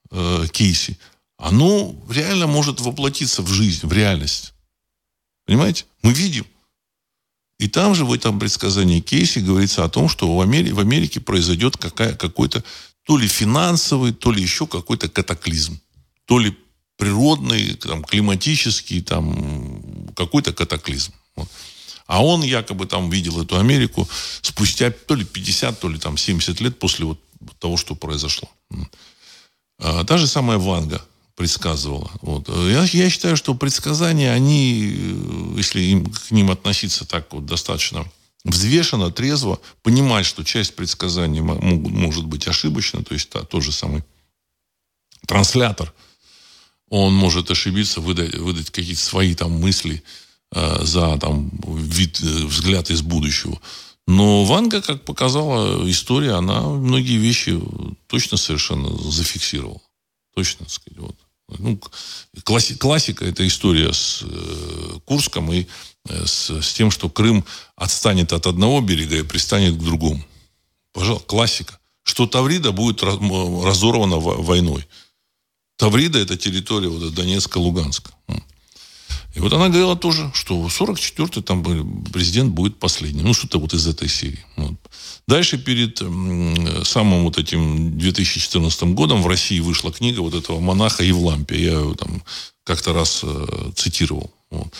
э, 0.10 0.48
Кейси, 0.52 0.98
оно 1.38 1.96
реально 2.10 2.48
может 2.48 2.82
воплотиться 2.82 3.44
в 3.44 3.50
жизнь, 3.50 3.86
в 3.86 3.94
реальность. 3.94 4.54
Понимаете? 5.46 5.86
Мы 6.02 6.12
видим. 6.12 6.46
И 7.64 7.70
там 7.70 7.96
же 7.96 8.04
в 8.04 8.12
этом 8.12 8.40
предсказании 8.40 9.00
Кейси 9.00 9.40
говорится 9.40 9.86
о 9.86 9.90
том, 9.90 10.10
что 10.10 10.36
в 10.36 10.42
Америке, 10.42 10.74
в 10.74 10.80
Америке 10.82 11.22
произойдет 11.22 11.78
какая, 11.78 12.14
какой-то 12.14 12.62
то 13.06 13.18
ли 13.18 13.26
финансовый, 13.26 14.12
то 14.12 14.34
ли 14.34 14.42
еще 14.42 14.68
какой-то 14.68 15.08
катаклизм. 15.08 15.80
То 16.26 16.40
ли 16.40 16.58
природный, 16.98 17.76
там, 17.76 18.04
климатический, 18.04 19.02
там, 19.02 20.10
какой-то 20.14 20.52
катаклизм. 20.52 21.14
Вот. 21.38 21.48
А 22.06 22.22
он 22.22 22.44
якобы 22.44 22.86
там 22.86 23.10
видел 23.10 23.42
эту 23.42 23.58
Америку 23.58 24.10
спустя 24.42 24.92
то 24.92 25.16
ли 25.16 25.24
50, 25.24 25.80
то 25.80 25.88
ли 25.88 25.98
там 25.98 26.18
70 26.18 26.60
лет 26.60 26.78
после 26.78 27.06
вот 27.06 27.20
того, 27.60 27.78
что 27.78 27.96
произошло. 27.96 28.50
А, 29.80 30.04
та 30.04 30.18
же 30.18 30.28
самая 30.28 30.58
Ванга 30.58 31.02
предсказывала. 31.36 32.12
Вот. 32.22 32.48
Я, 32.50 32.84
я 32.84 33.10
считаю, 33.10 33.38
что 33.38 33.56
предсказания, 33.56 34.32
они, 34.32 34.94
э, 34.96 35.54
если 35.58 35.82
им, 35.82 36.06
к 36.06 36.32
ним 36.32 36.52
относиться 36.52 37.06
так 37.06 37.32
вот 37.34 37.46
достаточно 37.46 38.06
взвешенно, 38.46 39.12
трезво, 39.12 39.60
понимать, 39.82 40.26
что 40.26 40.44
часть 40.44 40.76
предсказаний 40.76 41.42
могут, 41.42 41.92
может 41.92 42.26
быть 42.26 42.48
ошибочна, 42.48 43.04
то 43.04 43.14
есть 43.14 43.30
та, 43.30 43.44
тот 43.44 43.64
же 43.64 43.72
самый 43.72 44.04
транслятор, 45.26 45.94
он 46.90 47.14
может 47.14 47.50
ошибиться, 47.50 48.02
выдать, 48.02 48.36
выдать 48.36 48.70
какие-то 48.70 49.02
свои 49.02 49.34
там 49.34 49.52
мысли 49.52 50.04
э, 50.52 50.84
за 50.84 51.18
там 51.18 51.50
вид, 51.66 52.20
э, 52.22 52.46
взгляд 52.46 52.92
из 52.92 53.02
будущего. 53.02 53.60
Но 54.06 54.44
Ванга, 54.44 54.82
как 54.82 55.06
показала 55.06 55.90
история, 55.90 56.34
она 56.34 56.62
многие 56.62 57.18
вещи 57.18 57.60
точно 58.08 58.38
совершенно 58.38 58.90
зафиксировала. 59.10 59.82
Точно, 60.36 60.66
так 60.66 60.74
сказать, 60.74 61.00
вот. 61.00 61.16
Ну, 61.60 61.80
класси, 62.44 62.76
классика– 62.76 63.26
это 63.30 63.46
история 63.48 63.94
с 63.94 64.24
э, 64.24 65.00
Курском 65.06 65.52
и 65.52 65.68
э, 66.10 66.26
с, 66.26 66.50
с 66.62 66.74
тем, 66.74 66.92
что 66.92 67.10
Крым 67.10 67.46
отстанет 67.76 68.34
от 68.34 68.48
одного 68.48 68.82
берега 68.82 69.18
и 69.18 69.24
пристанет 69.24 69.76
к 69.76 69.84
другому. 69.84 70.24
Пожалуйста, 70.94 71.28
классика. 71.28 71.80
Что 72.04 72.28
Таврида 72.28 72.72
будет 72.72 73.02
разорвана 73.02 74.18
войной. 74.18 74.86
Таврида– 75.78 76.20
это 76.20 76.38
территория 76.38 76.90
вот, 76.90 77.14
Донецка, 77.14 77.58
Луганска. 77.58 78.12
И 79.34 79.40
вот 79.40 79.52
она 79.52 79.70
говорила 79.70 79.96
тоже, 79.96 80.32
что 80.34 80.68
44-й 80.68 81.42
там 81.42 81.64
президент 82.12 82.52
будет 82.52 82.78
последний. 82.78 83.24
Ну, 83.24 83.34
что-то 83.34 83.60
вот 83.60 83.74
из 83.74 83.88
этой 83.88 84.08
серии. 84.08 84.46
Вот. 84.58 84.74
Дальше 85.28 85.58
перед 85.58 85.98
самым 86.86 87.24
вот 87.24 87.38
этим 87.40 87.98
2014 87.98 88.84
годом 88.94 89.24
в 89.24 89.28
России 89.28 89.60
вышла 89.60 89.92
книга 89.92 90.20
вот 90.20 90.36
этого 90.36 90.60
монаха 90.60 91.04
Евлампия. 91.04 91.58
Я 91.58 91.80
его 91.80 91.96
там 91.96 92.22
как-то 92.64 92.94
раз 92.94 93.22
э, 93.24 93.72
цитировал. 93.76 94.32
Вот. 94.52 94.72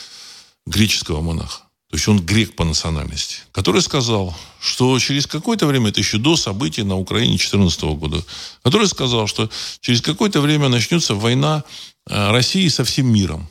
Греческого 0.68 1.22
монаха. 1.22 1.64
То 1.90 1.98
есть 1.98 2.08
он 2.08 2.26
грек 2.26 2.56
по 2.56 2.64
национальности. 2.64 3.38
Который 3.52 3.82
сказал, 3.82 4.36
что 4.60 4.98
через 5.00 5.28
какое-то 5.28 5.66
время, 5.66 5.90
это 5.90 6.00
еще 6.00 6.18
до 6.18 6.36
событий 6.36 6.84
на 6.84 6.98
Украине 6.98 7.38
2014 7.38 7.84
года, 7.84 8.24
который 8.64 8.88
сказал, 8.88 9.28
что 9.28 9.50
через 9.80 10.02
какое-то 10.02 10.42
время 10.42 10.70
начнется 10.70 11.16
война 11.16 11.64
э, 12.08 12.32
России 12.32 12.68
со 12.68 12.84
всем 12.84 13.12
миром. 13.12 13.48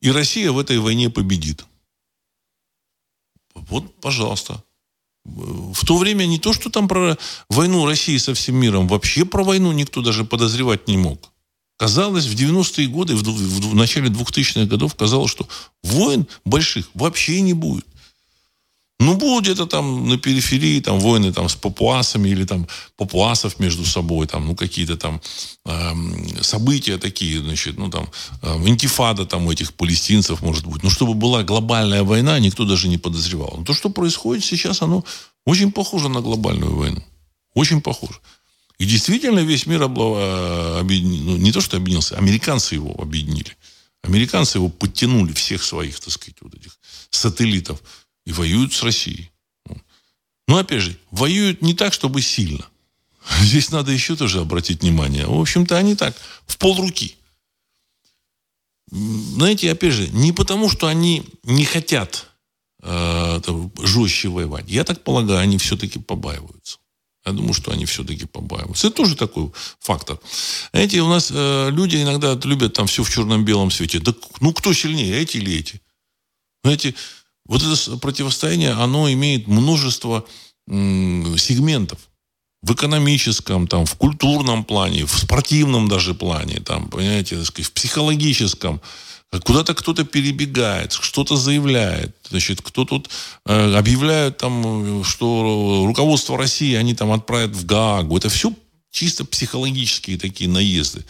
И 0.00 0.10
Россия 0.10 0.52
в 0.52 0.58
этой 0.58 0.78
войне 0.78 1.10
победит. 1.10 1.64
Вот, 3.54 4.00
пожалуйста. 4.00 4.62
В 5.24 5.84
то 5.84 5.98
время 5.98 6.24
не 6.24 6.38
то, 6.38 6.52
что 6.52 6.70
там 6.70 6.88
про 6.88 7.18
войну 7.50 7.84
России 7.84 8.16
со 8.16 8.32
всем 8.34 8.56
миром, 8.56 8.88
вообще 8.88 9.24
про 9.24 9.44
войну 9.44 9.72
никто 9.72 10.00
даже 10.00 10.24
подозревать 10.24 10.88
не 10.88 10.96
мог. 10.96 11.32
Казалось, 11.76 12.26
в 12.26 12.34
90-е 12.34 12.88
годы, 12.88 13.14
в, 13.14 13.22
в, 13.22 13.70
в 13.70 13.74
начале 13.74 14.08
2000-х 14.08 14.66
годов 14.66 14.94
казалось, 14.94 15.30
что 15.30 15.46
войн 15.82 16.26
больших 16.44 16.90
вообще 16.94 17.40
не 17.40 17.52
будет. 17.52 17.86
Ну, 19.00 19.14
будут 19.14 19.44
где-то 19.44 19.66
там 19.66 20.08
на 20.08 20.18
периферии 20.18 20.80
там 20.80 20.98
войны 20.98 21.32
там 21.32 21.48
с 21.48 21.54
папуасами 21.54 22.30
или 22.30 22.44
там 22.44 22.66
папуасов 22.96 23.60
между 23.60 23.84
собой, 23.84 24.26
там, 24.26 24.46
ну, 24.46 24.56
какие-то 24.56 24.96
там 24.96 25.20
э, 25.66 26.42
события 26.42 26.98
такие, 26.98 27.40
значит, 27.40 27.78
ну, 27.78 27.90
там, 27.90 28.08
э, 28.42 28.56
интифада 28.66 29.24
там 29.24 29.46
у 29.46 29.52
этих 29.52 29.72
палестинцев 29.72 30.42
может 30.42 30.66
быть. 30.66 30.82
Но 30.82 30.90
чтобы 30.90 31.14
была 31.14 31.44
глобальная 31.44 32.02
война, 32.02 32.40
никто 32.40 32.64
даже 32.64 32.88
не 32.88 32.98
подозревал. 32.98 33.54
Но 33.58 33.64
то, 33.64 33.72
что 33.72 33.88
происходит 33.88 34.44
сейчас, 34.44 34.82
оно 34.82 35.04
очень 35.46 35.70
похоже 35.70 36.08
на 36.08 36.20
глобальную 36.20 36.74
войну. 36.74 37.04
Очень 37.54 37.80
похоже. 37.80 38.18
И 38.78 38.84
действительно 38.84 39.40
весь 39.40 39.66
мир 39.66 39.82
обла... 39.82 40.80
объединил, 40.80 41.22
ну, 41.22 41.36
не 41.36 41.52
то, 41.52 41.60
что 41.60 41.76
объединился, 41.76 42.16
американцы 42.18 42.74
его 42.74 42.96
объединили. 43.00 43.56
Американцы 44.02 44.58
его 44.58 44.68
подтянули, 44.68 45.32
всех 45.32 45.62
своих, 45.62 46.00
так 46.00 46.12
сказать, 46.12 46.36
вот 46.40 46.54
этих 46.54 46.78
сателлитов 47.10 47.80
и 48.28 48.32
воюют 48.32 48.74
с 48.74 48.82
Россией. 48.82 49.30
Но, 50.46 50.58
опять 50.58 50.82
же, 50.82 50.98
воюют 51.10 51.62
не 51.62 51.72
так, 51.72 51.94
чтобы 51.94 52.20
сильно. 52.20 52.66
Здесь 53.40 53.70
надо 53.70 53.90
еще 53.90 54.16
тоже 54.16 54.40
обратить 54.40 54.82
внимание. 54.82 55.26
В 55.26 55.40
общем-то, 55.40 55.78
они 55.78 55.96
так, 55.96 56.14
в 56.46 56.58
полруки. 56.58 57.16
Знаете, 58.90 59.72
опять 59.72 59.94
же, 59.94 60.08
не 60.08 60.32
потому, 60.32 60.68
что 60.68 60.88
они 60.88 61.24
не 61.42 61.64
хотят 61.64 62.26
э, 62.82 63.40
жестче 63.82 64.28
воевать. 64.28 64.68
Я 64.68 64.84
так 64.84 65.04
полагаю, 65.04 65.40
они 65.40 65.56
все-таки 65.56 65.98
побаиваются. 65.98 66.78
Я 67.24 67.32
думаю, 67.32 67.54
что 67.54 67.70
они 67.70 67.86
все-таки 67.86 68.26
побаиваются. 68.26 68.88
Это 68.88 68.96
тоже 68.96 69.16
такой 69.16 69.52
фактор. 69.80 70.20
Эти 70.72 70.98
у 70.98 71.08
нас 71.08 71.30
э, 71.34 71.70
люди 71.70 71.96
иногда 71.96 72.38
любят 72.44 72.74
там 72.74 72.88
все 72.88 73.02
в 73.02 73.10
черном-белом 73.10 73.70
свете. 73.70 74.00
Да, 74.00 74.14
ну, 74.40 74.52
кто 74.52 74.74
сильнее, 74.74 75.18
эти 75.18 75.38
или 75.38 75.54
эти? 75.54 75.80
Знаете, 76.62 76.94
вот 77.48 77.62
это 77.62 77.96
противостояние, 77.96 78.72
оно 78.72 79.10
имеет 79.10 79.48
множество 79.48 80.24
сегментов. 80.68 81.98
В 82.60 82.74
экономическом, 82.74 83.66
там, 83.68 83.86
в 83.86 83.94
культурном 83.94 84.64
плане, 84.64 85.06
в 85.06 85.16
спортивном 85.16 85.88
даже 85.88 86.14
плане, 86.14 86.60
там, 86.60 86.88
понимаете, 86.88 87.42
сказать, 87.44 87.70
в 87.70 87.72
психологическом. 87.72 88.80
Куда-то 89.44 89.74
кто-то 89.74 90.04
перебегает, 90.04 90.92
что-то 90.92 91.36
заявляет. 91.36 92.16
Значит, 92.28 92.60
кто 92.62 92.84
тут 92.84 93.10
э, 93.46 93.74
объявляет 93.76 94.38
там, 94.38 95.04
что 95.04 95.84
руководство 95.86 96.36
России 96.36 96.74
они 96.74 96.94
там 96.94 97.12
отправят 97.12 97.52
в 97.52 97.64
Гаагу. 97.64 98.16
Это 98.16 98.28
все 98.28 98.52
чисто 98.90 99.24
психологические 99.24 100.18
такие 100.18 100.50
наезды. 100.50 101.04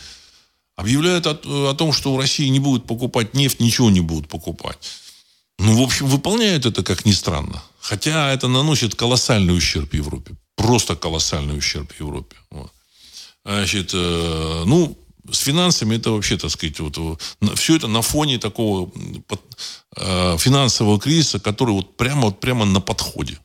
Объявляют 0.77 1.27
о, 1.27 1.71
о 1.71 1.75
том, 1.75 1.93
что 1.93 2.13
у 2.13 2.19
России 2.19 2.49
не 2.49 2.61
будут 2.61 2.87
покупать 2.87 3.35
нефть, 3.35 3.61
ничего 3.61 3.89
не 3.89 4.01
будут 4.01 4.29
покупать. 4.29 4.79
Ну, 5.59 5.77
в 5.77 5.83
общем, 5.83 6.07
выполняют 6.07 6.67
это, 6.67 6.83
как 6.83 7.05
ни 7.05 7.13
странно. 7.13 7.63
Хотя 7.81 8.33
это 8.33 8.49
наносит 8.49 8.95
колоссальный 8.95 9.57
ущерб 9.57 9.93
Европе. 9.95 10.37
Просто 10.57 10.95
колоссальный 10.97 11.59
ущерб 11.59 11.93
Европе. 11.99 12.37
Вот. 12.51 12.73
Значит, 13.45 13.91
э, 13.95 14.63
ну, 14.67 14.97
с 15.31 15.39
финансами 15.39 15.97
это 15.97 16.11
вообще, 16.11 16.37
так 16.37 16.51
сказать, 16.51 16.79
вот, 16.81 17.21
все 17.55 17.77
это 17.77 17.89
на 17.89 18.03
фоне 18.03 18.39
такого 18.39 18.91
э, 19.97 20.37
финансового 20.39 21.01
кризиса, 21.01 21.41
который 21.41 21.71
вот 21.71 21.97
прямо, 21.97 22.27
вот 22.27 22.41
прямо 22.41 22.65
на 22.65 22.81
подходе. 22.81 23.39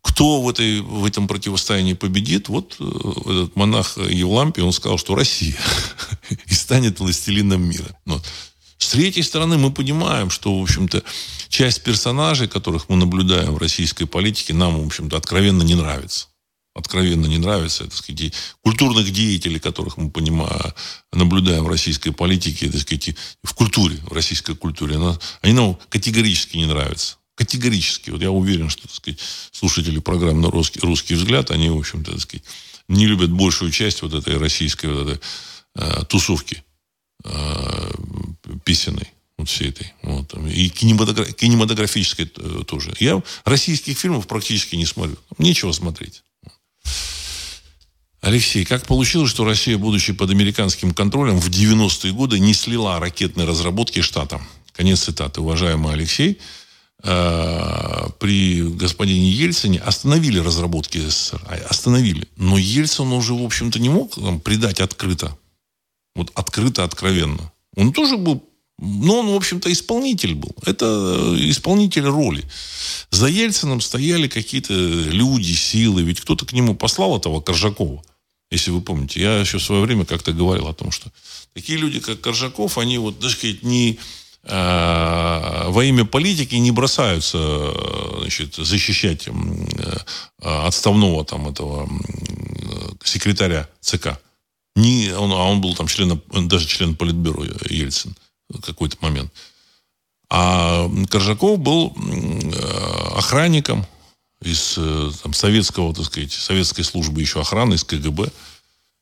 Кто 0.00 0.40
в, 0.40 0.48
этой, 0.48 0.80
в 0.80 1.04
этом 1.04 1.28
противостоянии 1.28 1.92
победит? 1.92 2.48
Вот 2.48 2.76
э, 2.80 2.84
этот 2.84 3.56
монах 3.56 3.98
Евлампий, 3.98 4.62
он 4.62 4.72
сказал, 4.72 4.96
что 4.96 5.14
Россия 5.14 5.56
и 6.46 6.54
станет 6.54 7.00
властелином 7.00 7.62
мира. 7.62 7.96
Но 8.06 8.20
с 8.78 8.90
третьей 8.90 9.22
стороны, 9.22 9.58
мы 9.58 9.72
понимаем, 9.72 10.30
что, 10.30 10.58
в 10.58 10.62
общем-то, 10.62 11.02
часть 11.48 11.82
персонажей, 11.82 12.48
которых 12.48 12.88
мы 12.88 12.96
наблюдаем 12.96 13.54
в 13.54 13.58
российской 13.58 14.06
политике, 14.06 14.54
нам, 14.54 14.82
в 14.82 14.86
общем-то, 14.86 15.16
откровенно 15.16 15.62
не 15.62 15.74
нравится 15.74 16.28
откровенно 16.78 17.26
не 17.26 17.38
нравится, 17.38 17.84
так 17.84 17.94
сказать, 17.94 18.32
культурных 18.62 19.10
деятелей, 19.10 19.58
которых 19.58 19.96
мы 19.96 20.10
понимаем, 20.10 20.72
наблюдаем 21.12 21.64
в 21.64 21.68
российской 21.68 22.10
политике, 22.10 22.70
так 22.70 22.80
сказать, 22.80 23.16
в 23.42 23.54
культуре, 23.54 23.98
в 24.02 24.12
российской 24.12 24.54
культуре, 24.54 24.96
они 25.42 25.52
нам 25.52 25.78
категорически 25.88 26.56
не 26.56 26.66
нравятся. 26.66 27.16
Категорически. 27.34 28.10
Вот 28.10 28.20
я 28.20 28.30
уверен, 28.30 28.68
что, 28.68 28.82
так 28.82 28.94
сказать, 28.94 29.20
слушатели 29.52 30.00
программы 30.00 30.50
«Русский, 30.50 30.80
«Русский 30.80 31.14
взгляд», 31.14 31.50
они, 31.50 31.68
в 31.68 31.78
общем-то, 31.78 32.12
так 32.12 32.20
сказать, 32.20 32.44
не 32.88 33.06
любят 33.06 33.30
большую 33.30 33.70
часть 33.70 34.02
вот 34.02 34.14
этой 34.14 34.38
российской 34.38 34.86
вот 34.86 35.08
этой, 35.08 35.20
э, 35.76 36.04
тусовки 36.06 36.64
э, 37.24 37.90
песенной 38.64 39.12
вот 39.38 39.48
всей 39.48 39.68
этой. 39.68 39.92
Вот, 40.02 40.34
и 40.48 40.68
кинематограф, 40.68 41.34
кинематографической 41.34 42.30
э, 42.36 42.62
тоже. 42.66 42.92
Я 42.98 43.22
российских 43.44 43.98
фильмов 43.98 44.26
практически 44.26 44.76
не 44.76 44.84
смотрю. 44.84 45.16
Нечего 45.38 45.72
смотреть. 45.72 46.22
Алексей, 48.20 48.64
как 48.64 48.84
получилось, 48.84 49.30
что 49.30 49.44
Россия, 49.44 49.78
будучи 49.78 50.12
под 50.12 50.30
американским 50.30 50.92
контролем, 50.92 51.38
в 51.38 51.48
90-е 51.48 52.12
годы 52.12 52.40
не 52.40 52.52
слила 52.52 52.98
ракетные 52.98 53.46
разработки 53.46 54.02
штата? 54.02 54.40
Конец 54.72 55.02
цитаты. 55.04 55.40
Уважаемый 55.40 55.92
Алексей, 55.92 56.38
э, 57.04 58.06
при 58.18 58.62
господине 58.62 59.30
Ельцине 59.30 59.78
остановили 59.78 60.40
разработки 60.40 60.98
СССР. 60.98 61.40
Остановили. 61.68 62.26
Но 62.36 62.58
Ельцин 62.58 63.12
уже, 63.12 63.34
в 63.34 63.42
общем-то, 63.44 63.78
не 63.78 63.88
мог 63.88 64.16
там, 64.16 64.40
предать 64.40 64.80
открыто. 64.80 65.36
Вот 66.18 66.32
открыто, 66.34 66.82
откровенно. 66.82 67.52
Он 67.76 67.92
тоже 67.92 68.16
был 68.16 68.42
но 68.80 69.18
он, 69.20 69.30
в 69.30 69.34
общем-то, 69.34 69.72
исполнитель 69.72 70.34
был. 70.34 70.54
Это 70.64 71.34
исполнитель 71.36 72.04
роли. 72.04 72.44
За 73.10 73.26
Ельцином 73.26 73.80
стояли 73.80 74.28
какие-то 74.28 74.72
люди, 74.72 75.52
силы. 75.52 76.02
Ведь 76.02 76.20
кто-то 76.20 76.46
к 76.46 76.52
нему 76.52 76.76
послал 76.76 77.16
этого 77.16 77.40
Коржакова. 77.40 78.04
Если 78.52 78.70
вы 78.70 78.80
помните, 78.80 79.20
я 79.20 79.40
еще 79.40 79.58
в 79.58 79.64
свое 79.64 79.82
время 79.82 80.04
как-то 80.04 80.32
говорил 80.32 80.68
о 80.68 80.74
том, 80.74 80.92
что 80.92 81.10
такие 81.54 81.76
люди, 81.76 81.98
как 81.98 82.20
Коржаков, 82.20 82.78
они 82.78 82.98
вот, 82.98 83.18
так 83.18 83.30
сказать, 83.30 83.64
не 83.64 83.98
э, 84.44 85.64
во 85.68 85.84
имя 85.84 86.04
политики 86.04 86.54
не 86.54 86.70
бросаются 86.70 87.74
значит, 88.20 88.54
защищать 88.54 89.28
э, 89.28 89.32
отставного 90.40 91.24
там 91.24 91.48
этого 91.48 91.88
э, 91.88 92.90
секретаря 93.04 93.68
ЦК. 93.80 94.20
Не, 94.78 95.10
он, 95.10 95.32
а 95.32 95.44
он 95.44 95.60
был 95.60 95.74
там 95.74 95.88
членом, 95.88 96.22
даже 96.46 96.66
член 96.66 96.94
политбюро 96.94 97.44
Ельцин 97.68 98.14
в 98.48 98.60
какой-то 98.60 98.96
момент. 99.00 99.32
А 100.30 100.88
Коржаков 101.10 101.58
был 101.58 101.96
охранником 103.16 103.84
из 104.40 104.74
э, 104.76 105.10
там, 105.22 105.32
советского, 105.32 105.92
так 105.92 106.04
сказать, 106.04 106.32
советской 106.32 106.84
службы 106.84 107.20
еще 107.20 107.40
охраны, 107.40 107.74
из 107.74 107.82
КГБ. 107.82 108.30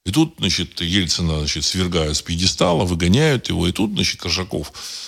И 0.07 0.13
тут, 0.13 0.37
значит, 0.39 0.81
Ельцина, 0.81 1.41
значит, 1.41 1.65
свергают 1.65 2.17
с 2.17 2.23
пьедестала, 2.23 2.85
выгоняют 2.85 3.51
его. 3.51 3.69
И 3.69 3.73
тут, 3.73 3.93
значит, 3.93 4.21
Коржаков 4.21 4.69
э, 4.69 5.06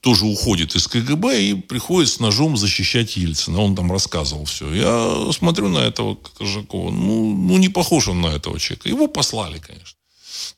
тоже 0.00 0.26
уходит 0.26 0.74
из 0.76 0.86
КГБ 0.88 1.42
и 1.42 1.54
приходит 1.54 2.10
с 2.10 2.20
ножом 2.20 2.56
защищать 2.56 3.16
Ельцина. 3.16 3.60
Он 3.60 3.74
там 3.74 3.90
рассказывал 3.90 4.44
все. 4.44 4.72
Я 4.74 5.32
смотрю 5.32 5.68
на 5.68 5.78
этого 5.78 6.16
Коржакова. 6.16 6.90
Ну, 6.90 7.34
ну 7.34 7.56
не 7.56 7.70
похож 7.70 8.08
он 8.08 8.20
на 8.20 8.26
этого 8.26 8.60
человека. 8.60 8.88
Его 8.88 9.08
послали, 9.08 9.58
конечно. 9.58 9.96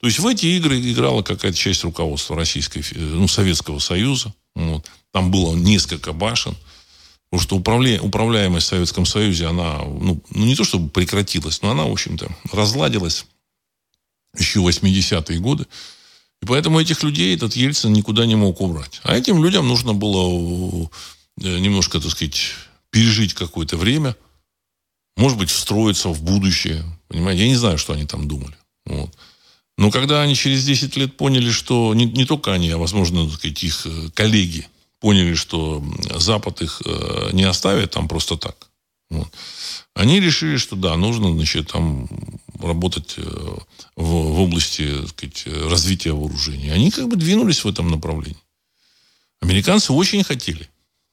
То 0.01 0.07
есть 0.07 0.19
в 0.19 0.27
эти 0.27 0.47
игры 0.47 0.81
играла 0.81 1.23
какая-то 1.23 1.57
часть 1.57 1.85
руководства 1.85 2.35
Российской, 2.35 2.85
ну, 2.97 3.29
Советского 3.29 3.79
Союза. 3.79 4.35
Вот. 4.57 4.91
Там 5.13 5.31
было 5.31 5.55
несколько 5.55 6.13
башен. 6.13 6.57
Потому 7.31 7.43
что 7.43 7.57
управля... 7.57 8.01
управляемость 8.01 8.67
в 8.67 8.71
Советском 8.71 9.07
Союзе, 9.07 9.47
она, 9.47 9.79
ну, 9.79 10.21
ну, 10.31 10.45
не 10.45 10.57
то 10.57 10.65
чтобы 10.65 10.89
прекратилась, 10.89 11.63
но 11.63 11.71
она, 11.71 11.85
в 11.85 11.93
общем-то, 11.93 12.29
разладилась 12.53 13.25
еще 14.37 14.61
в 14.61 14.67
80-е 14.67 15.39
годы. 15.39 15.67
И 16.43 16.47
поэтому 16.47 16.81
этих 16.81 17.03
людей 17.03 17.35
этот 17.35 17.55
Ельцин 17.55 17.93
никуда 17.93 18.27
не 18.27 18.35
мог 18.35 18.61
убрать. 18.61 19.01
А 19.03 19.15
этим 19.15 19.45
людям 19.45 19.69
нужно 19.69 19.93
было 19.93 20.89
э, 21.43 21.59
немножко, 21.59 22.01
так 22.01 22.11
сказать, 22.11 22.55
пережить 22.91 23.35
какое-то 23.35 23.77
время, 23.77 24.17
может 25.17 25.39
быть, 25.39 25.51
встроиться 25.51 26.09
в 26.09 26.23
будущее. 26.23 26.83
Понимаете? 27.09 27.43
Я 27.43 27.49
не 27.49 27.57
знаю, 27.57 27.77
что 27.77 27.93
они 27.93 28.07
там 28.07 28.27
думали. 28.27 28.57
Вот. 28.87 29.15
Но 29.77 29.91
когда 29.91 30.23
они 30.23 30.35
через 30.35 30.65
10 30.65 30.97
лет 30.97 31.17
поняли, 31.17 31.51
что 31.51 31.95
не, 31.95 32.07
не 32.07 32.25
только 32.25 32.53
они, 32.53 32.71
а, 32.71 32.79
возможно, 32.79 33.27
так 33.27 33.35
сказать, 33.39 33.63
их 33.63 33.87
э, 33.87 34.11
коллеги 34.15 34.67
поняли, 34.99 35.35
что 35.35 35.85
Запад 36.17 36.63
их 36.63 36.83
э, 36.85 37.31
не 37.33 37.45
оставит 37.45 37.91
там 37.91 38.09
просто 38.09 38.37
так. 38.37 38.70
Вот. 39.11 39.29
Они 39.95 40.21
решили, 40.21 40.57
что 40.57 40.77
да, 40.77 40.97
нужно, 40.97 41.33
значит, 41.33 41.73
там 41.73 42.09
работать 42.59 43.15
э, 43.17 43.23
в, 43.97 44.05
в 44.05 44.41
области 44.41 44.87
так 45.01 45.09
сказать, 45.09 45.47
развития 45.69 46.13
вооружений. 46.13 46.71
Они 46.71 46.91
как 46.91 47.09
бы 47.09 47.17
двинулись 47.17 47.65
в 47.65 47.69
этом 47.69 47.91
направлении. 47.91 48.41
Американцы 49.41 49.93
очень 49.93 50.23
хотели. 50.23 50.69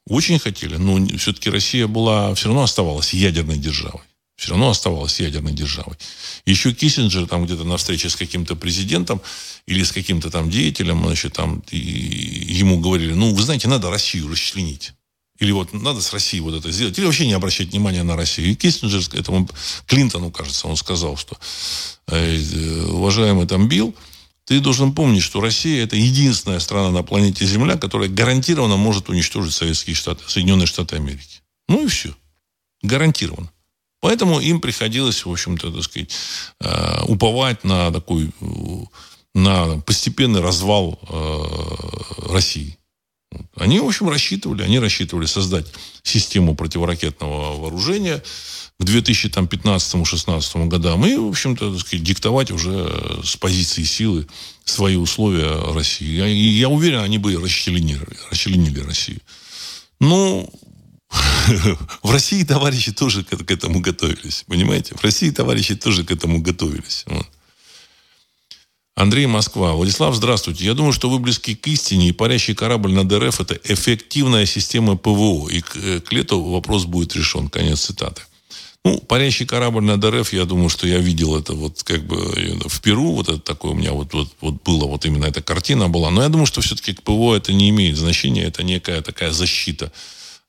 Очень 0.08 0.40
хотели. 0.40 0.76
Но 0.78 1.06
все-таки 1.18 1.50
Россия 1.50 1.88
была, 1.88 2.34
все 2.36 2.48
равно 2.48 2.64
оставалась 2.64 3.14
ядерной 3.14 3.58
державой 3.58 4.04
все 4.38 4.52
равно 4.52 4.70
оставалась 4.70 5.20
ядерной 5.20 5.52
державой. 5.52 5.98
Еще 6.46 6.72
Киссинджер 6.72 7.28
там 7.28 7.46
где-то 7.46 7.64
на 7.64 7.78
встрече 7.78 8.10
с 8.10 8.16
каким-то 8.16 8.56
президентом 8.56 9.20
или 9.66 9.84
с 9.84 9.92
каким-то 9.92 10.30
там 10.30 10.50
деятелем, 10.50 11.04
значит, 11.04 11.34
там 11.34 11.64
и 11.72 11.78
ему 11.78 12.80
говорили, 12.80 13.14
ну, 13.14 13.34
вы 13.34 13.42
знаете, 13.42 13.68
надо 13.68 13.90
Россию 13.90 14.30
расчленить. 14.30 14.94
Или 15.40 15.52
вот 15.52 15.74
надо 15.74 16.02
с 16.02 16.12
Россией 16.14 16.42
вот 16.42 16.56
это 16.56 16.72
сделать. 16.72 16.98
Или 16.98 17.06
вообще 17.06 17.28
не 17.28 17.34
обращать 17.34 17.70
внимания 17.70 18.04
на 18.04 18.16
Россию. 18.16 18.50
И 18.50 18.56
Киссинджер, 18.56 19.02
этому 19.14 19.48
Клинтону, 19.86 20.32
кажется, 20.32 20.68
он 20.68 20.78
сказал, 20.78 21.18
что 21.18 21.38
э, 22.08 22.86
уважаемый 22.90 23.48
там 23.48 23.68
Билл, 23.68 23.96
ты 24.46 24.60
должен 24.60 24.94
помнить, 24.94 25.24
что 25.24 25.42
Россия 25.42 25.84
это 25.84 25.96
единственная 25.96 26.60
страна 26.60 26.90
на 26.92 27.04
планете 27.04 27.46
Земля, 27.46 27.78
которая 27.78 28.10
гарантированно 28.10 28.78
может 28.78 29.10
уничтожить 29.10 29.54
Советские 29.54 29.96
Штаты, 29.96 30.24
Соединенные 30.28 30.68
Штаты 30.68 30.96
Америки. 30.96 31.42
Ну 31.68 31.86
и 31.86 31.88
все. 31.88 32.16
Гарантированно. 32.82 33.52
Поэтому 34.00 34.40
им 34.40 34.62
приходилось, 34.62 35.26
в 35.26 35.32
общем-то, 35.32 35.72
так 35.72 35.84
сказать, 35.84 36.12
э, 36.62 37.04
уповать 37.08 37.64
на 37.64 37.92
такой, 37.92 38.32
на 39.34 39.82
постепенный 39.82 40.40
развал 40.40 41.00
э, 41.10 42.32
России. 42.32 42.78
Они, 43.56 43.80
в 43.80 43.86
общем, 43.86 44.10
рассчитывали, 44.10 44.64
они 44.64 44.80
рассчитывали 44.80 45.26
создать 45.26 45.66
систему 46.04 46.56
противоракетного 46.56 47.60
вооружения 47.60 48.24
к 48.80 48.84
2015-2016 48.84 50.68
годам 50.68 51.06
и, 51.06 51.16
в 51.16 51.28
общем-то, 51.28 51.76
диктовать 51.94 52.52
уже 52.52 52.90
с 53.24 53.36
позиции 53.36 53.84
силы 53.84 54.28
свои 54.64 54.96
условия 54.96 55.74
России. 55.74 56.24
И 56.30 56.50
я 56.60 56.70
уверен, 56.70 57.00
они 57.00 57.18
бы 57.18 57.36
расчленили, 57.36 58.08
расчленили 58.30 58.80
Россию. 58.80 59.20
Ну, 60.00 60.50
В 62.04 62.12
России 62.12 62.44
товарищи 62.44 62.92
тоже 62.92 63.24
к, 63.24 63.52
этому 63.52 63.80
готовились. 63.80 64.44
Понимаете? 64.48 64.96
В 64.96 65.04
России 65.04 65.30
товарищи 65.30 65.76
тоже 65.76 66.04
к 66.04 66.12
этому 66.12 66.42
готовились. 66.42 67.06
Андрей 68.98 69.28
Москва. 69.28 69.74
Владислав, 69.74 70.16
здравствуйте. 70.16 70.66
Я 70.66 70.74
думаю, 70.74 70.92
что 70.92 71.08
вы 71.08 71.20
близки 71.20 71.54
к 71.54 71.68
истине, 71.68 72.10
и 72.10 72.12
парящий 72.12 72.56
корабль 72.56 72.92
над 72.92 73.14
РФ– 73.14 73.40
это 73.42 73.60
эффективная 73.64 74.48
система 74.48 74.98
ПВО. 74.98 75.50
И 75.50 75.62
к, 75.62 75.76
э, 75.76 76.00
к 76.00 76.12
лету 76.12 76.42
вопрос 76.42 76.86
будет 76.86 77.16
решен. 77.16 77.48
Конец 77.48 77.82
цитаты. 77.82 78.24
Ну, 78.84 78.98
парящий 78.98 79.46
корабль 79.46 79.84
над 79.84 80.04
РФ, 80.04 80.34
я 80.34 80.46
думаю, 80.46 80.70
что 80.70 80.88
я 80.88 80.98
видел 80.98 81.38
это 81.38 81.54
вот 81.54 81.84
как 81.84 82.08
бы 82.08 82.18
в 82.66 82.82
Перу, 82.82 83.12
вот 83.12 83.30
это 83.30 83.38
такое 83.40 83.74
у 83.74 83.76
меня 83.76 83.92
вот, 83.92 84.14
вот, 84.14 84.30
вот 84.42 84.64
было, 84.64 84.88
вот 84.88 85.06
именно 85.06 85.26
эта 85.26 85.44
картина 85.44 85.90
была. 85.90 86.10
Но 86.10 86.24
я 86.24 86.30
думаю, 86.30 86.48
что 86.48 86.62
все-таки 86.62 86.94
к 86.94 87.04
ПВО 87.04 87.36
это 87.36 87.54
не 87.54 87.70
имеет 87.70 87.98
значения, 87.98 88.46
это 88.46 88.64
некая 88.64 89.04
такая 89.04 89.30
защита. 89.30 89.92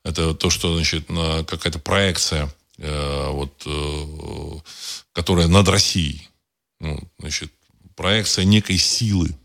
Это 0.03 0.33
то, 0.33 0.49
что, 0.49 0.73
значит, 0.73 1.05
какая-то 1.05 1.77
проекция, 1.77 2.51
э, 2.79 3.29
вот, 3.29 3.61
э, 3.67 4.59
которая 5.13 5.47
над 5.47 5.67
Россией. 5.67 6.27
Ну, 6.79 6.99
значит, 7.19 7.51
проекция 7.99 8.45
некой 8.45 8.77
силы, 8.77 9.35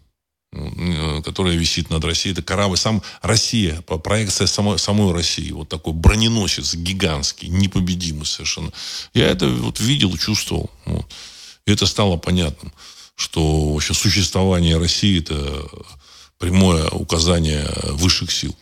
Э, 0.56 1.20
которая 1.22 1.56
висит 1.56 1.90
над 1.90 2.04
Россией. 2.04 2.32
Это 2.32 2.42
корабль, 2.42 2.76
сам 2.76 3.02
Россия, 3.22 3.80
проекция 3.82 4.46
самой, 4.46 4.78
самой 4.78 5.12
России. 5.12 5.50
Вот 5.50 5.68
такой 5.68 5.92
броненосец 5.92 6.74
гигантский, 6.74 7.48
непобедимый 7.48 8.24
совершенно. 8.24 8.70
Я 9.14 9.26
это 9.26 9.48
вот 9.48 9.80
видел, 9.80 10.16
чувствовал. 10.16 10.70
Вот. 10.84 11.10
И 11.66 11.72
это 11.72 11.86
стало 11.86 12.18
понятным, 12.18 12.72
что 13.16 13.72
вообще 13.72 13.94
существование 13.94 14.76
России 14.76 15.18
это 15.18 15.66
прямое 16.38 16.88
указание 16.90 17.68
высших 17.86 18.30
сил. 18.30 18.56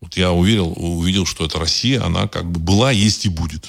Вот 0.00 0.16
я 0.16 0.32
уверил, 0.32 0.72
увидел, 0.76 1.26
что 1.26 1.44
это 1.44 1.58
Россия, 1.58 2.02
она 2.02 2.26
как 2.26 2.50
бы 2.50 2.58
была, 2.58 2.90
есть 2.90 3.26
и 3.26 3.28
будет. 3.28 3.68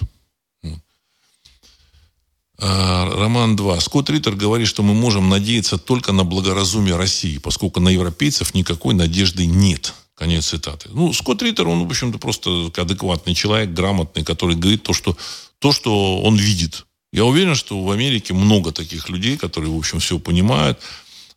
А, 2.59 3.05
Роман 3.05 3.55
2. 3.55 3.79
Скотт 3.81 4.09
Риттер 4.09 4.35
говорит, 4.35 4.67
что 4.67 4.83
мы 4.83 4.93
можем 4.93 5.29
надеяться 5.29 5.77
только 5.77 6.11
на 6.11 6.23
благоразумие 6.23 6.95
России, 6.95 7.37
поскольку 7.37 7.79
на 7.79 7.89
европейцев 7.89 8.53
никакой 8.53 8.95
надежды 8.95 9.45
нет. 9.45 9.93
Конец 10.15 10.47
цитаты. 10.47 10.89
Ну, 10.91 11.13
Скотт 11.13 11.43
Риттер, 11.43 11.67
он, 11.67 11.83
в 11.83 11.89
общем-то, 11.89 12.17
просто 12.17 12.71
адекватный 12.75 13.35
человек, 13.35 13.69
грамотный, 13.69 14.23
который 14.23 14.55
говорит 14.55 14.81
то, 14.81 14.93
что, 14.93 15.15
то, 15.59 15.71
что 15.71 16.21
он 16.21 16.35
видит. 16.35 16.85
Я 17.13 17.25
уверен, 17.25 17.53
что 17.53 17.83
в 17.83 17.91
Америке 17.91 18.33
много 18.33 18.71
таких 18.71 19.09
людей, 19.09 19.37
которые, 19.37 19.71
в 19.71 19.77
общем, 19.77 19.99
все 19.99 20.17
понимают, 20.17 20.79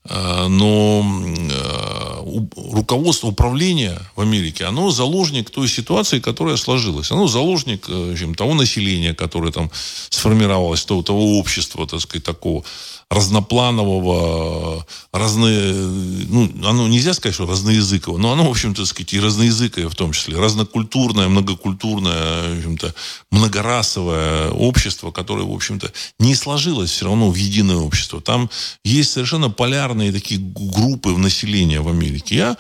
но 0.09 1.05
а, 1.05 2.25
руководство 2.73 3.29
управления 3.29 4.01
в 4.17 4.21
Америке, 4.23 4.65
оно 4.65 4.91
заложник 4.91 5.51
той 5.51 5.69
ситуации, 5.69 6.21
которая 6.21 6.57
сложилась. 6.57 7.11
Оно 7.11 7.29
заложник 7.29 7.87
э, 7.89 8.13
общем, 8.13 8.35
того 8.35 8.55
населения, 8.55 9.15
которое 9.15 9.53
там 9.53 9.71
сформировалось, 10.09 10.85
того, 10.85 11.03
того 11.03 11.39
общества, 11.39 11.87
так 11.87 12.01
сказать, 12.01 12.25
такого 12.25 12.65
разнопланового, 13.11 14.87
разные, 15.13 15.75
ну, 15.75 16.49
оно 16.65 16.87
нельзя 16.87 17.13
сказать, 17.13 17.35
что 17.35 17.45
разноязыковое, 17.45 18.21
но 18.21 18.33
оно, 18.33 18.47
в 18.47 18.51
общем-то, 18.51 18.87
сказать, 18.87 19.13
и 19.13 19.21
разноязыкое 19.21 19.89
в 19.89 19.97
том 19.97 20.13
числе, 20.13 20.39
разнокультурное, 20.39 21.27
многокультурное, 21.27 22.55
в 22.55 22.59
общем-то, 22.59 22.95
многорасовое 23.33 24.51
общество, 24.51 25.11
которое, 25.11 25.43
в 25.43 25.53
общем-то, 25.53 25.93
не 26.21 26.37
сложилось 26.37 26.93
все 26.93 27.07
равно 27.07 27.31
в 27.31 27.35
единое 27.35 27.79
общество. 27.79 28.21
Там 28.21 28.49
есть 28.85 29.11
совершенно 29.11 29.51
полярные 29.51 30.13
такие 30.13 30.41
группы 30.41 31.11
в 31.13 31.19
населении 31.19 31.79
в 31.79 31.89
Америке. 31.89 32.37
Я 32.37 32.57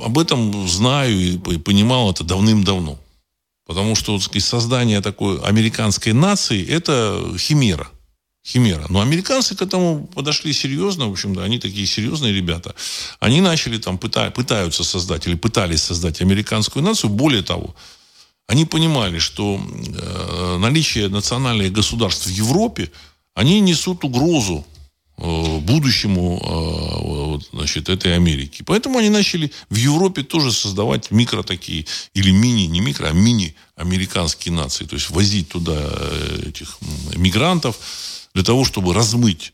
об 0.00 0.18
этом 0.18 0.66
знаю 0.66 1.16
и 1.16 1.58
понимал 1.58 2.10
это 2.10 2.24
давным-давно. 2.24 2.98
Потому 3.66 3.94
что 3.94 4.18
сказать, 4.18 4.42
создание 4.42 5.00
такой 5.00 5.40
американской 5.42 6.12
нации– 6.12 6.66
это 6.68 7.36
химера– 7.38 7.88
химера. 8.44 8.86
Но 8.88 9.00
американцы 9.00 9.54
к 9.54 9.62
этому 9.62 10.06
подошли 10.06 10.52
серьезно, 10.52 11.08
в 11.08 11.12
общем-то, 11.12 11.42
они 11.42 11.58
такие 11.58 11.86
серьезные 11.86 12.32
ребята. 12.32 12.74
Они 13.20 13.40
начали 13.40 13.78
там, 13.78 13.98
пыта, 13.98 14.30
пытаются 14.30 14.84
создать 14.84 15.26
или 15.26 15.34
пытались 15.34 15.82
создать 15.82 16.20
американскую 16.20 16.82
нацию. 16.82 17.10
Более 17.10 17.42
того, 17.42 17.74
они 18.46 18.64
понимали, 18.64 19.18
что 19.18 19.60
э, 19.60 20.56
наличие 20.58 21.08
национальных 21.08 21.72
государств 21.72 22.26
в 22.26 22.30
Европе, 22.30 22.90
они 23.34 23.60
несут 23.60 24.04
угрозу 24.04 24.66
э, 25.18 25.58
будущему 25.58 26.40
э, 26.42 27.06
вот, 27.06 27.48
значит, 27.52 27.88
этой 27.88 28.16
Америки. 28.16 28.64
Поэтому 28.66 28.98
они 28.98 29.10
начали 29.10 29.52
в 29.68 29.76
Европе 29.76 30.22
тоже 30.22 30.50
создавать 30.50 31.10
микро 31.10 31.42
такие, 31.42 31.86
или 32.14 32.32
мини, 32.32 32.62
не 32.62 32.80
микро, 32.80 33.06
а 33.06 33.12
мини 33.12 33.54
американские 33.76 34.52
нации. 34.52 34.84
То 34.84 34.96
есть 34.96 35.10
возить 35.10 35.50
туда 35.50 35.78
э, 35.78 36.48
этих 36.48 36.78
мигрантов, 37.16 37.78
для 38.34 38.44
того, 38.44 38.64
чтобы 38.64 38.94
размыть 38.94 39.52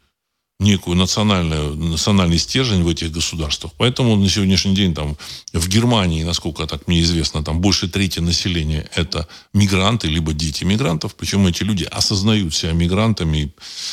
некую 0.59 0.97
национальную, 0.97 1.75
национальный 1.75 2.39
стержень 2.39 2.83
в 2.83 2.89
этих 2.89 3.13
государствах. 3.13 3.73
Поэтому 3.77 4.17
на 4.17 4.29
сегодняшний 4.29 4.75
день 4.75 4.95
там 4.95 5.17
в 5.53 5.69
Германии, 5.69 6.25
насколько 6.25 6.67
так 6.67 6.89
мне 6.89 7.03
известно, 7.03 7.45
там 7.45 7.61
больше 7.61 7.89
трети 7.89 8.21
населения 8.21 8.89
это 8.95 9.29
мигранты, 9.53 10.09
либо 10.09 10.33
дети 10.33 10.65
мигрантов. 10.65 11.15
Причем 11.15 11.47
эти 11.47 11.63
люди 11.63 11.85
осознают 11.85 12.55
себя 12.55 12.73
мигрантами, 12.73 13.53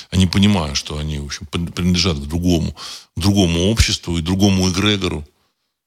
они 0.09 0.25
понимают, 0.25 0.77
что 0.77 0.97
они 0.97 1.19
в 1.19 1.25
общем, 1.25 1.47
принадлежат 1.47 2.17
к 2.17 2.27
другому, 2.27 2.75
другому 3.17 3.69
обществу 3.69 4.17
и 4.17 4.21
другому 4.21 4.69
эгрегору. 4.69 5.27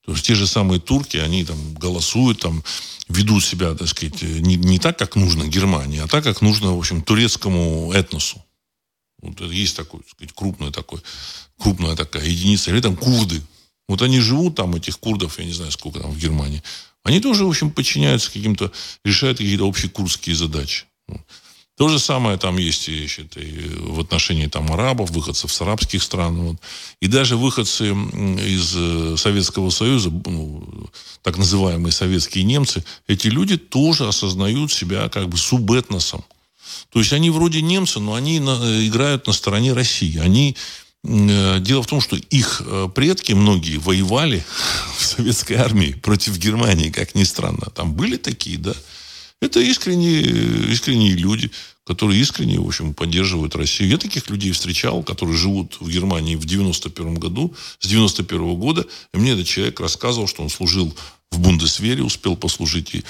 То 0.05 0.13
есть 0.13 0.27
те 0.27 0.35
же 0.35 0.47
самые 0.47 0.79
турки, 0.79 1.17
они 1.17 1.45
там 1.45 1.75
голосуют, 1.75 2.41
там 2.41 2.63
ведут 3.09 3.45
себя, 3.45 3.75
так 3.75 3.89
сказать, 3.89 4.23
не, 4.23 4.57
не 4.57 4.79
так, 4.79 4.99
как 4.99 5.17
нужно 5.17 5.49
Германии, 5.49 6.01
а 6.01 6.07
так, 6.07 6.23
как 6.23 6.43
нужно, 6.43 6.75
в 6.75 6.79
общем, 6.79 7.03
турецкому 7.03 7.93
этносу. 7.93 8.46
Вот 9.21 9.41
есть 9.41 9.77
такой, 9.77 10.01
так 10.01 10.11
сказать, 10.11 10.35
крупная 10.35 10.71
такой, 10.71 11.01
крупная 11.59 11.97
такая 11.97 12.25
единица. 12.25 12.71
Или 12.71 12.81
там 12.81 12.97
курды. 12.97 13.43
Вот 13.89 14.03
они 14.03 14.21
живут 14.21 14.57
там, 14.57 14.75
этих 14.75 14.99
курдов, 14.99 15.39
я 15.39 15.45
не 15.45 15.53
знаю, 15.53 15.71
сколько 15.71 16.01
там 16.01 16.11
в 16.11 16.19
Германии. 16.19 16.63
Они 17.05 17.21
тоже, 17.21 17.45
в 17.45 17.49
общем, 17.49 17.71
подчиняются 17.71 18.33
каким-то, 18.33 18.73
решают 19.05 19.39
какие-то 19.39 19.67
общекурские 19.67 20.35
задачи. 20.35 20.87
То 21.77 21.89
же 21.89 21.99
самое 21.99 22.39
там 22.39 22.57
есть 22.57 22.87
значит, 22.87 23.37
и 23.37 23.69
в 23.79 24.01
отношении 24.01 24.47
там 24.47 24.73
арабов, 24.73 25.11
выходцев 25.11 25.53
с 25.53 25.61
арабских 25.61 26.03
стран. 26.03 26.41
Вот. 26.41 26.57
И 27.01 27.07
даже 27.07 27.37
выходцы 27.37 27.91
из 27.91 28.75
э, 28.75 29.17
Советского 29.19 29.69
Союза, 29.69 30.11
ну, 30.11 30.89
так 31.23 31.37
называемые 31.37 31.93
советские 31.93 32.45
немцы, 32.45 32.83
эти 33.07 33.27
люди 33.27 33.59
тоже 33.59 34.09
осознают 34.09 34.73
себя 34.73 35.11
как 35.11 35.29
бы 35.29 35.37
субэтносом. 35.37 36.25
То 36.91 36.99
есть 36.99 37.13
они 37.13 37.31
вроде 37.31 37.63
немцы, 37.63 38.01
но 38.01 38.15
они 38.15 38.41
на, 38.41 38.87
играют 38.87 39.27
на 39.27 39.33
стороне 39.33 39.73
России. 39.73 40.19
Они 40.19 40.57
э, 41.05 41.59
Дело 41.61 41.83
в 41.83 41.87
том, 41.87 42.01
что 42.01 42.17
их 42.17 42.63
э, 42.65 42.89
предки 42.95 43.33
многие 43.33 43.79
воевали 43.79 44.45
в 44.99 45.05
советской 45.05 45.55
армии 45.55 45.93
против 45.93 46.39
Германии, 46.39 46.91
как 46.91 47.15
ни 47.15 47.25
странно. 47.25 47.71
Там 47.75 47.93
были 47.93 48.17
такие, 48.17 48.59
да. 48.59 48.75
Это 49.41 49.61
искренние, 49.61 50.73
искренние 50.73 51.13
люди, 51.13 51.51
которые 51.87 52.21
искренне, 52.21 52.59
в 52.59 52.67
общем, 52.67 52.95
поддерживают 52.95 53.55
Россию. 53.55 53.91
Я 53.91 53.99
таких 53.99 54.29
людей 54.29 54.51
встречал, 54.51 55.05
которые 55.05 55.37
живут 55.37 55.77
в 55.79 55.89
Германии 55.89 56.35
в 56.35 56.45
91 56.45 57.15
году, 57.15 57.55
с 57.79 57.87
91 57.87 58.57
года. 58.57 58.85
И 59.15 59.19
мне 59.19 59.33
этот 59.33 59.47
человек 59.47 59.79
рассказывал, 59.79 60.27
что 60.27 60.43
он 60.43 60.49
служил 60.49 60.93
в 61.31 61.39
Бундесвере, 61.41 62.03
успел 62.03 62.37
послужить. 62.37 62.95
И 62.95 63.05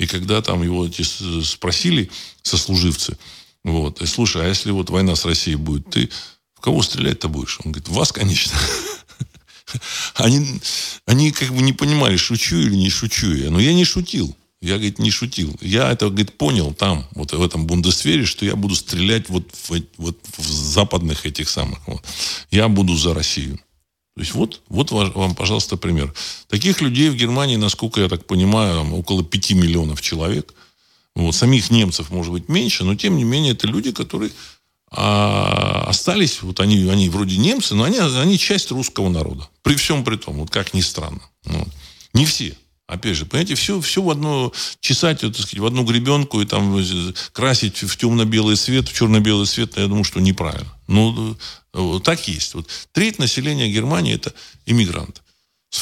и 0.00 0.06
когда 0.06 0.40
там 0.40 0.62
его 0.62 0.86
эти 0.86 1.02
спросили 1.42 2.10
сослуживцы, 2.42 3.18
вот, 3.64 4.00
и, 4.00 4.06
слушай, 4.06 4.42
а 4.42 4.48
если 4.48 4.70
вот 4.70 4.88
война 4.88 5.14
с 5.14 5.26
Россией 5.26 5.56
будет, 5.56 5.90
ты 5.90 6.08
в 6.54 6.62
кого 6.62 6.82
стрелять-то 6.82 7.28
будешь? 7.28 7.58
Он 7.62 7.72
говорит, 7.72 7.88
в 7.88 7.92
вас, 7.92 8.10
конечно. 8.10 8.58
Они, 10.14 10.60
они 11.06 11.30
как 11.30 11.50
бы 11.50 11.62
не 11.62 11.72
понимали, 11.72 12.16
шучу 12.16 12.56
или 12.56 12.74
не 12.74 12.90
шучу 12.90 13.32
я. 13.32 13.50
Но 13.50 13.60
я 13.60 13.72
не 13.72 13.84
шутил. 13.84 14.34
Я, 14.60 14.74
говорит, 14.74 14.98
не 14.98 15.12
шутил. 15.12 15.56
Я 15.60 15.92
это, 15.92 16.08
говорит, 16.08 16.36
понял 16.36 16.74
там, 16.74 17.06
вот 17.12 17.32
в 17.32 17.40
этом 17.40 17.66
бундесвере, 17.66 18.24
что 18.24 18.44
я 18.44 18.56
буду 18.56 18.74
стрелять 18.74 19.28
вот 19.28 19.48
в, 19.52 19.80
вот 19.96 20.18
в 20.36 20.50
западных 20.50 21.24
этих 21.24 21.48
самых. 21.48 21.78
Вот. 21.86 22.04
Я 22.50 22.68
буду 22.68 22.96
за 22.96 23.14
Россию. 23.14 23.60
То 24.20 24.24
есть 24.24 24.34
вот, 24.34 24.60
вот 24.68 24.90
вам, 24.90 25.34
пожалуйста, 25.34 25.78
пример. 25.78 26.12
Таких 26.46 26.82
людей 26.82 27.08
в 27.08 27.16
Германии, 27.16 27.56
насколько 27.56 28.02
я 28.02 28.08
так 28.10 28.26
понимаю, 28.26 28.94
около 28.94 29.24
5 29.24 29.52
миллионов 29.52 30.02
человек. 30.02 30.52
Вот. 31.14 31.34
Самих 31.34 31.70
немцев 31.70 32.10
может 32.10 32.30
быть 32.30 32.50
меньше, 32.50 32.84
но 32.84 32.94
тем 32.94 33.16
не 33.16 33.24
менее 33.24 33.52
это 33.52 33.66
люди, 33.66 33.92
которые 33.92 34.30
а, 34.90 35.86
остались, 35.88 36.42
вот 36.42 36.60
они, 36.60 36.86
они 36.90 37.08
вроде 37.08 37.38
немцы, 37.38 37.74
но 37.74 37.84
они, 37.84 37.96
они 37.96 38.38
часть 38.38 38.70
русского 38.70 39.08
народа. 39.08 39.48
При 39.62 39.74
всем 39.74 40.04
при 40.04 40.16
том, 40.16 40.34
вот 40.34 40.50
как 40.50 40.74
ни 40.74 40.82
странно. 40.82 41.22
Вот. 41.46 41.68
Не 42.12 42.26
все. 42.26 42.54
Опять 42.86 43.16
же, 43.16 43.24
понимаете, 43.24 43.54
все, 43.54 43.80
все 43.80 44.02
в 44.02 44.10
одно, 44.10 44.52
чесать, 44.80 45.20
так 45.20 45.34
сказать, 45.34 45.60
в 45.60 45.64
одну 45.64 45.84
гребенку 45.84 46.42
и 46.42 46.44
там 46.44 46.84
красить 47.32 47.84
в 47.84 47.96
темно-белый 47.96 48.56
цвет, 48.56 48.86
в 48.86 48.92
черно-белый 48.92 49.46
цвет, 49.46 49.78
я 49.78 49.86
думаю, 49.86 50.04
что 50.04 50.20
неправильно. 50.20 50.70
Ну, 50.90 51.36
э, 51.72 52.00
так 52.02 52.26
есть. 52.26 52.54
Вот 52.54 52.68
треть 52.92 53.20
населения 53.20 53.70
Германии– 53.70 54.14
это 54.14 54.34
иммигранты. 54.66 55.20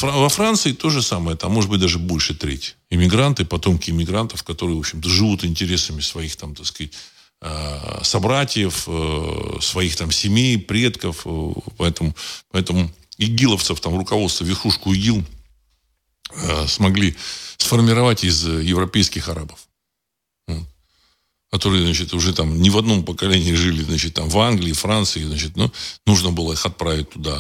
Во 0.02 0.28
Франции 0.28 0.72
то 0.72 0.90
же 0.90 1.02
самое, 1.02 1.34
там 1.34 1.50
может 1.52 1.70
быть 1.70 1.80
даже 1.80 1.98
больше 1.98 2.34
трети. 2.34 2.74
Иммигранты, 2.90 3.46
потомки 3.46 3.90
иммигрантов, 3.90 4.42
которые, 4.42 4.76
в 4.76 4.80
общем-то, 4.80 5.08
живут 5.08 5.44
интересами 5.44 6.02
своих, 6.02 6.36
там, 6.36 6.54
так 6.54 6.66
сказать, 6.66 6.92
э, 7.40 8.00
собратьев, 8.02 8.84
э, 8.86 9.58
своих 9.62 9.96
там 9.96 10.12
семей, 10.12 10.58
предков. 10.58 11.24
Поэтому, 11.78 12.14
поэтому 12.50 12.90
игиловцев, 13.16 13.80
там, 13.80 13.96
руководство, 13.96 14.44
верхушку 14.44 14.92
ИГИЛ 14.92 15.24
смогли 16.66 17.16
сформировать 17.56 18.22
из 18.22 18.46
европейских 18.46 19.30
арабов 19.30 19.68
которые, 21.50 21.84
значит, 21.84 22.12
уже 22.12 22.32
там 22.32 22.60
не 22.60 22.70
в 22.70 22.78
одном 22.78 23.04
поколении 23.04 23.54
жили, 23.54 23.82
значит, 23.82 24.14
там 24.14 24.28
в 24.28 24.38
Англии, 24.38 24.72
Франции, 24.72 25.24
значит, 25.24 25.56
ну, 25.56 25.70
нужно 26.06 26.30
было 26.30 26.52
их 26.52 26.66
отправить 26.66 27.10
туда 27.10 27.38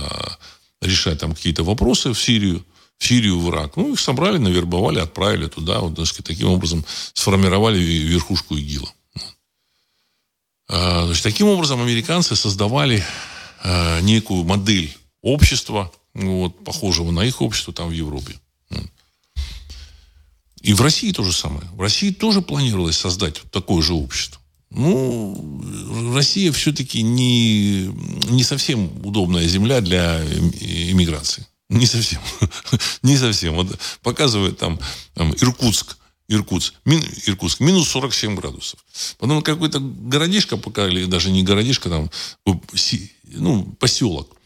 решать 0.80 1.20
там 1.20 1.34
какие-то 1.34 1.64
вопросы 1.64 2.12
в 2.12 2.20
Сирию, 2.20 2.64
в 2.98 3.06
Сирию, 3.06 3.38
в 3.38 3.50
Ирак. 3.50 3.76
Ну, 3.76 3.92
их 3.92 4.00
собрали, 4.00 4.38
навербовали, 4.38 4.98
отправили 4.98 5.46
туда. 5.48 5.80
Вот, 5.80 5.96
так 5.96 6.06
сказать, 6.06 6.26
таким 6.26 6.48
образом 6.48 6.84
сформировали 7.12 7.78
верхушку 7.78 8.56
ИГИЛа. 8.56 8.92
А, 10.68 11.06
значит, 11.06 11.22
таким 11.22 11.48
образом 11.48 11.80
американцы 11.80 12.36
создавали 12.36 13.04
а, 13.62 14.00
некую 14.00 14.44
модель 14.44 14.96
общества, 15.22 15.92
вот, 16.14 16.64
похожего 16.64 17.10
на 17.10 17.24
их 17.24 17.42
общество 17.42 17.72
там 17.72 17.88
в 17.88 17.92
Европе. 17.92 18.34
И 20.60 20.74
в 20.74 20.80
России 20.80 21.12
то 21.12 21.22
же 21.22 21.32
самое. 21.32 21.66
В 21.72 21.80
России 21.80 22.10
тоже 22.10 22.42
планировалось 22.42 22.98
создать 22.98 23.42
такое 23.50 23.82
же 23.82 23.94
общество. 23.94 24.40
Ну, 24.70 25.64
Россия 26.14 26.52
все-таки 26.52 27.02
не, 27.02 27.86
не 28.30 28.44
совсем 28.44 28.90
удобная 29.04 29.46
земля 29.48 29.80
для 29.80 30.22
иммиграции. 30.24 31.46
Не 31.70 31.86
совсем. 31.86 32.20
не 33.02 33.16
совсем. 33.16 33.54
Вот 33.54 33.78
показывает 34.02 34.58
там, 34.58 34.78
там 35.14 35.32
Иркутск. 35.40 35.96
Иркутск, 36.30 36.74
мин, 36.84 37.02
Иркутск, 37.24 37.60
минус 37.60 37.88
47 37.88 38.34
градусов. 38.34 38.84
Потом 39.18 39.40
какой-то 39.40 39.80
городишко 39.80 40.58
пока, 40.58 40.86
или 40.86 41.06
даже 41.06 41.30
не 41.30 41.42
городишко, 41.42 41.88
там, 41.88 42.10
ну, 43.24 43.64
поселок. 43.78 44.36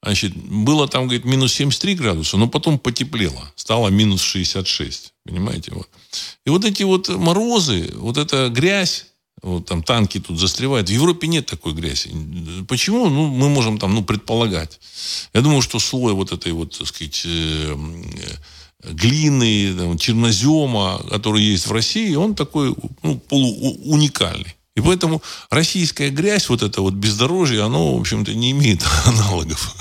Значит, 0.00 0.36
было 0.36 0.86
там, 0.86 1.04
говорит, 1.04 1.24
минус 1.24 1.54
73 1.54 1.96
градуса, 1.96 2.36
но 2.36 2.48
потом 2.48 2.78
потеплело. 2.78 3.52
Стало 3.56 3.88
минус 3.88 4.22
66. 4.22 5.12
Понимаете? 5.28 5.72
Вот. 5.74 5.88
И 6.46 6.50
вот 6.50 6.64
эти 6.64 6.84
вот 6.84 7.10
морозы, 7.10 7.90
вот 7.96 8.16
эта 8.16 8.48
грязь, 8.48 9.06
вот 9.42 9.66
там 9.66 9.82
танки 9.82 10.18
тут 10.18 10.38
застревают. 10.38 10.88
В 10.88 10.92
Европе 10.92 11.28
нет 11.28 11.44
такой 11.44 11.74
грязи. 11.74 12.10
Почему? 12.66 13.10
Ну, 13.10 13.28
мы 13.28 13.50
можем 13.50 13.78
там, 13.78 13.94
ну, 13.94 14.02
предполагать. 14.02 14.80
Я 15.34 15.42
думаю, 15.42 15.60
что 15.60 15.78
слой 15.78 16.14
вот 16.14 16.32
этой 16.32 16.52
вот, 16.52 16.78
так 16.78 16.88
сказать, 16.88 17.22
э, 17.26 17.76
глины, 18.84 19.74
там, 19.76 19.98
чернозема, 19.98 21.02
который 21.10 21.42
есть 21.42 21.66
в 21.66 21.72
России, 21.72 22.14
он 22.14 22.34
такой, 22.34 22.74
ну, 23.02 23.18
полууникальный. 23.18 24.54
И 24.78 24.80
поэтому 24.80 25.20
российская 25.50 26.08
грязь, 26.10 26.48
вот 26.48 26.62
это 26.62 26.82
вот 26.82 26.94
бездорожье, 26.94 27.64
оно, 27.64 27.96
в 27.96 28.00
общем-то, 28.00 28.32
не 28.32 28.52
имеет 28.52 28.80
аналогов. 29.06 29.74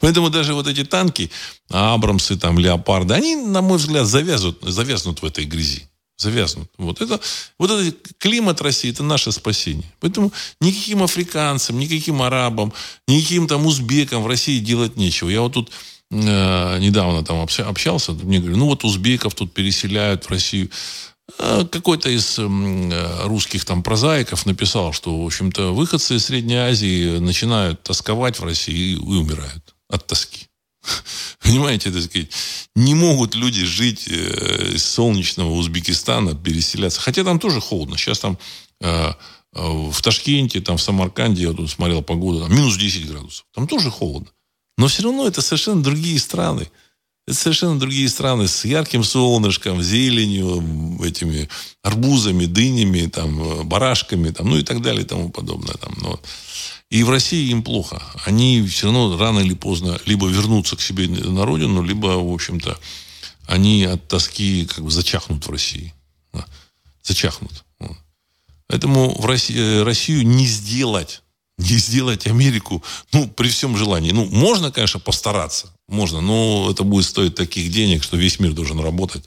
Поэтому 0.00 0.28
даже 0.28 0.54
вот 0.54 0.66
эти 0.66 0.84
танки, 0.84 1.30
Абрамсы, 1.70 2.36
там, 2.36 2.58
Леопарды, 2.58 3.14
они, 3.14 3.36
на 3.36 3.62
мой 3.62 3.78
взгляд, 3.78 4.06
завязнут, 4.08 4.58
завязнут 4.62 5.22
в 5.22 5.24
этой 5.24 5.44
грязи. 5.44 5.88
Завязнут. 6.16 6.68
Вот 6.78 7.00
это, 7.00 7.20
вот 7.58 7.70
этот 7.70 7.96
климат 8.18 8.60
России– 8.60 8.90
это 8.92 9.04
наше 9.04 9.30
спасение. 9.30 9.90
Поэтому 10.00 10.32
никаким 10.60 11.04
африканцам, 11.04 11.78
никаким 11.78 12.22
арабам, 12.22 12.72
никаким 13.06 13.46
там 13.46 13.66
узбекам 13.66 14.24
в 14.24 14.26
России 14.26 14.58
делать 14.58 14.96
нечего. 14.96 15.30
Я 15.30 15.42
вот 15.42 15.52
тут 15.52 15.70
э, 16.10 16.78
недавно 16.80 17.24
там 17.24 17.38
общался, 17.40 18.12
мне 18.12 18.40
говорят, 18.40 18.58
ну 18.58 18.66
вот 18.66 18.84
узбеков 18.84 19.34
тут 19.34 19.54
переселяют 19.54 20.24
в 20.24 20.30
Россию. 20.30 20.70
А 21.38 21.64
какой-то 21.64 22.10
из 22.10 22.38
э, 22.38 23.26
русских 23.26 23.64
там 23.64 23.82
прозаиков 23.82 24.46
написал, 24.46 24.92
что, 24.92 25.22
в 25.22 25.26
общем-то, 25.26 25.74
выходцы 25.74 26.16
из 26.16 26.24
Средней 26.24 26.56
Азии 26.56 27.18
начинают 27.18 27.82
тосковать 27.82 28.38
в 28.38 28.44
России 28.44 28.92
и 28.92 28.96
умирают 28.96 29.74
от 29.88 30.06
тоски. 30.06 30.48
Понимаете, 31.42 31.90
так 31.90 32.02
сказать, 32.02 32.30
не 32.74 32.94
могут 32.94 33.34
люди 33.34 33.64
жить 33.64 34.08
э, 34.08 34.72
из 34.74 34.84
солнечного 34.84 35.52
Узбекистана, 35.52 36.34
переселяться. 36.34 37.00
Хотя 37.00 37.24
там 37.24 37.38
тоже 37.38 37.60
холодно. 37.60 37.96
Сейчас 37.96 38.20
там 38.20 38.38
э, 38.80 39.12
в 39.52 40.00
Ташкенте, 40.02 40.60
там 40.60 40.76
в 40.76 40.82
Самарканде, 40.82 41.42
я 41.42 41.52
тут 41.52 41.70
смотрел 41.70 42.02
погоду, 42.02 42.40
там 42.40 42.54
минус 42.54 42.76
10 42.76 43.08
градусов. 43.08 43.46
Там 43.52 43.66
тоже 43.66 43.90
холодно. 43.90 44.30
Но 44.78 44.88
все 44.88 45.02
равно 45.02 45.26
это 45.26 45.42
совершенно 45.42 45.82
другие 45.82 46.18
страны. 46.18 46.70
Это 47.30 47.38
совершенно 47.38 47.78
другие 47.78 48.08
страны 48.08 48.48
с 48.48 48.64
ярким 48.64 49.04
солнышком, 49.04 49.80
зеленью, 49.80 50.98
этими 51.00 51.48
арбузами, 51.80 52.46
дынями, 52.46 53.06
там, 53.06 53.68
барашками, 53.68 54.30
там, 54.30 54.50
ну 54.50 54.56
и 54.56 54.64
так 54.64 54.82
далее 54.82 55.02
и 55.02 55.06
тому 55.06 55.30
подобное. 55.30 55.74
Там, 55.74 55.94
ну, 56.00 56.18
и 56.88 57.04
в 57.04 57.10
России 57.10 57.52
им 57.52 57.62
плохо. 57.62 58.02
Они 58.24 58.66
все 58.66 58.86
равно 58.86 59.16
рано 59.16 59.38
или 59.38 59.54
поздно 59.54 60.00
либо 60.06 60.26
вернутся 60.26 60.74
к 60.74 60.80
себе 60.80 61.06
на 61.06 61.46
родину, 61.46 61.84
либо, 61.84 62.08
в 62.18 62.34
общем-то, 62.34 62.76
они 63.46 63.84
от 63.84 64.08
тоски 64.08 64.66
как 64.66 64.82
бы 64.84 64.90
зачахнут 64.90 65.46
в 65.46 65.50
России. 65.52 65.94
Зачахнут. 67.04 67.64
Поэтому 68.66 69.16
в 69.20 69.24
России, 69.24 69.56
э, 69.56 69.82
Россию 69.84 70.26
не 70.26 70.46
сделать 70.46 71.22
не 71.60 71.76
сделать 71.76 72.26
Америку, 72.26 72.82
ну, 73.12 73.28
при 73.28 73.48
всем 73.48 73.76
желании. 73.76 74.12
Ну, 74.12 74.24
можно, 74.24 74.72
конечно, 74.72 74.98
постараться, 74.98 75.72
можно, 75.90 76.20
но 76.20 76.68
это 76.70 76.82
будет 76.84 77.04
стоить 77.04 77.34
таких 77.34 77.70
денег, 77.70 78.02
что 78.02 78.16
весь 78.16 78.40
мир 78.40 78.52
должен 78.52 78.80
работать 78.80 79.24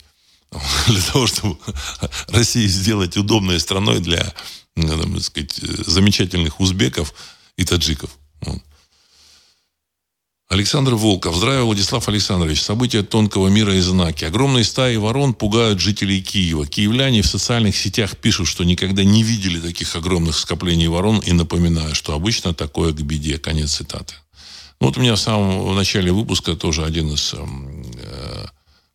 для 0.87 1.01
того, 1.01 1.27
чтобы 1.27 1.57
Россию 2.27 2.69
сделать 2.69 3.17
удобной 3.17 3.59
страной 3.59 3.99
для, 3.99 4.33
ну, 4.75 5.13
так 5.13 5.23
сказать, 5.23 5.55
замечательных 5.55 6.59
узбеков 6.59 7.13
и 7.57 7.65
таджиков. 7.65 8.17
Александр 10.53 10.93
Волков. 10.93 11.35
Здравия, 11.35 11.63
Владислав 11.63 12.07
Александрович. 12.07 12.61
События 12.61 13.01
тонкого 13.01 13.47
мира 13.47 13.73
и 13.75 13.79
знаки. 13.79 14.25
Огромные 14.25 14.63
стаи 14.63 14.97
ворон 14.97 15.33
пугают 15.33 15.79
жителей 15.79 16.21
Киева. 16.21 16.67
Киевляне 16.67 17.23
в 17.23 17.25
социальных 17.25 17.75
сетях 17.75 18.17
пишут, 18.17 18.47
что 18.47 18.63
никогда 18.63 19.03
не 19.03 19.23
видели 19.23 19.59
таких 19.59 19.95
огромных 19.95 20.37
скоплений 20.37 20.85
ворон 20.85 21.19
и 21.19 21.31
напоминаю, 21.31 21.95
что 21.95 22.13
обычно 22.13 22.53
такое 22.53 22.93
к 22.93 23.01
беде. 23.01 23.39
Конец 23.39 23.77
цитаты. 23.77 24.13
Ну, 24.83 24.89
вот 24.89 24.97
у 24.97 24.99
меня 24.99 25.15
в 25.15 25.19
самом 25.19 25.73
начале 25.77 26.11
выпуска 26.11 26.57
тоже 26.57 26.83
один 26.83 27.13
из 27.13 27.33
эм, 27.33 27.85
э, 27.95 28.45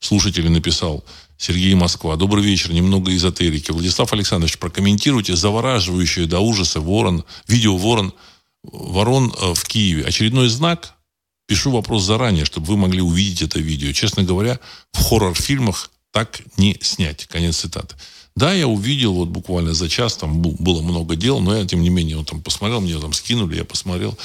слушателей 0.01 0.51
написал 0.51 1.03
Сергей 1.39 1.75
Москва. 1.75 2.17
Добрый 2.17 2.45
вечер. 2.45 2.75
Немного 2.75 3.17
эзотерики. 3.17 3.71
Владислав 3.71 4.13
Александрович, 4.13 4.59
прокомментируйте 4.59 5.35
завораживающее 5.35 6.27
до 6.27 6.41
ужаса 6.41 6.83
ворон, 6.83 7.25
видео 7.47 7.75
ворон, 7.79 8.13
ворон 8.63 9.33
э, 9.41 9.55
в 9.55 9.65
Киеве. 9.65 10.05
Очередной 10.05 10.51
знак– 10.51 10.95
Пишу 11.47 11.71
вопрос 11.71 12.03
заранее, 12.03 12.45
чтобы 12.45 12.67
вы 12.67 12.77
могли 12.77 13.01
увидеть 13.01 13.41
это 13.41 13.59
видео. 13.59 13.91
Честно 13.93 14.23
говоря, 14.23 14.61
в 14.93 15.03
хоррор-фильмах 15.03 15.91
так 16.13 16.43
не 16.59 16.77
снять. 16.83 17.25
Конец 17.25 17.57
цитаты. 17.57 17.97
Да, 18.37 18.53
я 18.53 18.69
увидел 18.69 19.15
вот 19.15 19.29
буквально 19.29 19.73
за 19.73 19.89
час, 19.89 20.19
там 20.19 20.43
было 20.43 20.83
много 20.83 21.17
дел, 21.17 21.41
но 21.41 21.57
я, 21.57 21.65
тем 21.65 21.81
не 21.81 21.89
менее, 21.89 22.19
он 22.19 22.27
там 22.27 22.43
посмотрел, 22.43 22.83
мне 22.83 22.99
там 22.99 23.15
скинули, 23.15 23.57
я 23.57 23.65
посмотрел. 23.65 24.19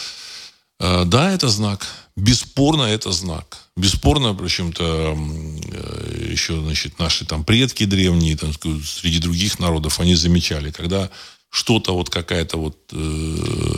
А, 0.79 1.05
да, 1.05 1.31
это 1.31 1.49
знак. 1.49 1.87
Бесспорно, 2.15 2.83
это 2.83 3.11
знак. 3.11 3.69
Бесспорно, 3.75 4.33
причем-то 4.35 5.17
э, 5.17 6.29
еще, 6.31 6.61
значит, 6.61 6.99
наши 6.99 7.25
там 7.25 7.43
предки 7.43 7.85
древние, 7.85 8.37
там, 8.37 8.53
среди 8.53 9.19
других 9.19 9.59
народов, 9.59 9.99
они 9.99 10.15
замечали, 10.15 10.71
когда 10.71 11.09
что-то 11.49 11.93
вот 11.93 12.09
какая-то 12.09 12.57
вот 12.57 12.77
э, 12.91 13.75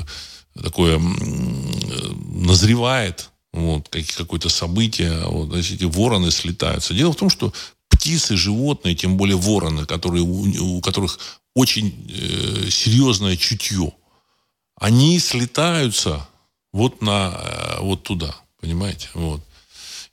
такое 0.62 0.98
э, 0.98 1.02
назревает, 2.26 3.30
вот, 3.54 3.88
какое-то 4.18 4.50
событие, 4.50 5.26
вот, 5.26 5.56
эти 5.56 5.86
вороны 5.86 6.32
слетаются. 6.32 6.94
Дело 6.94 7.14
в 7.14 7.18
том, 7.18 7.30
что 7.30 7.54
птицы, 7.90 8.36
животные, 8.36 8.96
тем 8.96 9.16
более 9.16 9.38
вороны, 9.38 9.86
которые, 9.86 10.24
у, 10.24 10.78
у 10.78 10.82
которых 10.82 11.20
очень 11.54 12.06
э, 12.10 12.70
серьезное 12.70 13.38
чутье, 13.38 13.94
они 14.78 15.20
слетаются 15.20 16.28
вот, 16.76 17.02
на, 17.02 17.34
э, 17.34 17.78
вот 17.80 18.04
туда, 18.04 18.36
понимаете? 18.60 19.08
Вот. 19.14 19.42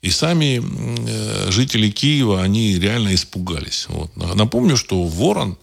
И 0.01 0.09
сами 0.09 0.61
э, 0.61 1.51
жители 1.51 1.89
Киева, 1.89 2.41
они 2.41 2.79
реально 2.79 3.13
испугались. 3.13 3.87
Вот. 3.89 4.15
Напомню, 4.15 4.77
что 4.77 5.03
ворон, 5.03 5.57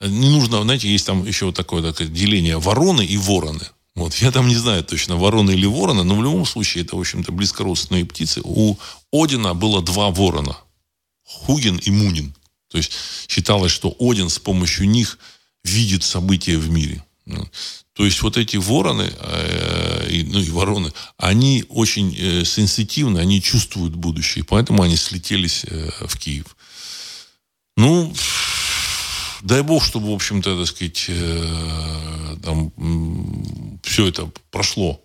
не 0.00 0.30
нужно, 0.30 0.62
знаете, 0.62 0.88
есть 0.88 1.04
там 1.04 1.26
еще 1.26 1.46
вот 1.46 1.54
такое, 1.54 1.82
такое 1.82 2.08
деление 2.08 2.58
вороны 2.58 3.04
и 3.04 3.18
вороны. 3.18 3.66
Вот. 3.94 4.14
Я 4.14 4.30
там 4.30 4.48
не 4.48 4.56
знаю 4.56 4.82
точно, 4.84 5.16
ворона 5.16 5.50
или 5.50 5.66
ворона, 5.66 6.02
но 6.02 6.16
в 6.16 6.22
любом 6.22 6.46
случае 6.46 6.84
это, 6.84 6.96
в 6.96 7.00
общем-то, 7.00 7.30
близкородственные 7.30 8.06
птицы. 8.06 8.40
У 8.42 8.78
Одина 9.12 9.52
было 9.52 9.82
два 9.82 10.10
ворона. 10.10 10.56
Хугин 11.24 11.76
и 11.76 11.90
Мунин. 11.90 12.34
То 12.70 12.78
есть 12.78 12.92
считалось, 13.28 13.72
что 13.72 13.94
Один 14.00 14.30
с 14.30 14.38
помощью 14.38 14.88
них 14.88 15.18
видит 15.62 16.04
события 16.04 16.56
в 16.56 16.70
мире. 16.70 17.04
То 17.92 18.04
есть 18.04 18.22
вот 18.22 18.36
эти 18.36 18.56
вороны, 18.56 19.10
э, 19.12 20.22
ну 20.26 20.38
и 20.38 20.50
вороны, 20.50 20.92
они 21.16 21.64
очень 21.68 22.14
э, 22.16 22.44
сенситивны, 22.44 23.18
они 23.18 23.42
чувствуют 23.42 23.94
будущее, 23.94 24.44
поэтому 24.44 24.82
они 24.82 24.96
слетелись 24.96 25.64
э, 25.64 25.90
в 26.06 26.16
Киев. 26.16 26.56
Ну, 27.76 28.14
дай 29.42 29.62
бог, 29.62 29.84
чтобы, 29.84 30.10
в 30.10 30.14
общем-то, 30.14 30.58
так 30.58 30.66
сказать, 30.66 31.10
там 32.42 32.72
все 33.82 34.06
это 34.06 34.30
прошло 34.50 35.00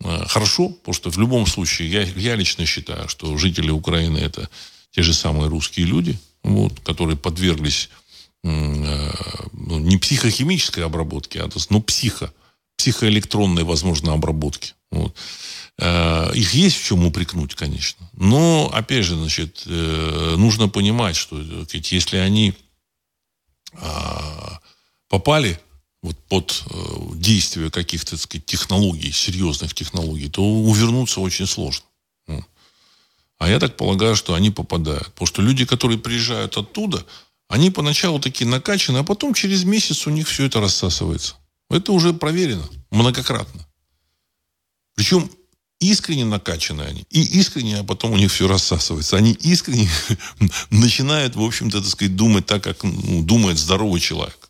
хорошо, 0.00 0.70
потому 0.70 0.94
что 0.94 1.10
в 1.10 1.18
любом 1.18 1.46
случае 1.46 1.90
я, 1.90 2.02
я 2.02 2.36
лично 2.36 2.64
считаю, 2.64 3.08
что 3.08 3.36
жители 3.36 3.70
Украины 3.70 4.16
это 4.18 4.48
те 4.92 5.02
же 5.02 5.12
самые 5.12 5.48
русские 5.48 5.86
люди, 5.86 6.18
вот, 6.42 6.80
которые 6.80 7.18
подверглись 7.18 7.90
ну, 8.44 9.78
не 9.78 9.96
психохимической 9.96 10.84
обработки, 10.84 11.38
а 11.38 11.48
ну, 11.70 11.82
психо, 11.82 12.32
психоэлектронной, 12.76 13.64
возможно, 13.64 14.12
обработки. 14.12 14.74
Вот. 14.90 15.16
Э, 15.78 16.30
их 16.34 16.54
есть 16.54 16.76
в 16.76 16.84
чем 16.84 17.04
упрекнуть, 17.04 17.54
конечно. 17.54 18.08
Но, 18.12 18.70
опять 18.72 19.04
же, 19.04 19.16
значит, 19.16 19.64
э, 19.66 20.34
нужно 20.36 20.68
понимать, 20.68 21.16
что 21.16 21.38
ведь 21.38 21.92
если 21.92 22.18
они 22.18 22.54
а, 23.76 24.60
попали 25.08 25.58
вот 26.02 26.16
под 26.28 26.64
э, 26.70 26.74
действие 27.14 27.70
каких-то, 27.70 28.12
так 28.12 28.20
сказать, 28.20 28.46
технологий, 28.46 29.10
серьезных 29.10 29.74
технологий, 29.74 30.28
то 30.28 30.42
увернуться 30.42 31.20
очень 31.20 31.46
сложно. 31.46 31.86
А 33.38 33.48
я 33.48 33.58
так 33.58 33.76
полагаю, 33.76 34.14
что 34.14 34.34
они 34.34 34.50
попадают. 34.50 35.06
Потому 35.12 35.26
что 35.26 35.42
люди, 35.42 35.64
которые 35.66 35.98
приезжают 35.98 36.56
оттуда, 36.56 37.04
они 37.48 37.70
поначалу 37.70 38.18
такие 38.18 38.48
накачаны, 38.48 38.98
а 38.98 39.04
потом 39.04 39.34
через 39.34 39.64
месяц 39.64 40.06
у 40.06 40.10
них 40.10 40.28
все 40.28 40.44
это 40.46 40.60
рассасывается. 40.60 41.36
Это 41.70 41.92
уже 41.92 42.12
проверено 42.12 42.68
многократно. 42.90 43.66
Причем 44.94 45.30
искренне 45.80 46.24
накачаны 46.24 46.82
они. 46.82 47.04
И 47.10 47.22
искренне, 47.38 47.78
а 47.78 47.84
потом 47.84 48.12
у 48.12 48.16
них 48.16 48.32
все 48.32 48.48
рассасывается. 48.48 49.16
Они 49.16 49.32
искренне 49.32 49.88
начинают, 50.70 51.36
в 51.36 51.42
общем-то, 51.42 51.80
так 51.80 51.90
сказать, 51.90 52.16
думать 52.16 52.46
так, 52.46 52.62
как 52.62 52.82
ну, 52.84 53.22
думает 53.22 53.58
здоровый 53.58 54.00
человек. 54.00 54.43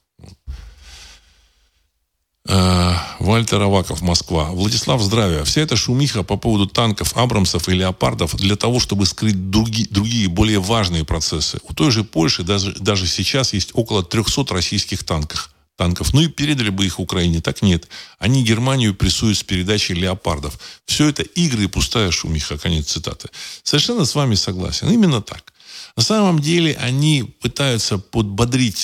Э, 2.46 2.92
Вальтер 3.20 3.62
Аваков, 3.62 4.02
Москва. 4.02 4.50
Владислав, 4.50 5.00
здравия. 5.00 5.44
Вся 5.44 5.62
эта 5.62 5.76
шумиха 5.76 6.22
по 6.22 6.36
поводу 6.36 6.66
танков, 6.66 7.16
Абрамсов 7.16 7.68
и 7.68 7.72
Леопардов 7.72 8.36
для 8.36 8.56
того, 8.56 8.80
чтобы 8.80 9.06
скрыть 9.06 9.50
други, 9.50 9.86
другие, 9.90 10.28
более 10.28 10.60
важные 10.60 11.04
процессы. 11.04 11.58
У 11.68 11.72
той 11.72 11.90
же 11.90 12.04
Польши 12.04 12.42
даже, 12.42 12.74
даже 12.74 13.06
сейчас 13.06 13.54
есть 13.54 13.70
около 13.72 14.02
300 14.02 14.52
российских 14.52 15.04
танков. 15.04 15.50
танков. 15.76 16.12
Ну 16.12 16.20
и 16.20 16.28
передали 16.28 16.68
бы 16.68 16.84
их 16.84 17.00
Украине. 17.00 17.40
Так 17.40 17.62
нет. 17.62 17.88
Они 18.18 18.44
Германию 18.44 18.94
прессуют 18.94 19.38
с 19.38 19.42
передачей 19.42 19.94
Леопардов. 19.94 20.58
Все 20.84 21.08
это 21.08 21.22
игры 21.22 21.64
и 21.64 21.68
пустая 21.68 22.10
шумиха. 22.10 22.58
Конец 22.58 22.88
цитаты. 22.92 23.30
Совершенно 23.62 24.04
с 24.04 24.14
вами 24.14 24.34
согласен. 24.34 24.90
Именно 24.90 25.22
так. 25.22 25.54
На 25.96 26.02
самом 26.02 26.40
деле 26.40 26.76
они 26.76 27.22
пытаются 27.40 27.98
подбодрить 27.98 28.76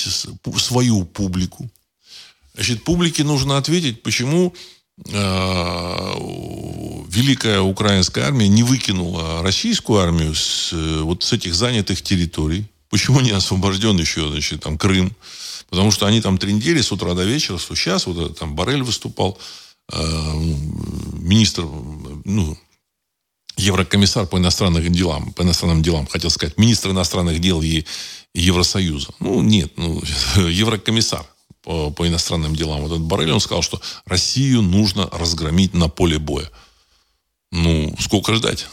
свою 0.57 1.05
публику, 1.05 1.69
Значит, 2.61 2.85
публике 2.85 3.25
нужно 3.25 3.57
ответить, 3.57 4.03
почему 4.03 4.53
э, 5.07 6.15
великая 7.09 7.63
украинская 7.63 8.27
армия 8.27 8.49
не 8.49 8.63
выкинула 8.63 9.43
российскую 9.43 9.99
армию 9.99 10.35
с 10.35 10.71
э, 10.75 11.01
вот 11.01 11.23
с 11.23 11.33
этих 11.33 11.55
занятых 11.55 12.03
территорий. 12.03 12.67
Почему 12.91 13.21
не 13.21 13.31
освобожден 13.31 13.99
еще, 13.99 14.29
значит, 14.29 14.61
там 14.61 14.77
Крым? 14.77 15.17
Потому 15.71 15.91
что 15.91 16.05
они 16.05 16.21
там 16.21 16.37
трендели 16.37 16.83
с 16.83 16.93
утра 16.93 17.15
до 17.15 17.25
вечера, 17.25 17.57
что 17.57 17.75
сейчас 17.75 18.07
вот 18.07 18.39
там 18.39 18.55
Барель 18.55 18.83
выступал, 18.83 19.39
э, 19.91 20.35
министр, 21.15 21.63
ну, 22.27 22.59
еврокомиссар 23.57 24.27
по 24.27 24.37
иностранным 24.37 24.87
делам, 24.93 25.33
по 25.33 25.41
иностранным 25.41 25.83
делам, 25.83 26.07
хотел 26.07 26.29
сказать, 26.29 26.59
министр 26.59 26.91
иностранных 26.91 27.41
дел 27.41 27.63
и 27.63 27.87
Евросоюза. 28.35 29.15
Ну, 29.19 29.41
нет, 29.41 29.73
ну, 29.79 30.03
еврокомиссар 30.37 31.25
по, 31.71 31.91
по 31.93 32.09
иностранным 32.09 32.57
делам, 32.57 32.81
вот 32.81 32.91
этот 32.91 33.03
Барель, 33.03 33.31
он 33.31 33.39
сказал, 33.39 33.63
что 33.63 33.81
Россию 34.05 34.61
нужно 34.61 35.09
разгромить 35.13 35.73
на 35.73 35.89
поле 35.89 36.19
боя. 36.19 36.51
Ну, 37.53 37.95
сколько 38.01 38.35
ждать? 38.35 38.67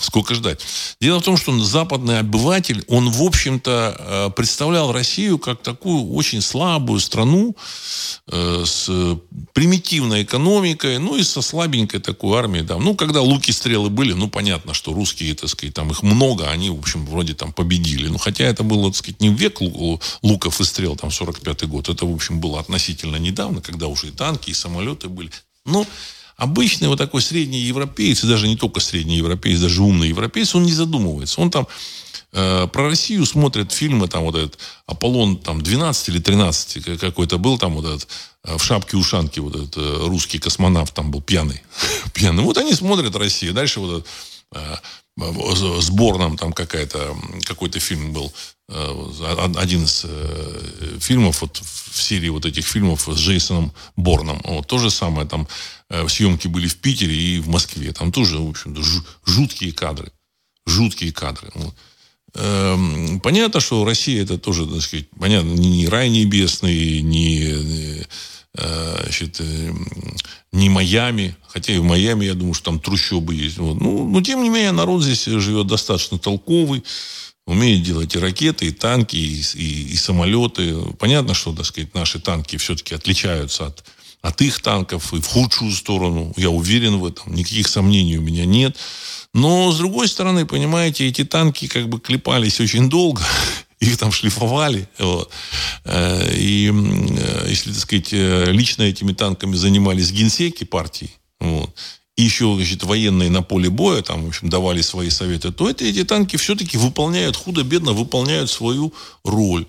Сколько 0.00 0.34
ждать? 0.34 0.60
Дело 1.00 1.20
в 1.20 1.24
том, 1.24 1.36
что 1.36 1.58
западный 1.58 2.20
обыватель, 2.20 2.84
он, 2.88 3.10
в 3.10 3.22
общем-то, 3.22 3.96
э, 3.98 4.30
представлял 4.30 4.92
Россию 4.92 5.38
как 5.38 5.62
такую 5.62 6.12
очень 6.12 6.40
слабую 6.40 7.00
страну 7.00 7.56
э, 8.28 8.64
с 8.64 8.88
примитивной 9.52 10.22
экономикой, 10.22 10.98
ну 10.98 11.16
и 11.16 11.22
со 11.22 11.42
слабенькой 11.42 12.00
такой 12.00 12.38
армией. 12.38 12.64
Да. 12.64 12.78
Ну, 12.78 12.94
когда 12.94 13.20
луки, 13.20 13.50
стрелы 13.50 13.90
были, 13.90 14.12
ну, 14.12 14.28
понятно, 14.28 14.72
что 14.72 14.92
русские, 14.92 15.34
так 15.34 15.48
сказать, 15.48 15.74
там 15.74 15.90
их 15.90 16.02
много, 16.02 16.48
они, 16.48 16.70
в 16.70 16.78
общем, 16.78 17.04
вроде 17.04 17.34
там 17.34 17.52
победили. 17.52 18.08
Ну, 18.08 18.18
хотя 18.18 18.44
это 18.44 18.62
было, 18.62 18.90
так 18.90 18.96
сказать, 18.96 19.20
не 19.20 19.30
век 19.30 19.60
луков 19.60 20.60
и 20.60 20.64
стрел, 20.64 20.96
там, 20.96 21.10
45-й 21.10 21.66
год. 21.66 21.88
Это, 21.88 22.06
в 22.06 22.14
общем, 22.14 22.40
было 22.40 22.60
относительно 22.60 23.16
недавно, 23.16 23.60
когда 23.60 23.88
уже 23.88 24.08
и 24.08 24.10
танки, 24.10 24.50
и 24.50 24.54
самолеты 24.54 25.08
были. 25.08 25.30
Но 25.64 25.86
Обычный 26.38 26.86
вот 26.86 26.98
такой 26.98 27.20
средний 27.20 27.58
европеец, 27.58 28.22
и 28.22 28.28
даже 28.28 28.46
не 28.46 28.56
только 28.56 28.78
средний 28.78 29.16
европеец, 29.16 29.58
даже 29.58 29.82
умный 29.82 30.08
европеец, 30.08 30.54
он 30.54 30.62
не 30.62 30.72
задумывается. 30.72 31.40
Он 31.40 31.50
там 31.50 31.66
э, 32.32 32.68
про 32.72 32.86
Россию 32.86 33.26
смотрит 33.26 33.72
фильмы, 33.72 34.06
там 34.06 34.22
вот 34.22 34.36
этот 34.36 34.58
Аполлон 34.86 35.36
там 35.36 35.60
12 35.60 36.08
или 36.10 36.20
13 36.20 37.00
какой-то 37.00 37.38
был, 37.38 37.58
там 37.58 37.74
вот 37.74 37.86
этот 37.86 38.08
э, 38.44 38.56
в 38.56 38.62
шапке-ушанке 38.62 39.40
вот 39.40 39.56
этот 39.56 39.76
э, 39.78 40.06
русский 40.06 40.38
космонавт 40.38 40.94
там 40.94 41.10
был 41.10 41.20
пьяный. 41.20 41.60
пьяный. 42.14 42.44
Вот 42.44 42.56
они 42.56 42.72
смотрят 42.72 43.16
Россию. 43.16 43.52
Дальше 43.52 43.80
вот 43.80 43.98
этот 43.98 44.08
э, 44.54 45.80
сборном 45.80 46.36
там 46.36 46.52
какая-то, 46.52 47.16
какой-то 47.46 47.80
фильм 47.80 48.12
был, 48.12 48.32
один 48.68 49.84
из 49.84 50.04
э, 50.04 50.98
фильмов 51.00 51.40
вот 51.40 51.56
в 51.56 52.02
серии 52.02 52.28
вот 52.28 52.44
этих 52.44 52.66
фильмов 52.66 53.08
с 53.08 53.18
Джейсоном 53.18 53.72
Борном. 53.96 54.40
Вот, 54.44 54.66
то 54.66 54.78
же 54.78 54.90
самое 54.90 55.26
там 55.26 55.48
э, 55.88 56.06
съемки 56.08 56.48
были 56.48 56.68
в 56.68 56.76
Питере 56.76 57.14
и 57.14 57.40
в 57.40 57.48
Москве. 57.48 57.92
Там 57.92 58.12
тоже, 58.12 58.38
в 58.38 58.48
общем-то, 58.48 58.82
жуткие 59.24 59.72
кадры. 59.72 60.12
Жуткие 60.66 61.12
кадры. 61.12 61.50
Эм, 62.34 63.20
понятно, 63.20 63.60
что 63.60 63.86
Россия 63.86 64.22
это 64.22 64.36
тоже, 64.36 64.66
так 64.66 64.82
сказать, 64.82 65.06
понятно, 65.18 65.48
не 65.48 65.88
рай 65.88 66.10
небесный, 66.10 67.00
не 67.00 68.04
Э, 68.60 69.02
значит, 69.02 69.40
э, 69.40 69.72
не 70.52 70.68
Майами, 70.68 71.36
хотя 71.46 71.72
и 71.72 71.78
в 71.78 71.84
Майами, 71.84 72.24
я 72.24 72.34
думаю, 72.34 72.54
что 72.54 72.66
там 72.66 72.80
трущобы 72.80 73.34
есть. 73.34 73.58
Вот. 73.58 73.80
Ну, 73.80 74.08
но, 74.08 74.20
тем 74.20 74.42
не 74.42 74.48
менее, 74.48 74.72
народ 74.72 75.02
здесь 75.02 75.26
живет 75.26 75.66
достаточно 75.68 76.18
толковый, 76.18 76.82
умеет 77.48 77.82
делать 77.82 78.14
и 78.14 78.18
ракеты, 78.18 78.66
и 78.66 78.70
танки, 78.70 79.16
и, 79.16 79.42
и, 79.54 79.92
и 79.92 79.96
самолеты. 79.96 80.76
Понятно, 80.98 81.32
что, 81.32 81.54
так 81.54 81.64
сказать, 81.64 81.94
наши 81.94 82.20
танки 82.20 82.58
все-таки 82.58 82.94
отличаются 82.94 83.66
от, 83.66 83.84
от 84.20 84.40
их 84.42 84.60
танков 84.60 85.14
и 85.14 85.20
в 85.20 85.26
худшую 85.26 85.72
сторону. 85.72 86.34
Я 86.36 86.50
уверен 86.50 86.98
в 86.98 87.06
этом. 87.06 87.34
Никаких 87.34 87.68
сомнений 87.68 88.18
у 88.18 88.22
меня 88.22 88.44
нет. 88.44 88.76
Но, 89.32 89.72
с 89.72 89.78
другой 89.78 90.08
стороны, 90.08 90.44
понимаете, 90.44 91.08
эти 91.08 91.24
танки 91.24 91.68
как 91.68 91.88
бы 91.88 91.98
клепались 91.98 92.60
очень 92.60 92.90
долго 92.90 93.22
их 93.80 93.96
там 93.96 94.12
шлифовали. 94.12 94.86
Вот. 94.98 95.30
Э, 95.84 96.30
и, 96.34 96.70
э, 96.70 97.46
если, 97.48 97.70
так 97.70 97.80
сказать, 97.80 98.12
э, 98.12 98.52
лично 98.52 98.82
этими 98.82 99.12
танками 99.14 99.56
занимались 99.56 100.12
генсеки 100.12 100.64
партии, 100.64 101.10
вот, 101.40 101.70
и 102.18 102.22
еще 102.24 102.52
значит, 102.56 102.82
военные 102.82 103.30
на 103.30 103.42
поле 103.42 103.70
боя 103.70 104.02
там, 104.02 104.24
в 104.24 104.28
общем, 104.28 104.48
давали 104.48 104.82
свои 104.82 105.08
советы, 105.08 105.52
то 105.52 105.70
это, 105.70 105.84
эти 105.84 106.02
танки 106.04 106.36
все-таки 106.36 106.76
выполняют, 106.76 107.36
худо-бедно 107.36 107.92
выполняют 107.92 108.50
свою 108.50 108.92
роль. 109.22 109.66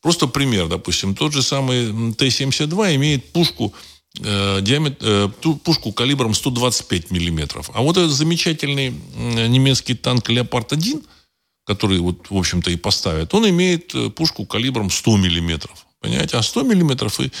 Просто 0.00 0.28
пример, 0.28 0.68
допустим, 0.68 1.16
тот 1.16 1.32
же 1.32 1.42
самый 1.42 2.14
Т-72 2.14 2.94
имеет 2.94 3.32
пушку, 3.32 3.74
э, 4.20 4.60
диаметр, 4.62 4.96
э, 5.00 5.28
пушку 5.64 5.90
калибром 5.92 6.34
125 6.34 7.10
миллиметров. 7.10 7.68
А 7.74 7.82
вот 7.82 7.96
этот 7.96 8.12
замечательный 8.12 8.94
немецкий 9.48 9.94
танк 9.94 10.30
«Леопард-1», 10.30 11.04
который 11.64 11.98
вот, 11.98 12.30
в 12.30 12.36
общем-то, 12.36 12.70
и 12.70 12.76
поставят, 12.76 13.34
он 13.34 13.48
имеет 13.48 13.92
э, 13.96 14.08
пушку 14.10 14.46
калибром 14.46 14.88
100 14.88 15.16
миллиметров. 15.16 15.84
Понимаете? 16.00 16.36
А 16.36 16.42
100 16.42 16.62
миллиметров 16.62 17.18
и, 17.18 17.32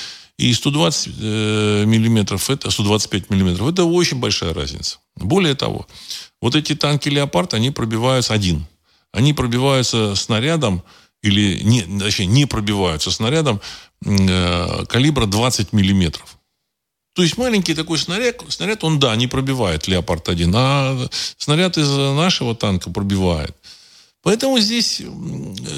и 0.42 0.52
120 0.52 1.14
э, 1.20 1.84
миллиметров, 1.86 2.50
это 2.50 2.70
125 2.70 3.30
миллиметров, 3.30 3.68
это 3.68 3.84
очень 3.84 4.18
большая 4.18 4.52
разница. 4.52 4.98
Более 5.14 5.54
того, 5.54 5.86
вот 6.40 6.56
эти 6.56 6.74
танки 6.74 7.08
«Леопард», 7.08 7.54
они 7.54 7.70
пробиваются 7.70 8.34
один. 8.34 8.66
Они 9.12 9.34
пробиваются 9.34 10.16
снарядом, 10.16 10.82
или 11.22 11.62
не, 11.62 11.82
точнее, 12.00 12.26
не 12.26 12.46
пробиваются 12.46 13.12
снарядом 13.12 13.60
э, 14.04 14.84
калибра 14.88 15.26
20 15.26 15.72
миллиметров. 15.72 16.38
То 17.14 17.22
есть 17.22 17.38
маленький 17.38 17.74
такой 17.74 17.98
снаряд, 17.98 18.42
снаряд, 18.48 18.82
он, 18.82 18.98
да, 18.98 19.14
не 19.14 19.28
пробивает 19.28 19.86
«Леопард-1», 19.86 20.52
а 20.56 21.08
снаряд 21.36 21.78
из 21.78 21.88
нашего 21.88 22.56
танка 22.56 22.90
пробивает. 22.90 23.54
Поэтому 24.22 24.60
здесь, 24.60 25.02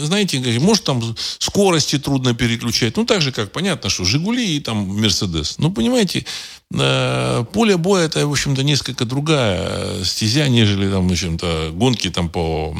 знаете, 0.05 0.39
может 0.61 0.85
там 0.85 1.17
скорости 1.39 1.99
трудно 1.99 2.35
переключать. 2.35 2.97
Ну, 2.97 3.07
так 3.07 3.23
же, 3.23 3.33
как 3.33 3.53
понятно, 3.53 3.89
что 3.89 4.05
«Жигули» 4.05 4.57
и 4.57 4.61
там 4.61 4.77
«Мерседес». 5.01 5.57
Ну, 5.59 5.73
понимаете, 5.73 6.27
э, 6.75 7.45
поле 7.55 7.79
боя 7.79 8.05
это, 8.05 8.27
в 8.27 8.31
общем-то, 8.31 8.63
несколько 8.63 9.07
другая 9.07 10.05
стезя, 10.05 10.47
нежели 10.49 10.91
там, 10.91 11.09
в 11.09 11.13
общем-то, 11.13 11.71
гонки 11.73 12.11
там 12.11 12.29
по, 12.29 12.77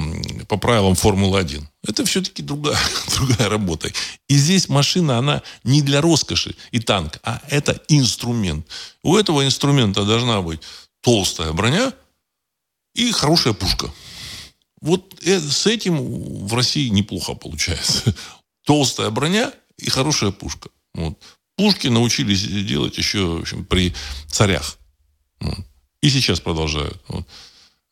по 0.49 0.59
правилам 0.59 0.97
Формулы-1. 0.97 1.63
Это 1.87 2.05
все-таки 2.05 2.43
другая, 2.43 2.79
другая 3.17 3.49
работа. 3.49 3.91
И 4.29 4.37
здесь 4.37 4.69
машина, 4.69 5.17
она 5.17 5.43
не 5.65 5.81
для 5.81 6.03
роскоши 6.03 6.55
и 6.73 6.79
танк, 6.79 7.21
а 7.23 7.41
это 7.49 7.81
инструмент. 7.89 8.67
У 9.03 9.17
этого 9.17 9.47
инструмента 9.47 10.05
должна 10.05 10.43
быть 10.43 10.61
толстая 11.03 11.53
броня 11.53 11.95
и 12.95 13.13
хорошая 13.13 13.55
пушка. 13.55 13.91
Вот 14.85 15.15
э, 15.23 15.41
с 15.41 15.67
этим 15.67 15.97
в 16.47 16.55
России 16.55 16.89
неплохо 16.89 17.35
получается. 17.35 18.15
Толстая 18.67 19.09
броня 19.09 19.51
и 19.79 19.89
хорошая 19.89 20.31
пушка. 20.31 20.69
Вот. 20.93 21.19
Пушки 21.57 21.89
научились 21.89 22.43
делать 22.43 22.99
еще 22.99 23.25
в 23.25 23.41
общем, 23.41 23.65
при 23.65 23.95
царях. 24.29 24.79
И 26.03 26.11
сейчас 26.11 26.41
продолжают. 26.41 27.01
Вот. 27.09 27.27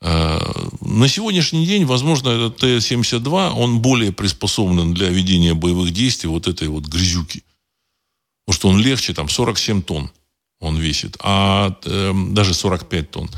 А, 0.03 0.39
на 0.83 1.09
сегодняшний 1.09 1.65
день, 1.65 1.87
возможно, 1.87 2.29
этот 2.29 2.59
Т-72, 2.59 3.53
он 3.53 3.81
более 3.81 4.13
приспособлен 4.13 4.93
для 4.93 5.09
ведения 5.09 5.55
боевых 5.55 5.93
действий 5.93 6.29
вот 6.29 6.47
этой 6.47 6.69
вот 6.69 6.85
грязюки. 6.85 7.43
Потому 8.45 8.55
что 8.59 8.69
он 8.69 8.79
легче, 8.79 9.15
там 9.15 9.31
47 9.31 9.83
тонн 9.83 10.11
он 10.61 10.77
весит, 10.77 11.17
а 11.21 11.75
э, 11.85 12.13
даже 12.33 12.53
45 12.53 13.11
тонн. 13.11 13.31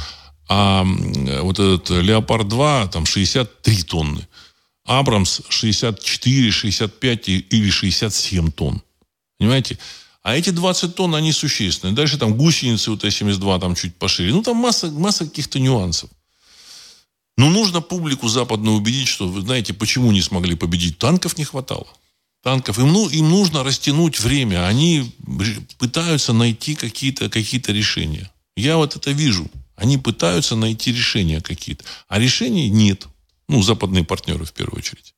А 0.48 0.84
вот 0.84 1.58
этот 1.58 1.90
Леопард-2 1.90 2.90
там 2.90 3.06
63 3.06 3.82
тонны. 3.82 4.26
Абрамс 4.84 5.40
64, 5.48 6.50
65 6.50 7.28
или 7.28 7.70
67 7.70 8.52
тонн. 8.52 8.82
Понимаете? 9.38 9.78
А 10.22 10.36
эти 10.36 10.50
20 10.50 10.94
тонн, 10.94 11.14
они 11.14 11.32
существенные. 11.32 11.94
Дальше 11.94 12.18
там 12.18 12.34
гусеницы 12.34 12.90
у 12.90 12.96
Т-72 12.96 13.60
там 13.60 13.74
чуть 13.74 13.96
пошире. 13.96 14.32
Ну, 14.32 14.42
там 14.42 14.56
масса, 14.56 14.90
масса 14.90 15.26
каких-то 15.26 15.58
нюансов. 15.58 16.10
Но 17.36 17.50
нужно 17.50 17.80
публику 17.80 18.28
западную 18.28 18.76
убедить, 18.76 19.08
что, 19.08 19.28
вы 19.28 19.40
знаете, 19.42 19.74
почему 19.74 20.12
не 20.12 20.22
смогли 20.22 20.54
победить. 20.54 20.98
Танков 20.98 21.36
не 21.36 21.44
хватало. 21.44 21.86
Танков. 22.42 22.78
Им, 22.78 22.92
ну, 22.92 23.08
им 23.08 23.28
нужно 23.28 23.64
растянуть 23.64 24.20
время. 24.20 24.66
Они 24.66 25.12
пытаются 25.78 26.32
найти 26.32 26.74
какие-то 26.74 27.28
какие 27.28 27.60
решения. 27.70 28.30
Я 28.56 28.76
вот 28.76 28.96
это 28.96 29.10
вижу. 29.10 29.50
Они 29.76 29.98
пытаются 29.98 30.56
найти 30.56 30.92
решения 30.92 31.40
какие-то. 31.40 31.84
А 32.08 32.18
решений 32.18 32.68
нет. 32.68 33.06
Ну, 33.48 33.62
западные 33.62 34.04
партнеры 34.04 34.44
в 34.44 34.52
первую 34.52 34.78
очередь. 34.78 35.14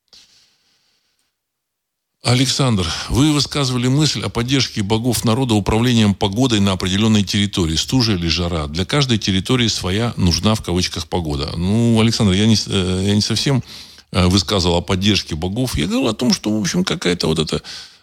Александр, 2.22 2.90
вы 3.08 3.32
высказывали 3.32 3.86
мысль 3.86 4.22
о 4.22 4.28
поддержке 4.28 4.82
богов 4.82 5.24
народа 5.24 5.54
управлением 5.54 6.12
погодой 6.12 6.58
на 6.58 6.72
определенной 6.72 7.22
территории, 7.22 7.76
стужа 7.76 8.14
или 8.14 8.26
жара. 8.26 8.66
Для 8.66 8.84
каждой 8.84 9.18
территории 9.18 9.68
своя 9.68 10.12
нужна 10.16 10.56
в 10.56 10.62
кавычках 10.62 11.06
погода. 11.06 11.52
Ну, 11.56 12.00
Александр, 12.00 12.32
я 12.32 12.46
не, 12.46 12.56
э, 12.66 13.02
я 13.06 13.14
не 13.14 13.20
совсем 13.20 13.62
э, 14.10 14.26
высказывал 14.26 14.76
о 14.76 14.80
поддержке 14.80 15.36
богов. 15.36 15.76
Я 15.76 15.86
говорил 15.86 16.08
о 16.08 16.14
том, 16.14 16.32
что, 16.32 16.50
в 16.50 16.60
общем, 16.60 16.82
какая-то 16.82 17.28
вот 17.28 17.38
эта 17.38 17.62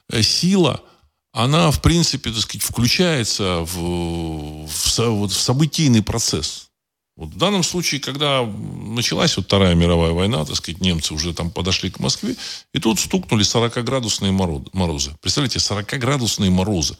э, 0.09 0.21
сила– 0.21 0.81
она, 1.33 1.71
в 1.71 1.81
принципе, 1.81 2.31
так 2.31 2.41
сказать, 2.41 2.63
включается 2.63 3.61
в, 3.61 4.67
в, 4.67 4.97
вот, 4.99 5.31
в 5.31 5.39
событийный 5.39 6.03
процесс. 6.03 6.69
Вот 7.15 7.29
в 7.29 7.37
данном 7.37 7.63
случае, 7.63 8.01
когда 8.01 8.43
началась 8.43 9.35
вот 9.35 9.47
Вторая 9.47 9.75
мировая 9.75 10.11
война, 10.11 10.45
так 10.45 10.55
сказать, 10.55 10.81
немцы 10.81 11.13
уже 11.13 11.33
там 11.33 11.51
подошли 11.51 11.91
к 11.91 11.99
Москве, 11.99 12.35
и 12.73 12.79
тут 12.79 12.99
стукнули 12.99 13.43
40-градусные 13.43 14.31
морозы. 14.31 15.15
Представляете, 15.21 15.59
40-градусные 15.59 16.49
морозы 16.49 16.97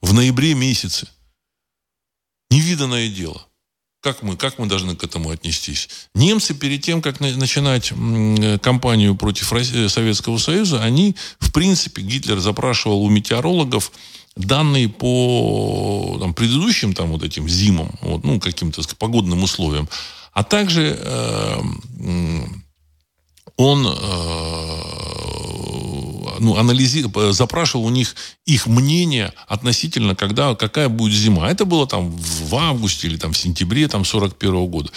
в 0.00 0.12
ноябре 0.12 0.54
месяце. 0.54 1.08
Невиданное 2.50 3.08
дело. 3.08 3.46
Как 4.04 4.22
мы, 4.22 4.36
как 4.36 4.58
мы 4.58 4.66
должны 4.66 4.94
к 4.94 5.02
этому 5.02 5.30
отнестись? 5.30 5.88
Немцы 6.14 6.52
перед 6.52 6.82
тем, 6.82 7.00
как 7.00 7.20
начинать 7.20 7.94
кампанию 8.60 9.14
против 9.14 9.50
России, 9.50 9.86
Советского 9.86 10.36
Союза, 10.36 10.82
они, 10.82 11.16
в 11.38 11.50
принципе, 11.52 12.02
Гитлер 12.02 12.38
запрашивал 12.38 13.02
у 13.02 13.08
метеорологов 13.08 13.90
данные 14.36 14.90
по 14.90 16.18
там, 16.20 16.34
предыдущим 16.34 16.92
там, 16.92 17.12
вот 17.12 17.22
этим 17.22 17.48
зимам, 17.48 17.92
вот, 18.02 18.24
ну, 18.24 18.38
каким-то 18.38 18.82
погодным 18.98 19.42
условиям, 19.42 19.88
а 20.34 20.44
также 20.44 20.98
э, 21.00 21.62
он 23.56 23.86
э, 23.86 23.94
ну, 26.38 26.56
анализи... 26.56 27.04
запрашивал 27.32 27.86
у 27.86 27.90
них 27.90 28.14
их 28.46 28.66
мнение 28.66 29.32
относительно, 29.46 30.14
когда, 30.14 30.54
какая 30.54 30.88
будет 30.88 31.14
зима. 31.14 31.50
Это 31.50 31.64
было 31.64 31.86
там 31.86 32.10
в 32.10 32.54
августе 32.54 33.08
или 33.08 33.16
там 33.16 33.32
в 33.32 33.38
сентябре 33.38 33.88
там 33.88 34.04
41 34.04 34.54
-го 34.54 34.66
года. 34.66 34.90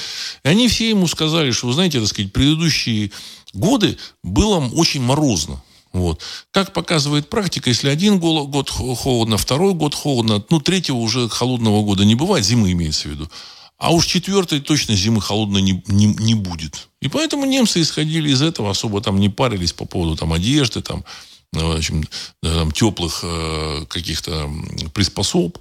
И 0.43 0.47
они 0.47 0.67
все 0.67 0.89
ему 0.89 1.07
сказали, 1.07 1.51
что, 1.51 1.67
вы 1.67 1.73
знаете, 1.73 1.99
так 1.99 2.09
сказать, 2.09 2.34
предыдущие 2.34 3.11
годы 3.53 3.97
было 4.23 4.59
очень 4.73 5.01
морозно. 5.01 5.61
Вот. 5.93 6.21
Как 6.51 6.73
показывает 6.73 7.30
практика, 7.30 7.69
если 7.69 7.89
один 7.89 8.19
год 8.19 8.69
холодно, 8.69 9.38
второй 9.38 9.73
год 9.73 9.95
холодно, 9.95 10.43
ну, 10.49 10.59
третьего 10.59 10.97
уже 10.97 11.28
холодного 11.30 11.82
года 11.84 12.05
не 12.05 12.15
бывает, 12.15 12.45
зимы 12.45 12.71
имеется 12.71 13.07
в 13.07 13.11
виду. 13.11 13.30
А 13.78 13.91
уж 13.93 14.05
четвертой 14.07 14.59
точно 14.59 14.95
зимы 14.95 15.21
холодной 15.21 15.61
не, 15.61 15.84
не, 15.88 16.07
не 16.07 16.34
будет. 16.34 16.89
И 16.99 17.07
поэтому 17.09 17.45
немцы 17.45 17.82
исходили 17.82 18.32
из 18.32 18.41
этого, 18.41 18.71
особо 18.71 19.01
там 19.01 19.19
не 19.19 19.30
парились 19.30 19.73
по 19.73 19.86
поводу 19.86 20.15
там 20.15 20.34
одежды, 20.34 20.82
там, 20.82 21.05
ну, 21.53 21.73
в 21.73 21.78
общем, 21.78 22.03
там 22.41 22.71
теплых 22.71 23.19
э, 23.21 23.86
каких-то 23.88 24.49
приспособ, 24.93 25.59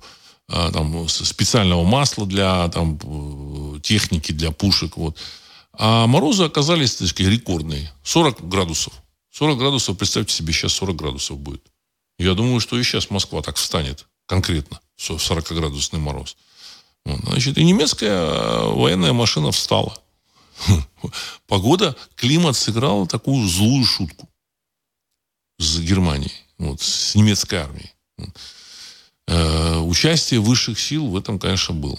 э, 0.49 0.71
там, 0.73 1.09
специального 1.09 1.85
масла 1.85 2.27
для 2.27 2.69
там, 2.69 2.99
э, 3.03 3.81
техники, 3.81 4.33
для 4.33 4.51
пушек. 4.51 4.97
Вот. 4.97 5.19
А 5.75 6.07
морозы 6.07 6.45
оказались 6.45 6.97
так 6.97 7.09
сказать, 7.09 7.33
рекордные. 7.33 7.93
40 8.03 8.49
градусов. 8.49 8.95
40 9.31 9.59
градусов, 9.59 9.99
представьте 9.99 10.35
себе, 10.35 10.55
сейчас 10.55 10.73
40 10.73 10.97
градусов 10.97 11.39
будет. 11.39 11.63
Я 12.19 12.33
думаю, 12.33 12.61
что 12.61 12.79
и 12.79 12.83
сейчас 12.83 13.11
Москва 13.11 13.43
так 13.43 13.57
встанет 13.57 14.07
конкретно, 14.25 14.81
40-градусный 14.99 15.99
мороз. 15.99 16.37
Значит, 17.07 17.57
и 17.57 17.65
немецкая 17.65 18.63
военная 18.73 19.13
машина 19.13 19.53
встала. 19.53 19.97
Погода, 21.47 21.95
климат 22.17 22.57
сыграл 22.57 23.07
такую 23.07 23.47
злую 23.47 23.85
шутку 23.85 24.29
с 25.59 25.79
Германией, 25.79 26.33
вот, 26.59 26.81
с 26.81 27.15
немецкой 27.15 27.57
армией. 27.57 27.93
Э, 29.29 29.79
участие 29.79 30.41
высших 30.41 30.81
сил 30.81 31.07
в 31.07 31.17
этом, 31.17 31.39
конечно, 31.39 31.75
было. 31.75 31.99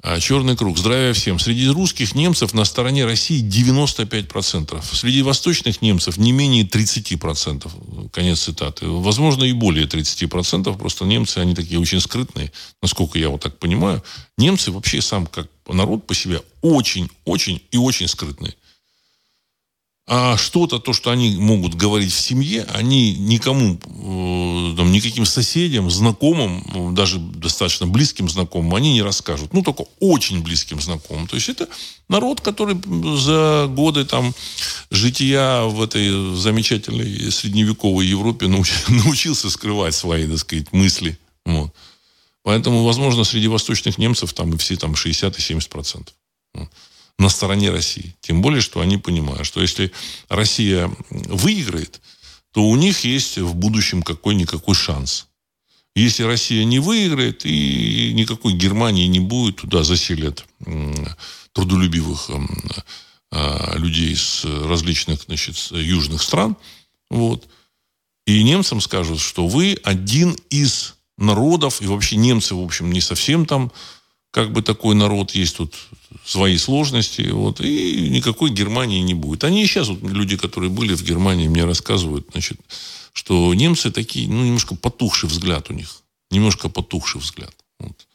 А 0.00 0.20
черный 0.20 0.56
круг. 0.56 0.78
Здравия 0.78 1.12
всем. 1.12 1.40
Среди 1.40 1.68
русских 1.68 2.14
немцев 2.14 2.54
на 2.54 2.64
стороне 2.64 3.04
России 3.04 3.42
95%. 3.42 4.80
Среди 4.94 5.22
восточных 5.22 5.82
немцев 5.82 6.18
не 6.18 6.30
менее 6.30 6.64
30%. 6.64 8.10
Конец 8.10 8.40
цитаты. 8.40 8.86
Возможно, 8.86 9.42
и 9.42 9.52
более 9.52 9.86
30%. 9.86 10.78
Просто 10.78 11.04
немцы, 11.04 11.38
они 11.38 11.56
такие 11.56 11.80
очень 11.80 12.00
скрытные, 12.00 12.52
насколько 12.80 13.18
я 13.18 13.28
вот 13.28 13.40
так 13.40 13.58
понимаю. 13.58 14.04
Немцы 14.36 14.70
вообще 14.70 15.02
сам 15.02 15.26
как 15.26 15.48
народ 15.66 16.06
по 16.06 16.14
себе 16.14 16.42
очень, 16.62 17.10
очень 17.24 17.60
и 17.72 17.76
очень 17.76 18.06
скрытные. 18.06 18.54
А 20.10 20.38
что-то, 20.38 20.78
то, 20.78 20.94
что 20.94 21.10
они 21.10 21.36
могут 21.36 21.74
говорить 21.74 22.14
в 22.14 22.18
семье, 22.18 22.64
они 22.72 23.14
никому, 23.14 23.74
э, 23.74 24.74
там, 24.74 24.90
никаким 24.90 25.26
соседям, 25.26 25.90
знакомым, 25.90 26.94
даже 26.94 27.18
достаточно 27.18 27.86
близким 27.86 28.30
знакомым, 28.30 28.74
они 28.74 28.94
не 28.94 29.02
расскажут. 29.02 29.52
Ну, 29.52 29.62
только 29.62 29.84
очень 30.00 30.42
близким 30.42 30.80
знакомым. 30.80 31.26
То 31.26 31.36
есть 31.36 31.50
это 31.50 31.68
народ, 32.08 32.40
который 32.40 32.80
за 33.18 33.66
годы 33.68 34.06
там 34.06 34.34
жития 34.90 35.64
в 35.64 35.82
этой 35.82 36.34
замечательной 36.34 37.30
средневековой 37.30 38.06
Европе 38.06 38.46
научился 38.88 39.50
скрывать 39.50 39.94
свои, 39.94 40.26
так 40.26 40.38
сказать, 40.38 40.72
мысли. 40.72 41.18
Вот. 41.44 41.70
Поэтому, 42.44 42.82
возможно, 42.82 43.24
среди 43.24 43.48
восточных 43.48 43.98
немцев 43.98 44.32
там 44.32 44.54
и 44.54 44.56
все 44.56 44.76
там 44.76 44.96
60 44.96 45.36
и 45.36 45.42
70 45.42 45.68
процентов 45.68 46.14
на 47.18 47.28
стороне 47.28 47.70
России. 47.70 48.14
Тем 48.20 48.42
более, 48.42 48.60
что 48.60 48.80
они 48.80 48.96
понимают, 48.96 49.46
что 49.46 49.60
если 49.60 49.92
Россия 50.28 50.90
выиграет, 51.10 52.00
то 52.52 52.64
у 52.64 52.76
них 52.76 53.04
есть 53.04 53.38
в 53.38 53.54
будущем 53.54 54.02
какой-никакой 54.02 54.74
шанс. 54.74 55.26
Если 55.94 56.22
Россия 56.22 56.64
не 56.64 56.78
выиграет, 56.78 57.44
и 57.44 58.12
никакой 58.14 58.52
Германии 58.52 59.06
не 59.06 59.20
будет, 59.20 59.56
туда 59.56 59.82
заселят 59.82 60.44
трудолюбивых 61.52 62.30
а, 63.32 63.76
людей 63.76 64.14
с 64.14 64.44
различных 64.44 65.22
значит, 65.24 65.56
южных 65.72 66.22
стран. 66.22 66.56
Вот. 67.10 67.48
И 68.26 68.42
немцам 68.44 68.80
скажут, 68.80 69.20
что 69.20 69.48
вы 69.48 69.76
один 69.82 70.36
из 70.50 70.94
народов, 71.16 71.82
и 71.82 71.86
вообще 71.86 72.16
немцы, 72.16 72.54
в 72.54 72.62
общем, 72.62 72.92
не 72.92 73.00
совсем 73.00 73.44
там 73.44 73.72
как 74.30 74.52
бы 74.52 74.62
такой 74.62 74.94
народ, 74.94 75.32
есть 75.32 75.56
тут 75.56 75.74
свои 76.24 76.58
сложности, 76.58 77.30
вот, 77.30 77.60
и 77.60 78.08
никакой 78.10 78.50
Германии 78.50 79.00
не 79.00 79.14
будет. 79.14 79.44
Они 79.44 79.66
сейчас, 79.66 79.88
вот, 79.88 80.02
люди, 80.02 80.36
которые 80.36 80.70
были 80.70 80.94
в 80.94 81.02
Германии, 81.02 81.48
мне 81.48 81.64
рассказывают, 81.64 82.26
значит, 82.32 82.58
что 83.12 83.52
немцы 83.54 83.90
такие, 83.90 84.28
ну, 84.28 84.44
немножко 84.44 84.74
потухший 84.76 85.28
взгляд 85.28 85.70
у 85.70 85.74
них. 85.74 86.02
Немножко 86.30 86.68
потухший 86.68 87.20
взгляд. 87.20 87.54
Вот. 87.78 88.06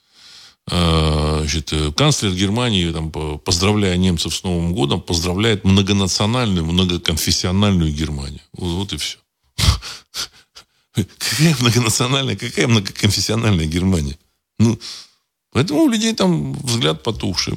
А, 0.72 1.40
значит, 1.40 1.74
канцлер 1.98 2.32
Германии, 2.34 2.92
там, 2.92 3.12
поздравляя 3.40 3.98
немцев 3.98 4.36
с 4.36 4.44
Новым 4.44 4.74
годом, 4.74 5.02
поздравляет 5.02 5.66
многонациональную, 5.66 6.66
многоконфессиональную 6.66 7.92
Германию. 7.92 8.42
Вот, 8.54 8.70
вот 8.76 8.94
и 8.94 8.98
все. 8.98 9.18
Какая 10.96 11.56
многонациональная, 11.60 12.36
какая 12.36 12.68
многоконфессиональная 12.68 13.66
Германия? 13.66 14.18
Ну, 14.60 14.80
Поэтому 15.54 15.84
у 15.84 15.90
людей 15.90 16.14
там 16.14 16.54
взгляд 16.54 17.04
потухший. 17.04 17.54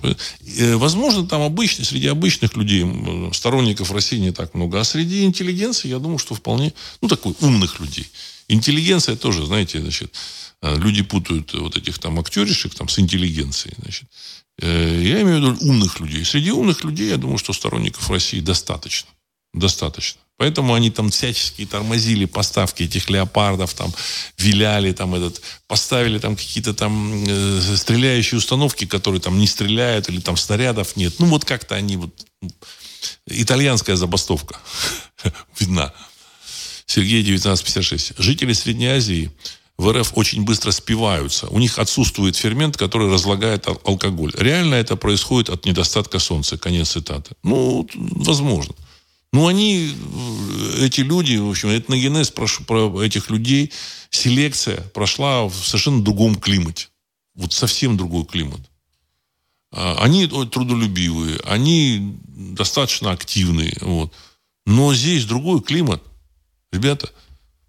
Э, 0.58 0.76
возможно, 0.76 1.26
там 1.26 1.42
обычно, 1.42 1.84
среди 1.84 2.06
обычных 2.08 2.56
людей, 2.56 2.84
сторонников 3.32 3.90
России 3.90 4.18
не 4.18 4.32
так 4.32 4.54
много. 4.54 4.78
А 4.78 4.84
среди 4.84 5.24
интеллигенции, 5.24 5.88
я 5.88 5.98
думаю, 5.98 6.18
что 6.18 6.34
вполне, 6.34 6.72
ну, 7.00 7.08
такой 7.08 7.34
умных 7.40 7.80
людей. 7.80 8.06
Интеллигенция 8.48 9.16
тоже, 9.16 9.46
знаете, 9.46 9.80
значит, 9.80 10.14
э, 10.62 10.76
люди 10.76 11.02
путают 11.02 11.54
вот 11.54 11.76
этих 11.76 11.98
там 11.98 12.20
актеришек 12.20 12.74
там 12.74 12.88
с 12.88 12.98
интеллигенцией, 12.98 13.74
значит. 13.80 14.08
Э, 14.60 15.00
я 15.02 15.22
имею 15.22 15.38
в 15.38 15.54
виду 15.54 15.66
умных 15.70 15.98
людей. 16.00 16.24
Среди 16.24 16.50
умных 16.50 16.84
людей, 16.84 17.08
я 17.08 17.16
думаю, 17.16 17.38
что 17.38 17.52
сторонников 17.52 18.10
России 18.10 18.40
достаточно. 18.40 19.10
Достаточно. 19.56 20.20
Поэтому 20.36 20.74
они 20.74 20.90
там 20.90 21.10
всячески 21.10 21.64
тормозили 21.64 22.26
поставки 22.26 22.82
этих 22.82 23.08
леопардов, 23.08 23.72
там, 23.72 23.90
виляли 24.36 24.92
там 24.92 25.14
этот, 25.14 25.40
поставили 25.66 26.18
там 26.18 26.36
какие-то 26.36 26.74
там 26.74 27.24
э, 27.26 27.76
стреляющие 27.76 28.36
установки, 28.36 28.84
которые 28.84 29.22
там 29.22 29.38
не 29.38 29.46
стреляют, 29.46 30.10
или 30.10 30.20
там 30.20 30.36
снарядов 30.36 30.94
нет. 30.94 31.14
Ну, 31.18 31.26
вот 31.26 31.44
как-то 31.46 31.74
они 31.74 31.96
вот... 31.96 32.12
Итальянская 33.26 33.96
забастовка 33.96 34.60
видна. 35.58 35.94
Сергей 36.84 37.22
1956. 37.22 38.12
Жители 38.18 38.52
Средней 38.52 38.88
Азии 38.88 39.30
в 39.78 39.90
РФ 39.90 40.12
очень 40.16 40.44
быстро 40.44 40.70
спиваются. 40.70 41.46
У 41.48 41.58
них 41.58 41.78
отсутствует 41.78 42.36
фермент, 42.36 42.76
который 42.76 43.10
разлагает 43.10 43.66
алкоголь. 43.66 44.32
Реально 44.36 44.74
это 44.74 44.96
происходит 44.96 45.48
от 45.48 45.64
недостатка 45.64 46.18
солнца. 46.18 46.58
Конец 46.58 46.90
цитаты. 46.90 47.34
Ну, 47.42 47.88
возможно. 47.94 48.74
Ну, 49.36 49.48
они, 49.48 49.94
э, 49.94 50.86
эти 50.86 51.02
люди, 51.02 51.36
в 51.36 51.50
общем, 51.50 51.68
этногенез 51.68 52.30
прош, 52.30 52.60
про 52.66 53.02
этих 53.02 53.28
людей, 53.28 53.70
селекция 54.08 54.80
прошла 54.94 55.44
в 55.44 55.52
совершенно 55.52 56.02
другом 56.02 56.36
климате. 56.36 56.88
Вот 57.34 57.52
совсем 57.52 57.98
другой 57.98 58.24
климат. 58.24 58.60
А, 59.72 59.98
они 60.02 60.26
трудолюбивые, 60.26 61.38
они 61.44 62.16
достаточно 62.28 63.10
активные. 63.10 63.76
Вот. 63.82 64.10
Но 64.64 64.94
здесь 64.94 65.26
другой 65.26 65.60
климат. 65.60 66.02
Ребята, 66.72 67.12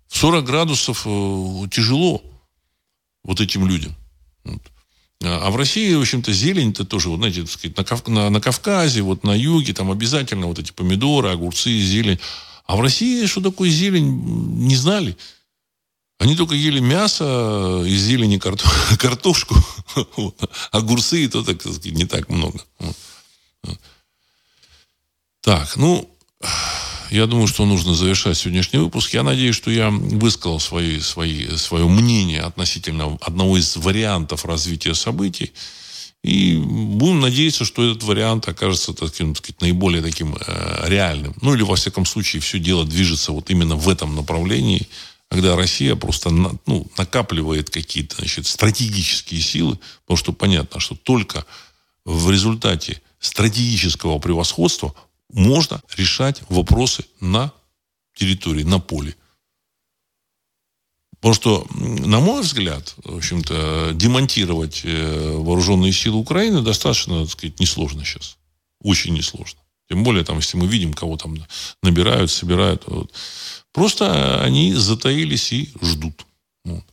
40 0.07 0.45
градусов 0.45 1.02
э, 1.06 1.64
тяжело 1.69 2.23
вот 3.26 3.41
этим 3.41 3.68
людям. 3.68 3.94
Вот. 4.45 4.61
А, 5.23 5.48
а 5.48 5.52
в 5.52 5.56
России, 5.56 5.94
в 5.94 6.02
общем-то, 6.02 6.31
зелень-то 6.31 6.85
тоже, 6.85 7.10
вот, 7.10 7.18
знаете, 7.18 7.41
так 7.41 7.52
сказать, 7.52 7.77
на, 7.77 7.84
Кав... 7.84 8.07
на, 8.07 8.30
на 8.30 8.41
Кавказе, 8.41 9.02
вот 9.02 9.23
на 9.23 9.35
юге, 9.35 9.73
там 9.73 9.91
обязательно 9.91 10.48
вот 10.48 10.60
эти 10.60 10.72
помидоры, 10.72 11.30
огурцы, 11.30 11.80
зелень. 11.80 12.19
А 12.65 12.76
в 12.76 12.81
России 12.81 13.26
что 13.26 13.41
такое 13.41 13.69
зелень, 13.69 14.10
не 14.68 14.76
знали. 14.76 15.18
Они 16.19 16.35
только 16.35 16.56
ели 16.56 16.80
мясо 16.80 17.84
из 17.85 18.02
зелени, 18.02 18.38
карто... 18.38 18.68
картошку, 18.99 19.56
огурцы, 20.72 21.23
и 21.23 21.27
то, 21.27 21.44
так 21.44 21.61
сказать, 21.61 21.85
не 21.85 22.06
так 22.06 22.30
много. 22.30 22.60
Так, 25.41 25.77
ну, 25.77 26.10
я 27.12 27.26
думаю, 27.26 27.48
что 27.48 27.66
нужно 27.66 27.94
завершать 27.94 28.38
сегодняшний 28.38 28.80
выпуск. 28.80 29.14
Я 29.14 29.24
надеюсь, 29.24 29.56
что 29.56 29.72
я 29.72 29.90
высказал 29.90 30.60
свои, 30.60 31.00
свои, 31.00 31.56
свое 31.58 31.88
мнение 31.88 32.42
относительно 32.42 33.18
одного 33.22 33.58
из 33.58 33.76
вариантов 33.78 34.46
развития 34.46 34.94
событий. 34.94 35.54
И 36.24 36.58
будем 36.58 37.22
надеяться, 37.22 37.64
что 37.64 37.90
этот 37.90 38.04
вариант 38.04 38.48
окажется 38.48 38.94
таким, 38.94 39.34
так 39.34 39.62
наиболее 39.62 40.02
таким 40.02 40.36
э, 40.36 40.84
реальным. 40.88 41.34
Ну 41.42 41.54
или, 41.54 41.62
во 41.62 41.76
всяком 41.76 42.06
случае, 42.06 42.42
все 42.42 42.60
дело 42.60 42.86
движется 42.86 43.32
вот 43.32 43.50
именно 43.50 43.76
в 43.76 43.88
этом 43.88 44.16
направлении, 44.16 44.88
когда 45.30 45.56
Россия 45.56 45.96
просто 45.96 46.30
ну, 46.30 46.88
накапливает 46.98 47.70
какие-то 47.70 48.18
значит, 48.18 48.48
стратегические 48.48 49.42
силы, 49.42 49.80
потому 50.04 50.18
что 50.18 50.34
понятно, 50.34 50.80
что 50.80 50.96
только 50.96 51.46
в 52.04 52.32
результате 52.32 53.02
стратегического 53.20 54.20
превосходства 54.20 54.94
можно 55.38 55.80
решать 55.95 56.41
вопросы 56.49 57.05
на 57.22 57.53
территории, 58.15 58.64
на 58.64 58.80
поле. 58.80 59.15
Потому 61.18 61.34
что, 61.35 61.68
на 61.76 62.19
мой 62.19 62.41
взгляд, 62.41 62.95
в 63.03 63.18
общем-то, 63.18 63.91
демонтировать 63.93 64.81
э, 64.84 65.38
вооруженные 65.38 65.93
силы 65.93 66.18
Украины 66.18 66.61
достаточно, 66.61 67.22
так 67.22 67.31
сказать, 67.31 67.59
несложно 67.59 68.03
сейчас. 68.03 68.38
Очень 68.81 69.14
несложно. 69.14 69.59
Тем 69.89 70.03
более, 70.03 70.23
там, 70.23 70.38
если 70.38 70.57
мы 70.57 70.68
видим, 70.68 70.93
кого 70.93 71.18
там 71.18 71.38
набирают, 71.84 72.31
собирают. 72.31 72.84
Вот. 72.88 73.14
Просто 73.72 74.41
они 74.43 74.73
затаились 74.73 75.53
и 75.53 75.72
ждут. 75.81 76.26
Вот. 76.65 76.84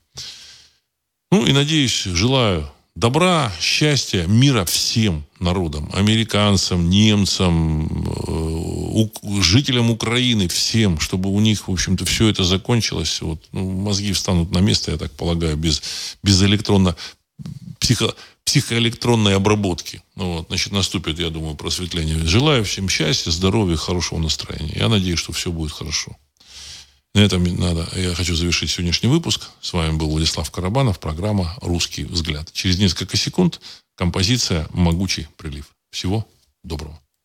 Ну 1.30 1.46
и 1.46 1.52
надеюсь, 1.52 2.04
желаю 2.04 2.70
добра, 2.96 3.52
счастья, 3.60 4.26
мира 4.26 4.64
всем 4.64 5.24
народам. 5.40 5.90
Американцам, 5.92 6.88
немцам, 6.88 7.86
э, 8.26 9.42
жителям 9.42 9.90
Украины, 9.90 10.48
всем, 10.48 11.00
чтобы 11.00 11.30
у 11.30 11.40
них, 11.40 11.68
в 11.68 11.72
общем-то, 11.72 12.04
все 12.04 12.28
это 12.28 12.44
закончилось. 12.44 13.20
Вот, 13.20 13.42
ну, 13.52 13.70
мозги 13.70 14.12
встанут 14.12 14.52
на 14.52 14.58
место, 14.58 14.92
я 14.92 14.96
так 14.96 15.12
полагаю, 15.12 15.56
без, 15.56 15.82
без 16.22 16.42
электронно 16.42 16.96
психо, 17.78 18.14
психоэлектронной 18.44 19.36
обработки. 19.36 20.02
Ну, 20.16 20.38
вот, 20.38 20.46
значит, 20.48 20.72
наступит, 20.72 21.18
я 21.18 21.30
думаю, 21.30 21.56
просветление. 21.56 22.24
Желаю 22.26 22.64
всем 22.64 22.88
счастья, 22.88 23.30
здоровья, 23.30 23.76
хорошего 23.76 24.18
настроения. 24.18 24.74
Я 24.76 24.88
надеюсь, 24.88 25.18
что 25.18 25.32
все 25.32 25.50
будет 25.50 25.72
хорошо. 25.72 26.16
На 27.14 27.20
этом 27.20 27.44
надо, 27.44 27.88
я 27.94 28.12
хочу 28.14 28.34
завершить 28.34 28.70
сегодняшний 28.70 29.08
выпуск. 29.08 29.48
С 29.60 29.72
вами 29.72 29.96
был 29.96 30.10
Владислав 30.10 30.50
Карабанов, 30.50 30.98
программа 30.98 31.56
«Русский 31.60 32.04
взгляд». 32.04 32.52
Через 32.52 32.78
несколько 32.78 33.16
секунд 33.16 33.60
композиция 33.94 34.66
«Могучий 34.72 35.28
прилив». 35.36 35.66
Всего 35.92 36.26
доброго. 36.64 37.00